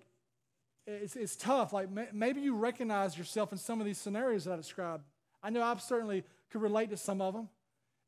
it's, 0.87 1.17
it's 1.17 1.35
tough. 1.35 1.73
Like, 1.73 1.89
maybe 2.15 2.41
you 2.41 2.55
recognize 2.55 3.19
yourself 3.19 3.51
in 3.51 3.59
some 3.59 3.81
of 3.81 3.85
these 3.85 3.99
scenarios 3.99 4.45
that 4.45 4.53
I 4.53 4.57
described. 4.57 5.03
I 5.43 5.51
know 5.51 5.61
I 5.61 5.77
certainly 5.79 6.23
could 6.51 6.63
relate 6.63 6.91
to 6.91 6.97
some 6.97 7.21
of 7.21 7.35
them. 7.35 7.49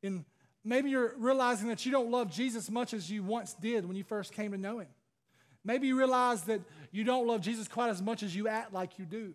And 0.05 0.24
maybe 0.62 0.88
you're 0.88 1.14
realizing 1.18 1.66
that 1.66 1.85
you 1.85 1.90
don't 1.90 2.12
love 2.12 2.31
Jesus 2.31 2.70
much 2.70 2.94
as 2.94 3.11
you 3.11 3.24
once 3.24 3.55
did 3.55 3.85
when 3.85 3.96
you 3.96 4.05
first 4.05 4.33
came 4.33 4.53
to 4.53 4.57
know 4.57 4.79
him. 4.79 4.88
Maybe 5.64 5.88
you 5.88 5.98
realize 5.98 6.42
that 6.42 6.61
you 6.92 7.03
don't 7.03 7.27
love 7.27 7.40
Jesus 7.40 7.66
quite 7.66 7.90
as 7.90 8.01
much 8.01 8.22
as 8.22 8.37
you 8.37 8.46
act 8.46 8.72
like 8.72 9.01
you 9.01 9.05
do. 9.05 9.35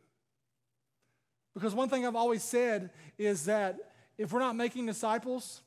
Because 1.54 1.76
one 1.76 1.90
thing 1.90 2.08
I've 2.08 2.16
always 2.16 2.42
said 2.42 2.90
is 3.18 3.48
that 3.48 3.80
if 4.18 4.32
we're 4.32 4.40
not 4.40 4.56
making 4.56 4.86
disciples, 4.86 5.62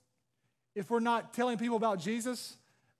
if 0.74 0.88
we're 0.90 1.00
not 1.00 1.34
telling 1.34 1.58
people 1.58 1.76
about 1.76 1.98
Jesus, 1.98 2.56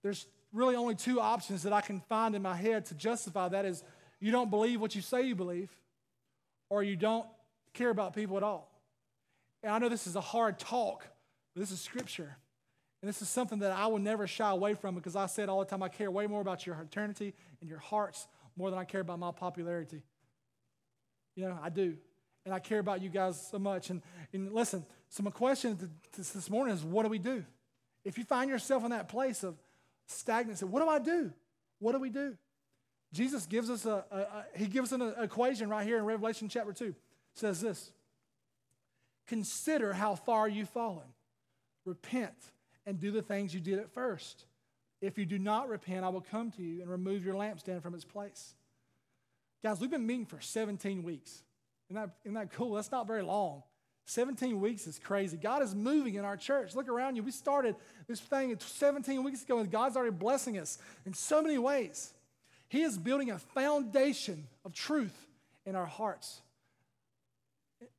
there's 0.06 0.26
really 0.52 0.76
only 0.76 0.94
two 0.94 1.20
options 1.20 1.64
that 1.64 1.72
I 1.72 1.80
can 1.80 2.00
find 2.08 2.36
in 2.36 2.42
my 2.42 2.54
head 2.54 2.86
to 2.86 2.94
justify 2.94 3.48
that 3.48 3.64
is 3.64 3.82
you 4.20 4.30
don't 4.30 4.50
believe 4.50 4.80
what 4.80 4.94
you 4.94 5.02
say 5.02 5.22
you 5.22 5.34
believe, 5.34 5.68
or 6.70 6.84
you 6.84 6.94
don't 6.94 7.26
care 7.74 7.90
about 7.90 8.14
people 8.14 8.36
at 8.36 8.44
all. 8.44 8.70
And 9.64 9.72
I 9.72 9.78
know 9.78 9.88
this 9.88 10.06
is 10.06 10.14
a 10.14 10.20
hard 10.20 10.60
talk, 10.60 11.04
but 11.54 11.60
this 11.60 11.72
is 11.72 11.80
scripture. 11.80 12.36
And 13.02 13.08
this 13.08 13.20
is 13.20 13.28
something 13.28 13.58
that 13.58 13.72
I 13.72 13.88
will 13.88 13.98
never 13.98 14.28
shy 14.28 14.48
away 14.48 14.74
from 14.74 14.94
because 14.94 15.16
I 15.16 15.26
said 15.26 15.48
all 15.48 15.58
the 15.58 15.66
time 15.66 15.82
I 15.82 15.88
care 15.88 16.08
way 16.08 16.28
more 16.28 16.40
about 16.40 16.64
your 16.66 16.76
eternity 16.80 17.34
and 17.60 17.68
your 17.68 17.80
hearts 17.80 18.28
more 18.56 18.70
than 18.70 18.78
I 18.78 18.84
care 18.84 19.00
about 19.00 19.18
my 19.18 19.32
popularity. 19.32 20.02
You 21.34 21.48
know, 21.48 21.58
I 21.60 21.68
do. 21.68 21.96
And 22.44 22.54
I 22.54 22.60
care 22.60 22.78
about 22.78 23.02
you 23.02 23.08
guys 23.08 23.44
so 23.50 23.58
much. 23.58 23.90
And, 23.90 24.02
and 24.32 24.52
listen, 24.52 24.86
so 25.08 25.24
my 25.24 25.30
question 25.30 25.76
this 26.16 26.48
morning 26.48 26.76
is 26.76 26.84
what 26.84 27.02
do 27.02 27.08
we 27.08 27.18
do? 27.18 27.44
If 28.04 28.18
you 28.18 28.24
find 28.24 28.48
yourself 28.48 28.84
in 28.84 28.90
that 28.90 29.08
place 29.08 29.42
of, 29.42 29.56
stagnancy. 30.06 30.64
What 30.64 30.82
do 30.82 30.88
I 30.88 30.98
do? 30.98 31.32
What 31.78 31.92
do 31.92 31.98
we 31.98 32.10
do? 32.10 32.36
Jesus 33.12 33.46
gives 33.46 33.70
us 33.70 33.86
a, 33.86 34.04
a, 34.10 34.16
a 34.16 34.44
he 34.56 34.66
gives 34.66 34.92
an 34.92 35.14
equation 35.18 35.68
right 35.68 35.86
here 35.86 35.98
in 35.98 36.04
Revelation 36.04 36.48
chapter 36.48 36.72
2. 36.72 36.84
It 36.86 36.94
says 37.34 37.60
this 37.60 37.92
Consider 39.26 39.92
how 39.92 40.14
far 40.14 40.48
you've 40.48 40.68
fallen. 40.68 41.06
Repent 41.84 42.34
and 42.84 43.00
do 43.00 43.10
the 43.10 43.22
things 43.22 43.54
you 43.54 43.60
did 43.60 43.78
at 43.78 43.90
first. 43.92 44.46
If 45.00 45.18
you 45.18 45.26
do 45.26 45.38
not 45.38 45.68
repent, 45.68 46.04
I 46.04 46.08
will 46.08 46.24
come 46.30 46.50
to 46.52 46.62
you 46.62 46.80
and 46.80 46.90
remove 46.90 47.24
your 47.24 47.34
lampstand 47.34 47.82
from 47.82 47.94
its 47.94 48.04
place. 48.04 48.54
Guys, 49.62 49.80
we've 49.80 49.90
been 49.90 50.06
meeting 50.06 50.26
for 50.26 50.40
17 50.40 51.02
weeks. 51.02 51.42
Isn't 51.90 52.00
that, 52.00 52.10
isn't 52.24 52.34
that 52.34 52.52
cool? 52.52 52.74
That's 52.74 52.90
not 52.90 53.06
very 53.06 53.22
long. 53.22 53.62
17 54.06 54.60
weeks 54.60 54.86
is 54.86 55.00
crazy. 55.00 55.36
God 55.36 55.62
is 55.62 55.74
moving 55.74 56.14
in 56.14 56.24
our 56.24 56.36
church. 56.36 56.76
Look 56.76 56.88
around 56.88 57.16
you. 57.16 57.24
We 57.24 57.32
started 57.32 57.74
this 58.06 58.20
thing 58.20 58.56
17 58.58 59.22
weeks 59.24 59.42
ago, 59.42 59.58
and 59.58 59.70
God's 59.70 59.96
already 59.96 60.14
blessing 60.14 60.58
us 60.58 60.78
in 61.04 61.12
so 61.12 61.42
many 61.42 61.58
ways. 61.58 62.12
He 62.68 62.82
is 62.82 62.96
building 62.98 63.32
a 63.32 63.38
foundation 63.38 64.46
of 64.64 64.72
truth 64.72 65.26
in 65.64 65.74
our 65.74 65.86
hearts. 65.86 66.40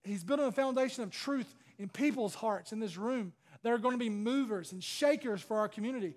He's 0.03 0.23
building 0.23 0.45
a 0.45 0.51
foundation 0.51 1.03
of 1.03 1.11
truth 1.11 1.53
in 1.77 1.89
people's 1.89 2.35
hearts 2.35 2.71
in 2.71 2.79
this 2.79 2.95
room. 2.95 3.33
There 3.61 3.73
are 3.73 3.77
going 3.77 3.93
to 3.93 3.99
be 3.99 4.09
movers 4.09 4.71
and 4.71 4.81
shakers 4.81 5.41
for 5.41 5.59
our 5.59 5.67
community, 5.67 6.15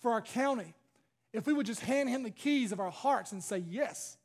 for 0.00 0.12
our 0.12 0.20
county. 0.20 0.74
If 1.32 1.46
we 1.46 1.54
would 1.54 1.66
just 1.66 1.80
hand 1.80 2.10
him 2.10 2.22
the 2.22 2.30
keys 2.30 2.70
of 2.70 2.80
our 2.80 2.90
hearts 2.90 3.32
and 3.32 3.42
say, 3.42 3.64
Yes, 3.66 4.18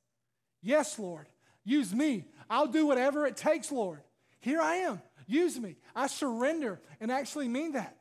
yes, 0.62 1.00
Lord, 1.00 1.28
use 1.64 1.94
me. 1.96 2.26
I'll 2.50 2.68
do 2.68 2.86
whatever 2.86 3.26
it 3.26 3.38
takes, 3.38 3.72
Lord. 3.72 4.02
Here 4.46 4.62
I 4.62 4.76
am. 4.76 5.02
Use 5.26 5.60
me. 5.60 5.76
I 5.96 6.06
surrender 6.06 6.80
and 7.02 7.12
actually 7.12 7.48
mean 7.48 7.72
that. 7.72 7.98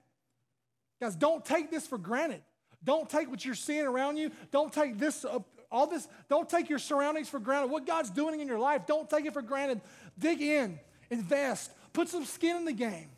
Guys, 1.00 1.16
don't 1.16 1.42
take 1.42 1.70
this 1.70 1.86
for 1.86 1.96
granted. 1.96 2.42
Don't 2.84 3.08
take 3.08 3.30
what 3.30 3.42
you're 3.46 3.54
seeing 3.54 3.86
around 3.86 4.18
you. 4.18 4.30
Don't 4.50 4.70
take 4.70 4.98
this, 4.98 5.24
uh, 5.24 5.38
all 5.72 5.86
this, 5.86 6.06
don't 6.28 6.46
take 6.46 6.68
your 6.68 6.78
surroundings 6.78 7.30
for 7.30 7.40
granted. 7.40 7.70
What 7.70 7.86
God's 7.86 8.10
doing 8.10 8.40
in 8.40 8.46
your 8.46 8.58
life, 8.58 8.82
don't 8.86 9.08
take 9.08 9.24
it 9.24 9.32
for 9.32 9.40
granted. 9.40 9.80
Dig 10.18 10.42
in, 10.42 10.78
invest, 11.08 11.70
put 11.94 12.10
some 12.10 12.26
skin 12.26 12.58
in 12.58 12.66
the 12.66 12.74
game. 12.74 13.08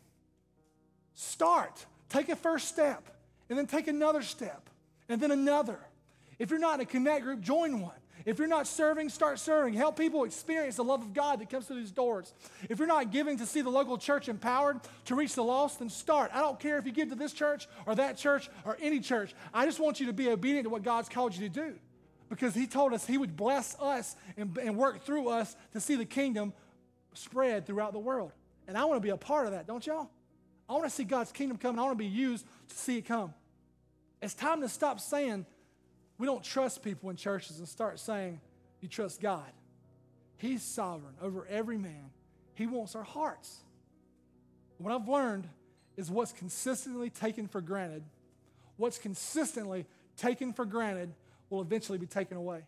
Start. 1.13 1.85
Take 2.07 2.29
a 2.29 2.35
first 2.37 2.69
step, 2.69 3.09
and 3.49 3.59
then 3.59 3.67
take 3.67 3.89
another 3.89 4.21
step, 4.21 4.69
and 5.09 5.19
then 5.19 5.31
another. 5.31 5.79
If 6.39 6.49
you're 6.49 6.59
not 6.59 6.75
in 6.75 6.81
a 6.81 6.85
connect 6.85 7.25
group, 7.25 7.41
join 7.41 7.81
one. 7.81 7.91
If 8.27 8.39
you're 8.39 8.47
not 8.49 8.67
serving, 8.67 9.07
start 9.07 9.39
serving. 9.39 9.73
Help 9.73 9.97
people 9.97 10.25
experience 10.25 10.75
the 10.75 10.83
love 10.83 11.01
of 11.01 11.13
God 11.13 11.39
that 11.39 11.49
comes 11.49 11.65
through 11.65 11.79
these 11.79 11.91
doors. 11.91 12.33
If 12.69 12.77
you're 12.77 12.85
not 12.85 13.09
giving 13.09 13.37
to 13.37 13.45
see 13.45 13.61
the 13.61 13.69
local 13.69 13.97
church 13.97 14.27
empowered 14.27 14.81
to 15.05 15.15
reach 15.15 15.33
the 15.33 15.45
lost, 15.45 15.79
then 15.79 15.89
start. 15.89 16.31
I 16.33 16.41
don't 16.41 16.59
care 16.59 16.77
if 16.77 16.85
you 16.85 16.91
give 16.91 17.07
to 17.07 17.15
this 17.15 17.31
church 17.31 17.69
or 17.85 17.95
that 17.95 18.17
church 18.17 18.49
or 18.65 18.77
any 18.81 18.99
church. 18.99 19.33
I 19.53 19.65
just 19.65 19.79
want 19.79 20.01
you 20.01 20.07
to 20.07 20.13
be 20.13 20.27
obedient 20.27 20.65
to 20.65 20.69
what 20.69 20.83
God's 20.83 21.07
called 21.07 21.37
you 21.37 21.47
to 21.47 21.53
do 21.53 21.75
because 22.29 22.53
He 22.53 22.67
told 22.67 22.91
us 22.91 23.07
He 23.07 23.17
would 23.17 23.37
bless 23.37 23.79
us 23.79 24.17
and, 24.35 24.57
and 24.57 24.75
work 24.75 25.05
through 25.05 25.29
us 25.29 25.55
to 25.71 25.79
see 25.79 25.95
the 25.95 26.03
kingdom 26.03 26.51
spread 27.13 27.65
throughout 27.65 27.93
the 27.93 27.99
world. 27.99 28.33
And 28.67 28.77
I 28.77 28.83
want 28.83 28.97
to 28.97 29.05
be 29.05 29.11
a 29.11 29.15
part 29.15 29.45
of 29.45 29.53
that, 29.53 29.67
don't 29.67 29.87
y'all? 29.87 30.09
I 30.67 30.73
want 30.73 30.83
to 30.83 30.89
see 30.89 31.05
God's 31.05 31.31
kingdom 31.31 31.57
come 31.57 31.75
and 31.75 31.79
I 31.79 31.83
want 31.83 31.97
to 31.97 32.03
be 32.03 32.09
used 32.09 32.45
to 32.67 32.75
see 32.75 32.97
it 32.97 33.05
come. 33.05 33.33
It's 34.21 34.33
time 34.33 34.59
to 34.59 34.67
stop 34.67 34.99
saying, 34.99 35.45
we 36.17 36.25
don't 36.25 36.43
trust 36.43 36.83
people 36.83 37.09
in 37.09 37.15
churches 37.15 37.59
and 37.59 37.67
start 37.67 37.99
saying, 37.99 38.39
You 38.81 38.87
trust 38.87 39.21
God. 39.21 39.51
He's 40.37 40.63
sovereign 40.63 41.15
over 41.21 41.47
every 41.47 41.77
man. 41.77 42.11
He 42.53 42.67
wants 42.67 42.95
our 42.95 43.03
hearts. 43.03 43.57
What 44.77 44.93
I've 44.93 45.07
learned 45.07 45.47
is 45.95 46.11
what's 46.11 46.31
consistently 46.31 47.09
taken 47.09 47.47
for 47.47 47.61
granted, 47.61 48.03
what's 48.77 48.99
consistently 48.99 49.85
taken 50.15 50.53
for 50.53 50.65
granted 50.65 51.13
will 51.49 51.61
eventually 51.61 51.97
be 51.97 52.05
taken 52.05 52.37
away. 52.37 52.61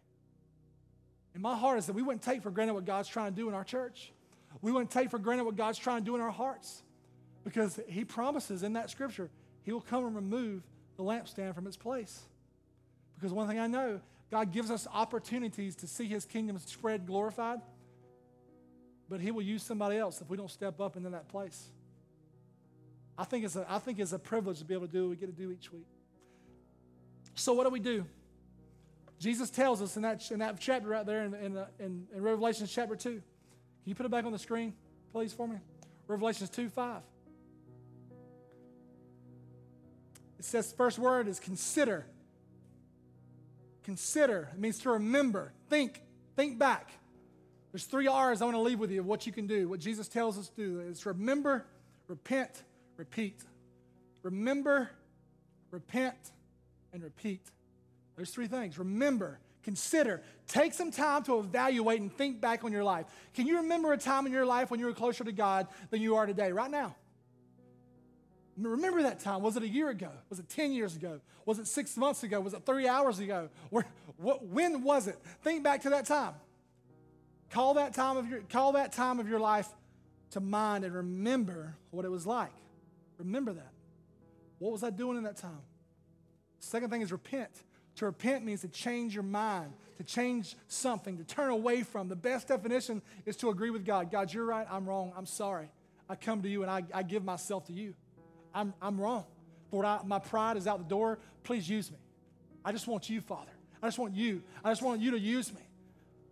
And 1.34 1.44
my 1.44 1.56
heart 1.56 1.78
is 1.78 1.86
that 1.86 1.94
we 1.94 2.02
wouldn't 2.02 2.24
take 2.24 2.42
for 2.42 2.50
granted 2.50 2.74
what 2.74 2.86
God's 2.86 3.08
trying 3.08 3.32
to 3.32 3.36
do 3.36 3.48
in 3.50 3.56
our 3.56 3.64
church. 3.64 4.12
We 4.62 4.72
wouldn't 4.72 4.90
take 4.90 5.12
for 5.12 5.20
granted 5.20 5.44
what 5.44 5.56
God's 5.56 5.78
trying 5.78 6.00
to 6.00 6.06
do 6.06 6.16
in 6.16 6.22
our 6.22 6.32
hearts 6.32 6.82
because 7.44 7.80
He 7.88 8.04
promises 8.04 8.64
in 8.64 8.74
that 8.74 8.90
scripture 8.90 9.30
He 9.64 9.72
will 9.72 9.82
come 9.82 10.06
and 10.06 10.16
remove 10.16 10.64
the 10.98 11.04
lampstand 11.04 11.54
from 11.56 11.68
its 11.68 11.78
place. 11.78 12.24
Because 13.20 13.34
one 13.34 13.48
thing 13.48 13.60
I 13.60 13.68
know, 13.68 14.00
God 14.32 14.54
gives 14.54 14.72
us 14.72 14.88
opportunities 14.94 15.76
to 15.78 15.88
see 15.88 16.06
his 16.06 16.24
kingdom 16.24 16.58
spread 16.60 17.06
glorified, 17.06 17.60
but 19.10 19.20
he 19.20 19.32
will 19.32 19.42
use 19.42 19.62
somebody 19.62 19.98
else 19.98 20.22
if 20.22 20.30
we 20.30 20.38
don't 20.38 20.50
step 20.50 20.80
up 20.80 20.96
into 20.96 21.10
that 21.10 21.28
place. 21.28 21.68
I 23.18 23.26
think 23.26 23.44
it's 23.44 23.58
a, 23.58 23.66
I 23.68 23.80
think 23.80 24.00
it's 24.00 24.14
a 24.14 24.20
privilege 24.20 24.60
to 24.60 24.66
be 24.66 24.74
able 24.74 24.88
to 24.88 24.94
do 24.94 25.02
what 25.04 25.10
we 25.10 25.16
get 25.18 25.26
to 25.26 25.44
do 25.44 25.52
each 25.52 25.74
week. 25.74 25.88
So, 27.36 27.52
what 27.52 27.66
do 27.66 27.70
we 27.70 27.82
do? 27.82 28.06
Jesus 29.20 29.50
tells 29.50 29.82
us 29.82 29.98
in 29.98 30.04
that, 30.04 30.32
in 30.32 30.40
that 30.40 30.58
chapter 30.62 30.88
right 30.88 31.06
there 31.06 31.26
in, 31.26 31.34
in, 31.34 31.58
in, 31.80 32.08
in 32.16 32.22
Revelation 32.22 32.68
chapter 32.68 32.96
2. 32.96 33.10
Can 33.10 33.22
you 33.84 33.96
put 33.96 34.06
it 34.06 34.10
back 34.10 34.24
on 34.24 34.32
the 34.32 34.40
screen, 34.40 34.74
please, 35.12 35.34
for 35.34 35.46
me? 35.46 35.58
Revelations 36.08 36.50
2 36.50 36.70
5. 36.70 37.02
It 40.38 40.46
says, 40.46 40.72
first 40.72 40.98
word 40.98 41.28
is 41.28 41.38
consider. 41.38 42.06
Consider. 43.90 44.50
It 44.54 44.60
means 44.60 44.78
to 44.82 44.92
remember. 44.92 45.52
Think. 45.68 46.04
Think 46.36 46.60
back. 46.60 46.92
There's 47.72 47.86
three 47.86 48.06
R's 48.06 48.40
I 48.40 48.46
want 48.46 48.56
to 48.56 48.62
leave 48.62 48.78
with 48.78 48.92
you 48.92 49.00
of 49.00 49.08
what 49.08 49.26
you 49.26 49.32
can 49.32 49.48
do. 49.48 49.68
What 49.68 49.80
Jesus 49.80 50.08
tells 50.08 50.38
us 50.38 50.48
to 50.50 50.56
do 50.56 50.80
is 50.82 51.08
remember, 51.08 51.66
repent, 52.08 52.52
repeat. 52.98 53.42
Remember, 54.22 54.92
repent, 55.72 56.18
and 56.94 57.02
repeat. 57.02 57.42
There's 58.16 58.30
three 58.30 58.46
things. 58.46 58.78
Remember, 58.78 59.40
consider, 59.64 60.22
take 60.48 60.76
some 60.76 60.92
time 60.92 61.24
to 61.24 61.40
evaluate 61.40 62.00
and 62.00 62.14
think 62.16 62.40
back 62.40 62.64
on 62.64 62.72
your 62.72 62.84
life. 62.84 63.08
Can 63.34 63.48
you 63.48 63.58
remember 63.58 63.92
a 63.92 63.98
time 63.98 64.28
in 64.28 64.32
your 64.32 64.46
life 64.46 64.70
when 64.70 64.80
you 64.80 64.86
were 64.86 64.94
closer 64.94 65.24
to 65.24 65.32
God 65.32 65.66
than 65.90 66.00
you 66.00 66.16
are 66.16 66.28
today, 66.28 66.52
right 66.52 66.70
now? 66.70 66.96
Remember 68.68 69.04
that 69.04 69.20
time. 69.20 69.42
Was 69.42 69.56
it 69.58 69.64
a 69.64 69.68
year 69.68 69.90
ago? 69.90 70.12
Was 70.30 70.40
it 70.40 70.50
10 70.50 70.72
years 70.72 70.96
ago? 70.96 71.22
Was 71.46 71.60
it 71.60 71.68
six 71.68 71.96
months 71.96 72.24
ago? 72.24 72.40
Was 72.42 72.54
it 72.54 72.66
three 72.66 72.88
hours 72.88 73.20
ago? 73.20 73.50
Where, 73.70 73.86
what, 74.18 74.46
when 74.46 74.84
was 74.84 75.08
it? 75.08 75.18
Think 75.44 75.64
back 75.64 75.84
to 75.84 75.92
that 75.92 76.06
time. 76.06 76.34
Call 77.52 77.76
that 77.76 77.94
time 77.94 78.18
of 78.18 78.28
your, 78.30 78.42
call 78.42 78.74
that 78.74 78.92
time 78.94 79.20
of 79.20 79.28
your 79.28 79.40
life 79.40 79.68
to 80.32 80.40
mind 80.40 80.84
and 80.84 80.94
remember 80.94 81.76
what 81.92 82.06
it 82.06 82.10
was 82.10 82.28
like. 82.28 82.52
Remember 83.18 83.54
that. 83.54 83.72
What 84.60 84.72
was 84.72 84.84
I 84.84 84.90
doing 84.90 85.18
in 85.18 85.24
that 85.24 85.38
time? 85.38 85.62
Second 86.60 86.90
thing 86.90 87.02
is 87.02 87.12
repent. 87.12 87.50
To 87.96 88.06
repent 88.06 88.46
means 88.46 88.62
to 88.62 88.68
change 88.68 89.14
your 89.14 89.24
mind, 89.24 89.74
to 89.98 90.04
change 90.04 90.56
something, 90.68 91.18
to 91.18 91.24
turn 91.24 91.50
away 91.50 91.84
from. 91.84 92.08
The 92.08 92.16
best 92.16 92.48
definition 92.48 93.02
is 93.26 93.36
to 93.38 93.50
agree 93.50 93.72
with 93.72 93.86
God. 93.86 94.12
God, 94.12 94.32
you're 94.32 94.46
right. 94.46 94.68
I'm 94.70 94.88
wrong. 94.88 95.12
I'm 95.18 95.26
sorry. 95.26 95.70
I 96.08 96.16
come 96.16 96.42
to 96.44 96.50
you 96.50 96.62
and 96.62 96.72
I, 96.72 96.84
I 96.94 97.04
give 97.04 97.24
myself 97.24 97.66
to 97.66 97.74
you. 97.74 97.94
I'm, 98.60 98.74
I'm 98.82 99.00
wrong. 99.00 99.26
Lord, 99.72 99.86
I, 99.86 100.00
my 100.06 100.20
pride 100.20 100.58
is 100.58 100.68
out 100.68 100.80
the 100.80 100.90
door. 100.90 101.20
Please 101.44 101.70
use 101.70 101.90
me. 101.92 101.98
I 102.66 102.72
just 102.72 102.88
want 102.88 103.10
you, 103.10 103.22
Father. 103.22 103.52
I 103.82 103.88
just 103.88 103.98
want 103.98 104.16
you. 104.16 104.44
I 104.64 104.72
just 104.72 104.82
want 104.82 105.00
you 105.00 105.12
to 105.12 105.20
use 105.20 105.54
me. 105.54 105.62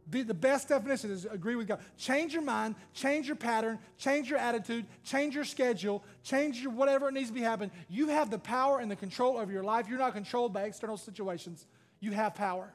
The, 0.10 0.24
the 0.24 0.34
best 0.34 0.70
definition 0.70 1.12
is 1.12 1.26
agree 1.26 1.56
with 1.56 1.68
God. 1.68 1.80
Change 1.98 2.34
your 2.34 2.42
mind, 2.42 2.76
change 2.94 3.28
your 3.28 3.36
pattern, 3.36 3.78
change 3.98 4.30
your 4.30 4.40
attitude, 4.40 4.86
change 5.04 5.36
your 5.36 5.44
schedule, 5.44 6.04
change 6.24 6.62
your 6.62 6.72
whatever 6.72 7.10
it 7.10 7.14
needs 7.14 7.28
to 7.28 7.34
be 7.34 7.42
happening. 7.42 7.72
You 7.90 8.08
have 8.10 8.30
the 8.30 8.40
power 8.40 8.80
and 8.80 8.90
the 8.90 8.96
control 8.96 9.38
over 9.38 9.52
your 9.52 9.64
life. 9.64 9.88
You're 9.90 10.00
not 10.00 10.14
controlled 10.14 10.54
by 10.54 10.64
external 10.64 10.98
situations. 10.98 11.66
You 12.00 12.12
have 12.12 12.36
power. 12.36 12.74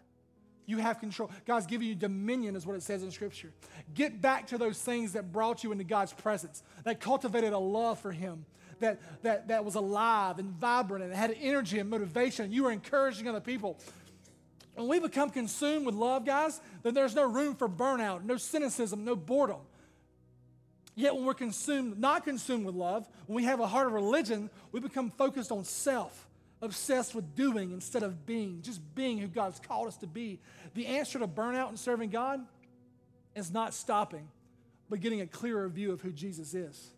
You 0.66 0.78
have 0.78 1.00
control. 1.00 1.30
God's 1.46 1.66
giving 1.66 1.88
you 1.88 1.94
dominion, 1.94 2.55
is 2.55 2.66
what 2.66 2.76
it 2.76 2.82
says 2.82 3.03
in 3.03 3.11
Scripture. 3.11 3.53
Get 3.94 4.20
back 4.20 4.46
to 4.48 4.59
those 4.59 4.78
things 4.80 5.14
that 5.14 5.32
brought 5.32 5.64
you 5.64 5.72
into 5.72 5.84
God's 5.84 6.12
presence, 6.12 6.62
that 6.84 7.00
cultivated 7.00 7.53
a 7.53 7.59
love 7.59 7.98
for 7.98 8.12
Him, 8.12 8.44
that, 8.83 9.01
that, 9.22 9.49
that 9.49 9.64
was 9.64 9.74
alive 9.74 10.39
and 10.39 10.51
vibrant 10.51 11.05
and 11.05 11.12
had 11.14 11.35
energy 11.41 11.78
and 11.78 11.89
motivation. 11.89 12.45
And 12.45 12.55
you 12.55 12.64
were 12.64 12.70
encouraging 12.70 13.26
other 13.26 13.41
people. 13.41 13.78
When 14.74 14.89
we 14.89 15.01
become 15.01 15.30
consumed 15.30 15.87
with 15.87 15.95
love, 15.95 16.24
guys, 16.24 16.61
then 16.83 16.95
there's 16.95 17.14
no 17.14 17.28
room 17.28 17.55
for 17.55 17.68
burnout, 17.68 18.24
no 18.24 18.37
cynicism, 18.37 19.05
no 19.05 19.16
boredom. 19.16 19.61
Yet 20.95 21.14
when 21.14 21.24
we're 21.24 21.35
consumed, 21.35 21.99
not 21.99 22.24
consumed 22.24 22.66
with 22.66 22.74
love, 22.74 23.09
when 23.26 23.37
we 23.37 23.45
have 23.45 23.61
a 23.61 23.66
heart 23.66 23.87
of 23.87 23.93
religion, 23.95 24.51
we 24.72 24.80
become 24.80 25.11
focused 25.11 25.51
on 25.51 25.64
self, 25.64 26.28
obsessed 26.61 27.14
with 27.14 27.35
doing 27.35 27.72
instead 27.72 28.03
of 28.03 28.26
being, 28.26 28.61
just 28.62 28.80
being 28.95 29.18
who 29.18 29.26
God's 29.26 29.59
called 29.59 29.89
us 29.89 29.97
to 29.99 30.07
be. 30.07 30.39
The 30.74 30.87
answer 30.87 31.18
to 31.18 31.26
burnout 31.26 31.68
and 31.68 31.78
serving 31.78 32.11
God 32.11 32.41
is 33.35 33.51
not 33.51 33.72
stopping, 33.72 34.28
but 34.91 35.01
getting 35.01 35.22
a 35.22 35.26
clearer 35.26 35.68
view 35.68 35.93
of 35.93 36.03
who 36.03 36.12
Jesus 36.12 36.53
is 36.55 36.93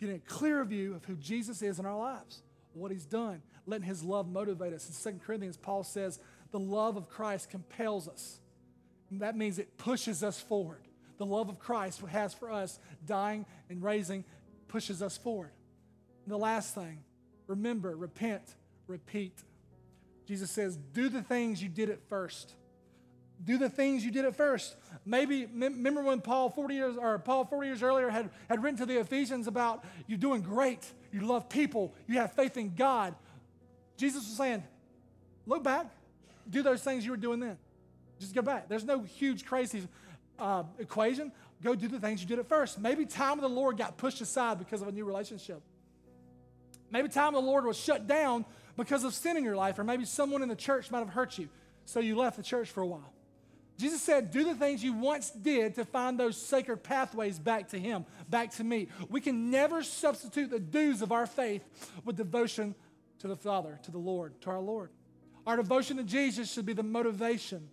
getting 0.00 0.16
a 0.16 0.20
clear 0.20 0.64
view 0.64 0.94
of 0.94 1.04
who 1.04 1.16
Jesus 1.16 1.62
is 1.62 1.78
in 1.78 1.86
our 1.86 1.96
lives, 1.96 2.42
what 2.72 2.90
he's 2.90 3.06
done, 3.06 3.42
letting 3.66 3.86
his 3.86 4.02
love 4.02 4.28
motivate 4.28 4.72
us. 4.72 5.06
In 5.06 5.12
2 5.12 5.20
Corinthians, 5.24 5.56
Paul 5.56 5.84
says, 5.84 6.18
the 6.50 6.58
love 6.58 6.96
of 6.96 7.08
Christ 7.08 7.50
compels 7.50 8.08
us. 8.08 8.40
And 9.10 9.20
that 9.20 9.36
means 9.36 9.58
it 9.58 9.76
pushes 9.78 10.22
us 10.22 10.40
forward. 10.40 10.82
The 11.18 11.26
love 11.26 11.48
of 11.48 11.58
Christ, 11.58 12.00
has 12.02 12.34
for 12.34 12.50
us, 12.50 12.78
dying 13.04 13.46
and 13.70 13.82
raising, 13.82 14.24
pushes 14.68 15.02
us 15.02 15.16
forward. 15.16 15.52
And 16.24 16.32
the 16.32 16.38
last 16.38 16.74
thing, 16.74 16.98
remember, 17.46 17.96
repent, 17.96 18.42
repeat. 18.86 19.38
Jesus 20.26 20.50
says, 20.50 20.76
do 20.76 21.08
the 21.08 21.22
things 21.22 21.62
you 21.62 21.68
did 21.68 21.88
at 21.88 22.06
first. 22.08 22.52
Do 23.44 23.58
the 23.58 23.68
things 23.68 24.04
you 24.04 24.10
did 24.10 24.24
at 24.24 24.34
first. 24.34 24.76
Maybe 25.04 25.46
remember 25.46 26.02
when 26.02 26.20
Paul 26.20 26.50
40 26.50 26.74
years 26.74 26.96
or 26.96 27.18
Paul 27.18 27.44
40 27.44 27.66
years 27.68 27.82
earlier 27.82 28.08
had, 28.08 28.30
had 28.48 28.62
written 28.62 28.78
to 28.78 28.86
the 28.86 28.98
Ephesians 28.98 29.46
about 29.46 29.84
you're 30.06 30.18
doing 30.18 30.42
great, 30.42 30.84
you 31.12 31.20
love 31.20 31.48
people, 31.48 31.94
you 32.06 32.18
have 32.18 32.32
faith 32.32 32.56
in 32.56 32.74
God. 32.74 33.14
Jesus 33.96 34.26
was 34.26 34.36
saying, 34.36 34.64
look 35.46 35.62
back, 35.62 35.86
do 36.48 36.62
those 36.62 36.82
things 36.82 37.04
you 37.04 37.10
were 37.10 37.16
doing 37.16 37.40
then. 37.40 37.58
Just 38.18 38.34
go 38.34 38.42
back. 38.42 38.68
There's 38.68 38.84
no 38.84 39.02
huge 39.02 39.44
crazy 39.44 39.86
uh, 40.38 40.64
equation. 40.78 41.32
Go 41.62 41.74
do 41.74 41.88
the 41.88 42.00
things 42.00 42.22
you 42.22 42.26
did 42.26 42.38
at 42.38 42.48
first. 42.48 42.78
Maybe 42.78 43.04
time 43.04 43.32
of 43.32 43.42
the 43.42 43.48
Lord 43.48 43.76
got 43.76 43.96
pushed 43.96 44.20
aside 44.20 44.58
because 44.58 44.82
of 44.82 44.88
a 44.88 44.92
new 44.92 45.04
relationship. 45.04 45.62
Maybe 46.90 47.08
time 47.08 47.34
of 47.34 47.42
the 47.42 47.48
Lord 47.48 47.64
was 47.64 47.76
shut 47.76 48.06
down 48.06 48.44
because 48.76 49.04
of 49.04 49.14
sin 49.14 49.36
in 49.36 49.44
your 49.44 49.56
life, 49.56 49.78
or 49.78 49.84
maybe 49.84 50.04
someone 50.04 50.42
in 50.42 50.48
the 50.48 50.56
church 50.56 50.90
might 50.90 51.00
have 51.00 51.10
hurt 51.10 51.38
you, 51.38 51.48
so 51.84 52.00
you 52.00 52.16
left 52.16 52.36
the 52.36 52.42
church 52.42 52.70
for 52.70 52.82
a 52.82 52.86
while. 52.86 53.12
Jesus 53.78 54.02
said, 54.02 54.30
Do 54.30 54.44
the 54.44 54.54
things 54.54 54.82
you 54.82 54.92
once 54.92 55.30
did 55.30 55.74
to 55.74 55.84
find 55.84 56.18
those 56.18 56.36
sacred 56.36 56.78
pathways 56.78 57.38
back 57.38 57.68
to 57.70 57.78
Him, 57.78 58.06
back 58.28 58.52
to 58.52 58.64
me. 58.64 58.88
We 59.08 59.20
can 59.20 59.50
never 59.50 59.82
substitute 59.82 60.50
the 60.50 60.60
dues 60.60 61.02
of 61.02 61.12
our 61.12 61.26
faith 61.26 61.62
with 62.04 62.16
devotion 62.16 62.74
to 63.18 63.28
the 63.28 63.36
Father, 63.36 63.78
to 63.84 63.90
the 63.90 63.98
Lord, 63.98 64.40
to 64.42 64.50
our 64.50 64.60
Lord. 64.60 64.90
Our 65.46 65.56
devotion 65.56 65.98
to 65.98 66.04
Jesus 66.04 66.52
should 66.52 66.66
be 66.66 66.72
the 66.72 66.82
motivation 66.82 67.68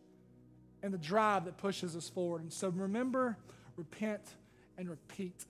and 0.84 0.94
the 0.94 0.98
drive 0.98 1.46
that 1.46 1.58
pushes 1.58 1.96
us 1.96 2.10
forward. 2.10 2.42
And 2.42 2.52
so 2.52 2.70
remember, 2.70 3.38
repent, 3.78 4.22
and 4.78 4.90
repeat. 4.90 5.46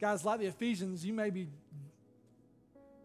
Guys, 0.00 0.24
like 0.24 0.40
the 0.40 0.46
Ephesians, 0.46 1.04
you 1.04 1.12
may 1.12 1.30
be 1.30 1.48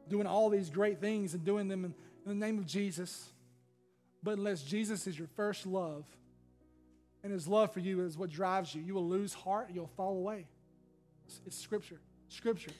doing 0.09 0.27
all 0.27 0.49
these 0.49 0.69
great 0.69 0.99
things 0.99 1.33
and 1.33 1.43
doing 1.43 1.67
them 1.67 1.85
in, 1.85 1.93
in 2.25 2.39
the 2.39 2.45
name 2.45 2.59
of 2.59 2.67
Jesus. 2.67 3.32
But 4.23 4.37
unless 4.37 4.63
Jesus 4.63 5.05
is 5.05 5.17
your 5.17 5.27
first 5.35 5.65
love 5.65 6.05
and 7.23 7.31
his 7.31 7.47
love 7.47 7.73
for 7.73 7.79
you 7.79 8.01
is 8.05 8.17
what 8.17 8.29
drives 8.29 8.73
you, 8.73 8.81
you 8.81 8.93
will 8.93 9.07
lose 9.07 9.33
heart, 9.33 9.67
and 9.67 9.75
you'll 9.75 9.87
fall 9.97 10.15
away. 10.17 10.45
It's, 11.25 11.41
it's 11.45 11.57
scripture. 11.57 11.99
Scripture. 12.29 12.71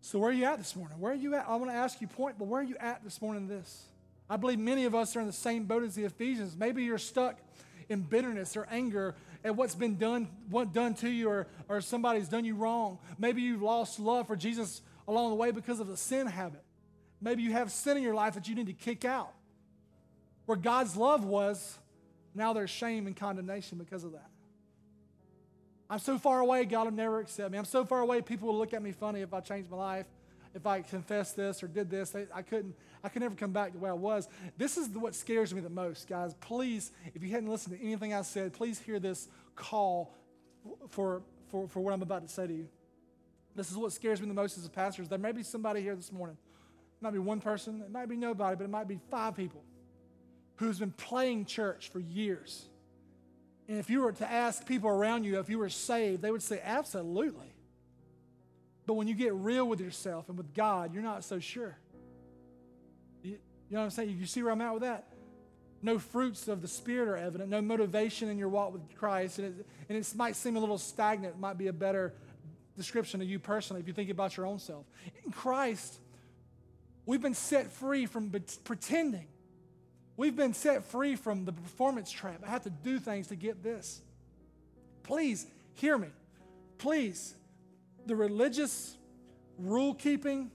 So, 0.00 0.18
where 0.18 0.30
are 0.30 0.34
you 0.34 0.44
at 0.44 0.58
this 0.58 0.76
morning? 0.76 1.00
Where 1.00 1.12
are 1.12 1.16
you 1.16 1.34
at? 1.34 1.46
I 1.48 1.56
want 1.56 1.70
to 1.70 1.76
ask 1.76 2.00
you 2.00 2.06
point, 2.06 2.38
but 2.38 2.46
where 2.46 2.60
are 2.60 2.64
you 2.64 2.76
at 2.78 3.02
this 3.02 3.22
morning 3.22 3.48
this? 3.48 3.84
I 4.28 4.36
believe 4.36 4.58
many 4.58 4.84
of 4.84 4.94
us 4.94 5.16
are 5.16 5.20
in 5.20 5.26
the 5.26 5.32
same 5.32 5.64
boat 5.64 5.82
as 5.82 5.94
the 5.94 6.04
Ephesians. 6.04 6.56
Maybe 6.56 6.84
you're 6.84 6.98
stuck 6.98 7.38
in 7.88 8.02
bitterness 8.02 8.56
or 8.56 8.66
anger 8.70 9.14
at 9.44 9.56
what's 9.56 9.74
been 9.74 9.96
done, 9.96 10.28
what 10.48 10.72
done 10.72 10.94
to 10.94 11.08
you, 11.08 11.28
or, 11.28 11.46
or 11.68 11.80
somebody's 11.80 12.28
done 12.28 12.44
you 12.44 12.54
wrong. 12.54 12.98
Maybe 13.18 13.42
you've 13.42 13.62
lost 13.62 13.98
love 13.98 14.26
for 14.26 14.36
Jesus 14.36 14.80
along 15.06 15.30
the 15.30 15.36
way 15.36 15.50
because 15.50 15.80
of 15.80 15.90
a 15.90 15.96
sin 15.96 16.26
habit. 16.26 16.62
Maybe 17.20 17.42
you 17.42 17.52
have 17.52 17.70
sin 17.70 17.96
in 17.96 18.02
your 18.02 18.14
life 18.14 18.34
that 18.34 18.48
you 18.48 18.54
need 18.54 18.66
to 18.66 18.72
kick 18.72 19.04
out. 19.04 19.32
Where 20.46 20.58
God's 20.58 20.96
love 20.96 21.24
was, 21.24 21.78
now 22.34 22.52
there's 22.52 22.70
shame 22.70 23.06
and 23.06 23.16
condemnation 23.16 23.78
because 23.78 24.04
of 24.04 24.12
that. 24.12 24.28
I'm 25.88 25.98
so 25.98 26.18
far 26.18 26.40
away, 26.40 26.64
God 26.64 26.84
will 26.86 26.92
never 26.92 27.20
accept 27.20 27.50
me. 27.50 27.58
I'm 27.58 27.64
so 27.64 27.84
far 27.84 28.00
away, 28.00 28.20
people 28.20 28.48
will 28.48 28.58
look 28.58 28.74
at 28.74 28.82
me 28.82 28.92
funny 28.92 29.20
if 29.20 29.32
I 29.32 29.40
change 29.40 29.68
my 29.70 29.76
life, 29.76 30.06
if 30.54 30.66
I 30.66 30.82
confess 30.82 31.32
this 31.32 31.62
or 31.62 31.68
did 31.68 31.90
this. 31.90 32.14
I 32.34 32.42
couldn't, 32.42 32.74
I 33.02 33.08
could 33.08 33.22
never 33.22 33.34
come 33.34 33.52
back 33.52 33.72
to 33.72 33.78
where 33.78 33.92
I 33.92 33.94
was. 33.94 34.28
This 34.56 34.76
is 34.76 34.88
what 34.88 35.14
scares 35.14 35.54
me 35.54 35.60
the 35.60 35.70
most, 35.70 36.08
guys. 36.08 36.34
Please, 36.40 36.90
if 37.14 37.22
you 37.22 37.30
hadn't 37.30 37.50
listened 37.50 37.78
to 37.78 37.84
anything 37.84 38.14
I 38.14 38.22
said, 38.22 38.52
please 38.52 38.78
hear 38.78 38.98
this 38.98 39.28
call 39.56 40.14
for, 40.88 41.22
for, 41.48 41.68
for 41.68 41.80
what 41.80 41.92
I'm 41.92 42.02
about 42.02 42.26
to 42.26 42.32
say 42.32 42.46
to 42.46 42.52
you. 42.52 42.68
This 43.54 43.70
is 43.70 43.76
what 43.76 43.92
scares 43.92 44.20
me 44.20 44.26
the 44.26 44.34
most 44.34 44.58
as 44.58 44.66
a 44.66 44.70
pastor. 44.70 45.04
There 45.04 45.18
may 45.18 45.32
be 45.32 45.42
somebody 45.42 45.80
here 45.80 45.94
this 45.94 46.10
morning. 46.10 46.36
It 47.00 47.04
might 47.04 47.12
be 47.12 47.18
one 47.18 47.40
person, 47.40 47.82
it 47.82 47.90
might 47.90 48.08
be 48.08 48.16
nobody, 48.16 48.56
but 48.56 48.64
it 48.64 48.70
might 48.70 48.88
be 48.88 48.98
five 49.10 49.36
people 49.36 49.62
who's 50.56 50.78
been 50.78 50.92
playing 50.92 51.46
church 51.46 51.90
for 51.90 52.00
years. 52.00 52.66
And 53.68 53.78
if 53.78 53.88
you 53.88 54.02
were 54.02 54.12
to 54.12 54.30
ask 54.30 54.66
people 54.66 54.90
around 54.90 55.24
you 55.24 55.38
if 55.40 55.48
you 55.48 55.58
were 55.58 55.68
saved, 55.68 56.22
they 56.22 56.30
would 56.30 56.42
say, 56.42 56.60
absolutely. 56.62 57.54
But 58.86 58.94
when 58.94 59.08
you 59.08 59.14
get 59.14 59.32
real 59.34 59.66
with 59.66 59.80
yourself 59.80 60.28
and 60.28 60.36
with 60.36 60.52
God, 60.54 60.92
you're 60.92 61.02
not 61.02 61.24
so 61.24 61.38
sure. 61.38 61.78
You, 63.22 63.30
you 63.30 63.38
know 63.70 63.78
what 63.78 63.84
I'm 63.84 63.90
saying? 63.90 64.16
You 64.18 64.26
see 64.26 64.42
where 64.42 64.52
I'm 64.52 64.60
at 64.60 64.74
with 64.74 64.82
that? 64.82 65.08
No 65.80 65.98
fruits 65.98 66.48
of 66.48 66.62
the 66.62 66.68
Spirit 66.68 67.08
are 67.08 67.16
evident, 67.16 67.50
no 67.50 67.60
motivation 67.60 68.28
in 68.28 68.38
your 68.38 68.48
walk 68.48 68.72
with 68.72 68.82
Christ. 68.96 69.38
And 69.38 69.58
it, 69.58 69.66
and 69.88 69.98
it 69.98 70.12
might 70.14 70.36
seem 70.36 70.56
a 70.56 70.60
little 70.60 70.78
stagnant, 70.78 71.34
it 71.34 71.40
might 71.40 71.58
be 71.58 71.68
a 71.68 71.72
better 71.72 72.14
description 72.76 73.22
of 73.22 73.28
you 73.28 73.38
personally 73.38 73.80
if 73.80 73.86
you 73.86 73.94
think 73.94 74.10
about 74.10 74.36
your 74.36 74.46
own 74.46 74.58
self. 74.58 74.84
In 75.24 75.30
Christ, 75.30 75.98
we've 77.06 77.22
been 77.22 77.34
set 77.34 77.70
free 77.70 78.06
from 78.06 78.32
pretending. 78.64 79.26
We've 80.16 80.36
been 80.36 80.54
set 80.54 80.84
free 80.84 81.16
from 81.16 81.44
the 81.44 81.52
performance 81.52 82.10
trap. 82.10 82.42
I 82.46 82.50
have 82.50 82.62
to 82.64 82.70
do 82.70 82.98
things 82.98 83.28
to 83.28 83.36
get 83.36 83.62
this. 83.62 84.00
Please 85.02 85.46
hear 85.74 85.98
me. 85.98 86.08
Please, 86.78 87.34
the 88.06 88.14
religious 88.14 88.96
rule 89.58 89.94
keeping 89.94 90.50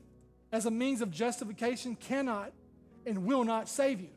as 0.51 0.65
a 0.65 0.71
means 0.71 1.01
of 1.01 1.11
justification 1.11 1.95
cannot 1.95 2.51
and 3.05 3.25
will 3.25 3.43
not 3.43 3.67
save 3.67 4.01
you. 4.01 4.09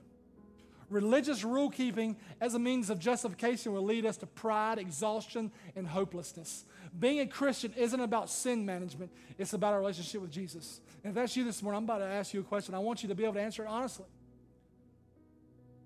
Religious 0.91 1.43
rule 1.43 1.71
keeping 1.71 2.17
as 2.41 2.55
a 2.55 2.59
means 2.59 2.91
of 2.91 2.99
justification 2.99 3.73
will 3.73 3.83
lead 3.83 4.05
us 4.05 4.19
to 4.19 4.27
pride, 4.27 4.79
exhaustion, 4.79 5.51
and 5.75 5.87
hopelessness. 5.87 6.67
Being 6.99 7.21
a 7.21 7.27
Christian 7.27 7.73
isn't 7.79 8.01
about 8.01 8.29
sin 8.29 8.67
management, 8.67 9.11
it's 9.39 9.55
about 9.55 9.73
our 9.73 9.79
relationship 9.79 10.21
with 10.21 10.31
Jesus. 10.31 10.83
And 11.03 11.13
if 11.13 11.15
that's 11.15 11.35
you 11.35 11.45
this 11.45 11.63
morning, 11.63 11.79
I'm 11.79 11.85
about 11.85 11.99
to 11.99 12.05
ask 12.05 12.35
you 12.35 12.41
a 12.41 12.45
question. 12.45 12.75
I 12.75 12.79
want 12.79 13.03
you 13.03 13.09
to 13.09 13.15
be 13.15 13.25
able 13.25 13.35
to 13.35 13.41
answer 13.41 13.65
it 13.65 13.69
honestly. 13.69 14.05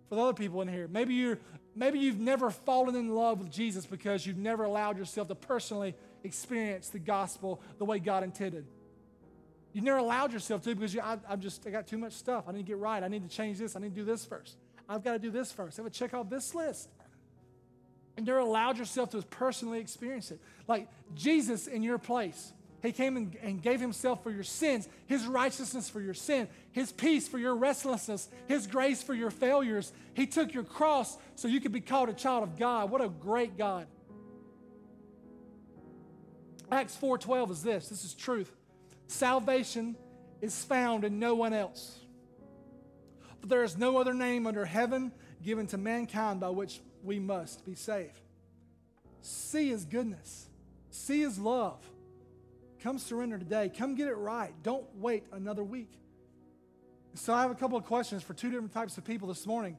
For 0.08 0.14
the 0.14 0.22
other 0.22 0.34
people 0.34 0.62
in 0.62 0.68
here, 0.68 0.88
maybe 0.88 1.14
you're 1.14 1.38
maybe 1.74 1.98
you've 1.98 2.20
never 2.20 2.50
fallen 2.50 2.94
in 2.94 3.14
love 3.14 3.40
with 3.40 3.50
Jesus 3.50 3.86
because 3.86 4.26
you've 4.26 4.38
never 4.38 4.64
allowed 4.64 4.98
yourself 4.98 5.28
to 5.28 5.34
personally 5.34 5.94
experience 6.24 6.88
the 6.88 6.98
gospel 6.98 7.60
the 7.78 7.84
way 7.84 7.98
God 7.98 8.22
intended. 8.22 8.66
You 9.72 9.82
never 9.82 9.98
allowed 9.98 10.32
yourself 10.32 10.62
to 10.62 10.74
because 10.74 10.94
you, 10.94 11.00
I, 11.00 11.18
am 11.28 11.40
just 11.40 11.66
I 11.66 11.70
got 11.70 11.86
too 11.86 11.98
much 11.98 12.14
stuff. 12.14 12.44
I 12.48 12.52
need 12.52 12.60
to 12.60 12.64
get 12.64 12.78
right. 12.78 13.02
I 13.02 13.08
need 13.08 13.28
to 13.28 13.34
change 13.34 13.58
this. 13.58 13.76
I 13.76 13.80
need 13.80 13.94
to 13.94 14.00
do 14.00 14.04
this 14.04 14.24
first. 14.24 14.56
I've 14.88 15.04
got 15.04 15.12
to 15.12 15.18
do 15.18 15.30
this 15.30 15.52
first. 15.52 15.78
I 15.78 15.82
have 15.82 15.92
to 15.92 15.98
check 15.98 16.14
off 16.14 16.30
this 16.30 16.54
list 16.54 16.88
and 18.16 18.26
you 18.26 18.32
never 18.32 18.44
allowed 18.44 18.78
yourself 18.78 19.10
to 19.10 19.22
personally 19.22 19.78
experience 19.78 20.30
it. 20.30 20.40
Like 20.66 20.88
Jesus 21.14 21.66
in 21.66 21.82
your 21.82 21.98
place. 21.98 22.52
He 22.86 22.92
came 22.92 23.16
and, 23.16 23.36
and, 23.42 23.60
gave 23.60 23.80
himself 23.80 24.22
for 24.22 24.30
your 24.30 24.44
sins, 24.44 24.88
his 25.06 25.26
righteousness 25.26 25.90
for 25.90 26.00
your 26.00 26.14
sin, 26.14 26.46
his 26.70 26.92
peace 26.92 27.26
for 27.26 27.36
your 27.36 27.56
restlessness, 27.56 28.28
his 28.46 28.68
grace 28.68 29.02
for 29.02 29.12
your 29.12 29.30
failures. 29.30 29.92
He 30.14 30.26
took 30.26 30.54
your 30.54 30.62
cross 30.62 31.16
so 31.34 31.48
you 31.48 31.60
could 31.60 31.72
be 31.72 31.80
called 31.80 32.08
a 32.10 32.14
child 32.14 32.44
of 32.44 32.56
God. 32.56 32.90
What 32.90 33.00
a 33.00 33.08
great 33.08 33.58
God. 33.58 33.88
Acts 36.70 36.96
4:12 36.96 37.50
is 37.50 37.62
this. 37.64 37.88
This 37.88 38.04
is 38.04 38.14
truth. 38.14 38.52
Salvation 39.08 39.96
is 40.40 40.64
found 40.64 41.04
in 41.04 41.18
no 41.18 41.34
one 41.34 41.52
else. 41.52 41.98
But 43.40 43.50
there 43.50 43.64
is 43.64 43.76
no 43.76 43.98
other 43.98 44.14
name 44.14 44.46
under 44.46 44.64
heaven 44.64 45.12
given 45.42 45.66
to 45.68 45.78
mankind 45.78 46.38
by 46.38 46.50
which 46.50 46.80
we 47.02 47.18
must 47.18 47.64
be 47.64 47.74
saved. 47.74 48.20
See 49.22 49.70
his 49.70 49.84
goodness, 49.84 50.46
see 50.90 51.20
his 51.20 51.36
love. 51.36 51.80
Come 52.86 52.98
surrender 53.00 53.36
today. 53.36 53.68
Come 53.76 53.96
get 53.96 54.06
it 54.06 54.14
right. 54.14 54.52
Don't 54.62 54.84
wait 54.94 55.24
another 55.32 55.64
week. 55.64 55.90
So, 57.14 57.34
I 57.34 57.42
have 57.42 57.50
a 57.50 57.56
couple 57.56 57.76
of 57.76 57.84
questions 57.84 58.22
for 58.22 58.32
two 58.32 58.48
different 58.48 58.72
types 58.72 58.96
of 58.96 59.04
people 59.04 59.26
this 59.26 59.44
morning. 59.44 59.76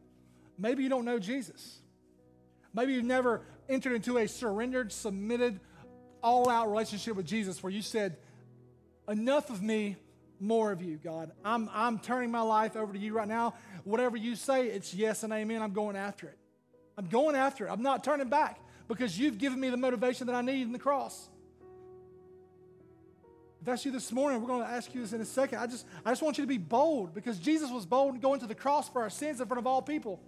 Maybe 0.57 0.83
you 0.83 0.89
don't 0.89 1.05
know 1.05 1.17
Jesus. 1.17 1.79
Maybe 2.73 2.91
you've 2.91 3.05
never 3.05 3.43
entered 3.69 3.93
into 3.93 4.17
a 4.17 4.27
surrendered, 4.27 4.91
submitted, 4.91 5.61
all 6.21 6.49
out 6.49 6.69
relationship 6.69 7.15
with 7.15 7.25
Jesus 7.25 7.63
where 7.63 7.71
you 7.71 7.81
said, 7.81 8.17
Enough 9.07 9.51
of 9.51 9.61
me, 9.61 9.95
more 10.41 10.73
of 10.73 10.81
you, 10.81 10.99
God. 11.01 11.31
I'm, 11.45 11.69
I'm 11.71 11.99
turning 11.99 12.29
my 12.29 12.41
life 12.41 12.75
over 12.75 12.91
to 12.91 12.99
you 12.99 13.13
right 13.13 13.29
now. 13.29 13.53
Whatever 13.85 14.17
you 14.17 14.35
say, 14.35 14.67
it's 14.67 14.93
yes 14.93 15.23
and 15.23 15.31
amen. 15.31 15.61
I'm 15.61 15.71
going 15.71 15.95
after 15.95 16.27
it. 16.27 16.37
I'm 16.97 17.07
going 17.07 17.37
after 17.37 17.67
it. 17.67 17.71
I'm 17.71 17.83
not 17.83 18.03
turning 18.03 18.27
back 18.27 18.59
because 18.89 19.17
you've 19.17 19.37
given 19.37 19.61
me 19.61 19.69
the 19.69 19.77
motivation 19.77 20.27
that 20.27 20.35
I 20.35 20.41
need 20.41 20.63
in 20.63 20.73
the 20.73 20.77
cross. 20.77 21.29
If 23.59 23.65
that's 23.65 23.85
you 23.85 23.91
this 23.91 24.11
morning, 24.11 24.41
we're 24.41 24.47
going 24.47 24.61
to 24.61 24.69
ask 24.69 24.93
you 24.93 25.01
this 25.01 25.13
in 25.13 25.21
a 25.21 25.25
second. 25.25 25.59
I 25.59 25.67
just, 25.67 25.85
I 26.05 26.11
just 26.11 26.21
want 26.21 26.37
you 26.37 26.43
to 26.43 26.47
be 26.47 26.57
bold 26.57 27.13
because 27.13 27.39
Jesus 27.39 27.71
was 27.71 27.85
bold 27.85 28.15
in 28.15 28.21
going 28.21 28.39
to 28.41 28.47
the 28.47 28.55
cross 28.55 28.87
for 28.89 29.01
our 29.01 29.09
sins 29.09 29.41
in 29.41 29.47
front 29.47 29.59
of 29.59 29.67
all 29.67 29.81
people. 29.81 30.19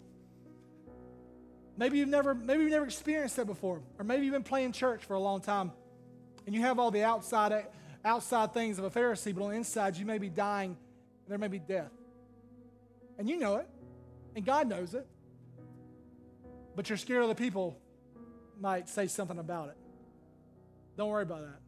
Maybe 1.78 2.00
you've 2.00 2.10
never, 2.10 2.34
maybe 2.34 2.64
you've 2.64 2.72
never 2.72 2.86
experienced 2.86 3.36
that 3.38 3.46
before, 3.46 3.82
or 3.98 4.04
maybe 4.04 4.26
you've 4.26 4.34
been 4.34 4.44
playing 4.44 4.74
church 4.74 5.06
for 5.06 5.14
a 5.14 5.20
long 5.20 5.40
time, 5.40 5.72
and 6.46 6.54
you 6.54 6.62
have 6.62 6.80
all 6.80 6.92
the 6.92 7.04
outside, 7.04 7.68
outside 8.04 8.54
things 8.54 8.80
of 8.80 8.84
a 8.86 8.90
Pharisee, 8.90 9.34
but 9.34 9.44
on 9.44 9.52
the 9.52 9.56
inside 9.56 9.96
you 9.96 10.06
may 10.06 10.18
be 10.18 10.30
dying, 10.30 10.72
and 10.72 11.30
there 11.30 11.38
may 11.38 11.48
be 11.48 11.60
death, 11.60 11.92
and 13.18 13.30
you 13.30 13.38
know 13.38 13.58
it, 13.58 13.68
and 14.36 14.46
God 14.46 14.68
knows 14.68 14.94
it 14.94 15.08
but 16.80 16.90
you're 16.90 16.98
scared 16.98 17.22
other 17.22 17.36
people 17.36 17.78
might 18.58 18.88
say 18.88 19.06
something 19.06 19.38
about 19.38 19.68
it. 19.68 19.76
Don't 20.96 21.10
worry 21.10 21.24
about 21.24 21.42
that. 21.42 21.60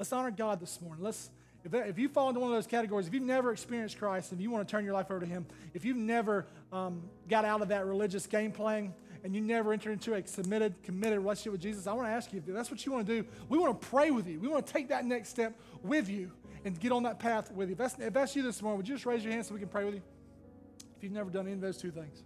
Let's 0.00 0.14
honor 0.14 0.30
God 0.30 0.60
this 0.60 0.80
morning. 0.80 1.04
Let's, 1.04 1.28
If, 1.62 1.72
that, 1.72 1.86
if 1.86 1.98
you 1.98 2.08
fall 2.08 2.30
into 2.30 2.40
one 2.40 2.48
of 2.48 2.56
those 2.56 2.66
categories, 2.66 3.06
if 3.06 3.12
you've 3.12 3.22
never 3.22 3.52
experienced 3.52 3.98
Christ, 3.98 4.32
if 4.32 4.40
you 4.40 4.50
want 4.50 4.66
to 4.66 4.72
turn 4.72 4.82
your 4.82 4.94
life 4.94 5.10
over 5.10 5.20
to 5.20 5.26
Him, 5.26 5.44
if 5.74 5.84
you've 5.84 5.98
never 5.98 6.46
um, 6.72 7.02
got 7.28 7.44
out 7.44 7.60
of 7.60 7.68
that 7.68 7.84
religious 7.84 8.26
game 8.26 8.50
playing, 8.50 8.94
and 9.24 9.34
you 9.34 9.42
never 9.42 9.74
entered 9.74 9.92
into 9.92 10.14
a 10.14 10.26
submitted, 10.26 10.82
committed 10.82 11.18
relationship 11.18 11.52
with 11.52 11.60
Jesus, 11.60 11.86
I 11.86 11.92
want 11.92 12.08
to 12.08 12.12
ask 12.12 12.32
you 12.32 12.38
if 12.38 12.46
that's 12.46 12.70
what 12.70 12.86
you 12.86 12.92
want 12.92 13.06
to 13.06 13.20
do. 13.20 13.28
We 13.50 13.58
want 13.58 13.78
to 13.78 13.86
pray 13.88 14.10
with 14.10 14.26
you. 14.26 14.40
We 14.40 14.48
want 14.48 14.66
to 14.66 14.72
take 14.72 14.88
that 14.88 15.04
next 15.04 15.28
step 15.28 15.52
with 15.82 16.08
you 16.08 16.32
and 16.64 16.80
get 16.80 16.92
on 16.92 17.02
that 17.02 17.18
path 17.18 17.52
with 17.52 17.68
you. 17.68 17.72
If 17.72 17.78
that's, 17.78 17.98
if 17.98 18.14
that's 18.14 18.34
you 18.34 18.42
this 18.42 18.62
morning, 18.62 18.78
would 18.78 18.88
you 18.88 18.94
just 18.94 19.04
raise 19.04 19.22
your 19.22 19.34
hand 19.34 19.44
so 19.44 19.52
we 19.52 19.60
can 19.60 19.68
pray 19.68 19.84
with 19.84 19.96
you? 19.96 20.02
If 20.96 21.04
you've 21.04 21.12
never 21.12 21.28
done 21.28 21.44
any 21.44 21.52
of 21.52 21.60
those 21.60 21.76
two 21.76 21.90
things. 21.90 22.22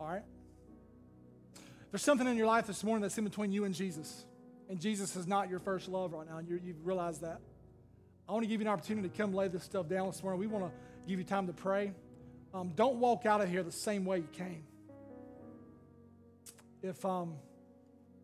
All 0.00 0.08
right? 0.08 0.22
There's 1.90 2.02
something 2.02 2.26
in 2.26 2.36
your 2.36 2.46
life 2.46 2.66
this 2.66 2.82
morning 2.82 3.02
that's 3.02 3.18
in 3.18 3.24
between 3.24 3.52
you 3.52 3.64
and 3.64 3.74
Jesus, 3.74 4.24
and 4.68 4.80
Jesus 4.80 5.14
is 5.16 5.26
not 5.26 5.50
your 5.50 5.58
first 5.58 5.88
love 5.88 6.12
right 6.12 6.26
now, 6.26 6.38
and 6.38 6.48
you 6.48 6.54
have 6.54 6.86
realized 6.86 7.20
that. 7.20 7.40
I 8.28 8.32
want 8.32 8.44
to 8.44 8.48
give 8.48 8.60
you 8.60 8.66
an 8.66 8.72
opportunity 8.72 9.08
to 9.08 9.16
come 9.16 9.34
lay 9.34 9.48
this 9.48 9.64
stuff 9.64 9.88
down 9.88 10.06
this 10.06 10.22
morning. 10.22 10.40
We 10.40 10.46
want 10.46 10.64
to 10.66 11.08
give 11.08 11.18
you 11.18 11.24
time 11.24 11.48
to 11.48 11.52
pray. 11.52 11.92
Um, 12.54 12.70
don't 12.76 12.96
walk 12.96 13.26
out 13.26 13.40
of 13.40 13.48
here 13.48 13.62
the 13.62 13.72
same 13.72 14.04
way 14.04 14.18
you 14.18 14.28
came. 14.32 14.62
If 16.82 17.04
um, 17.04 17.34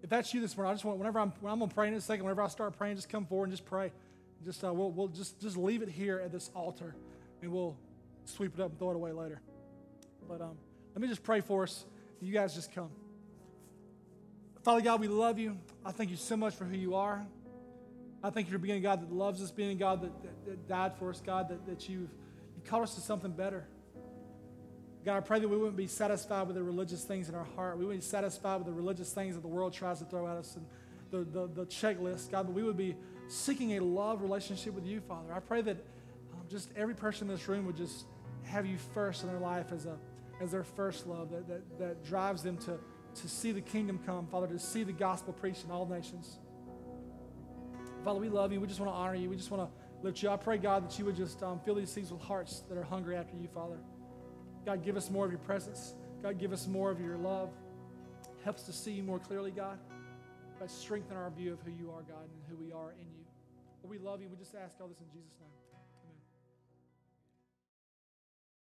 if 0.03 0.09
that's 0.09 0.33
you 0.33 0.41
this 0.41 0.57
morning, 0.57 0.70
I 0.70 0.74
just 0.74 0.85
want 0.85 0.99
whenever 0.99 1.18
I'm 1.18 1.33
when 1.41 1.53
I'm 1.53 1.59
gonna 1.59 1.72
pray 1.72 1.89
in 1.89 1.95
a 1.95 2.01
second, 2.01 2.24
whenever 2.24 2.43
I 2.43 2.49
start 2.49 2.79
praying, 2.79 2.97
just 2.97 3.09
come 3.09 3.27
forward 3.27 3.47
and 3.47 3.53
just 3.53 3.66
pray. 3.66 3.93
Just 4.45 4.64
uh, 4.64 4.72
we'll, 4.72 4.93
we'll 4.93 5.09
just 5.09 5.41
just 5.41 5.57
leave 5.57 5.83
it 5.83 5.89
here 5.89 6.20
at 6.20 6.33
this 6.33 6.51
altar, 6.55 6.95
and 7.43 7.53
we'll 7.53 7.77
sweep 8.24 8.55
it 8.55 8.61
up 8.61 8.70
and 8.70 8.79
throw 8.79 8.91
it 8.91 8.97
away 8.97 9.12
later. 9.12 9.41
But 10.29 10.41
um, 10.41 10.57
let 10.97 11.03
me 11.03 11.09
just 11.09 11.22
pray 11.22 11.42
for 11.42 11.64
us. 11.64 11.84
You 12.22 12.32
guys 12.32 12.55
just 12.55 12.72
come. 12.74 12.88
Father 14.62 14.80
God, 14.80 14.99
we 14.99 15.09
love 15.09 15.38
you. 15.38 15.59
I 15.84 15.92
thank 15.92 16.09
you 16.09 16.16
so 16.16 16.38
much 16.38 16.55
for 16.55 16.64
who 16.64 16.74
you 16.74 16.94
are. 16.94 17.22
I 18.22 18.30
thank 18.30 18.47
you 18.47 18.53
for 18.55 18.59
being 18.59 18.78
a 18.78 18.80
God 18.80 19.03
that 19.03 19.12
loves 19.12 19.42
us, 19.42 19.51
being 19.51 19.72
a 19.72 19.74
God 19.74 20.01
that, 20.01 20.22
that, 20.22 20.47
that 20.47 20.66
died 20.66 20.94
for 20.99 21.11
us, 21.11 21.20
God, 21.20 21.51
that, 21.51 21.66
that 21.66 21.86
you've, 21.86 22.09
you 22.57 22.62
called 22.64 22.84
us 22.84 22.94
to 22.94 23.03
something 23.03 23.30
better. 23.30 23.66
God, 25.05 25.18
I 25.18 25.20
pray 25.20 25.38
that 25.38 25.47
we 25.47 25.59
wouldn't 25.59 25.76
be 25.76 25.86
satisfied 25.86 26.47
with 26.47 26.57
the 26.57 26.62
religious 26.62 27.05
things 27.05 27.28
in 27.28 27.34
our 27.34 27.47
heart. 27.57 27.76
We 27.76 27.84
wouldn't 27.84 28.03
be 28.03 28.09
satisfied 28.09 28.57
with 28.57 28.66
the 28.66 28.72
religious 28.72 29.12
things 29.12 29.34
that 29.34 29.42
the 29.42 29.49
world 29.49 29.74
tries 29.74 29.99
to 29.99 30.07
throw 30.07 30.26
at 30.26 30.38
us 30.38 30.57
and 30.57 30.64
the, 31.11 31.30
the, 31.30 31.47
the 31.47 31.66
checklist, 31.66 32.30
God, 32.30 32.47
but 32.47 32.55
we 32.55 32.62
would 32.62 32.78
be 32.78 32.97
seeking 33.28 33.76
a 33.76 33.80
love 33.80 34.22
relationship 34.22 34.72
with 34.72 34.86
you, 34.86 35.03
Father. 35.03 35.30
I 35.34 35.40
pray 35.40 35.61
that 35.61 35.76
um, 36.32 36.40
just 36.49 36.70
every 36.74 36.94
person 36.94 37.28
in 37.28 37.36
this 37.36 37.47
room 37.49 37.66
would 37.66 37.76
just 37.76 38.07
have 38.44 38.64
you 38.64 38.78
first 38.94 39.24
in 39.24 39.28
their 39.28 39.40
life 39.40 39.72
as, 39.72 39.84
a, 39.84 39.99
as 40.41 40.51
their 40.51 40.64
first 40.64 41.07
love 41.07 41.30
that, 41.30 41.49
that, 41.49 41.78
that 41.78 42.05
drives 42.05 42.43
them 42.43 42.59
to, 42.59 42.78
to 43.14 43.28
see 43.28 43.53
the 43.53 43.61
kingdom 43.61 43.99
come, 44.05 44.26
Father, 44.26 44.47
to 44.49 44.59
see 44.59 44.82
the 44.82 44.93
gospel 44.93 45.32
preached 45.32 45.64
in 45.64 45.70
all 45.70 45.87
nations. 45.87 46.39
Father, 48.05 48.20
we 48.20 48.28
love 48.28 48.53
you. 48.53 48.61
We 48.61 48.66
just 48.66 48.78
want 48.78 48.93
to 48.93 48.97
honor 48.97 49.14
you. 49.14 49.30
We 49.30 49.37
just 49.37 49.51
want 49.51 49.68
to 49.68 50.05
lift 50.05 50.22
you. 50.22 50.28
I 50.28 50.37
pray, 50.37 50.59
God, 50.59 50.84
that 50.89 50.99
you 50.99 51.05
would 51.07 51.16
just 51.16 51.43
um, 51.43 51.61
fill 51.64 51.74
these 51.74 51.91
seats 51.91 52.11
with 52.11 52.20
hearts 52.20 52.62
that 52.68 52.78
are 52.78 52.84
hungry 52.84 53.16
after 53.16 53.37
you, 53.37 53.49
Father. 53.53 53.78
God, 54.64 54.84
give 54.84 54.97
us 54.97 55.11
more 55.11 55.24
of 55.24 55.30
your 55.30 55.41
presence. 55.41 55.95
God, 56.22 56.39
give 56.39 56.53
us 56.53 56.66
more 56.66 56.91
of 56.91 57.01
your 57.01 57.16
love. 57.16 57.51
Help 58.45 58.57
us 58.57 58.62
to 58.64 58.72
see 58.72 58.93
you 58.93 59.03
more 59.03 59.18
clearly, 59.18 59.51
God. 59.51 59.78
God, 60.61 60.70
strengthen 60.70 61.16
our 61.16 61.30
view 61.30 61.53
of 61.53 61.61
who 61.62 61.70
you 61.72 61.91
are, 61.91 62.03
God, 62.03 62.24
and 62.24 62.43
who 62.49 62.57
we 62.57 62.72
are 62.72 62.93
in 62.93 63.07
you. 63.07 63.24
we 63.89 63.99
love 63.99 64.20
you. 64.20 64.28
We 64.28 64.37
just 64.37 64.55
ask 64.55 64.76
all 64.80 64.89
this 64.89 65.01
in 65.01 65.07
Jesus' 65.12 65.34
name. 65.41 65.65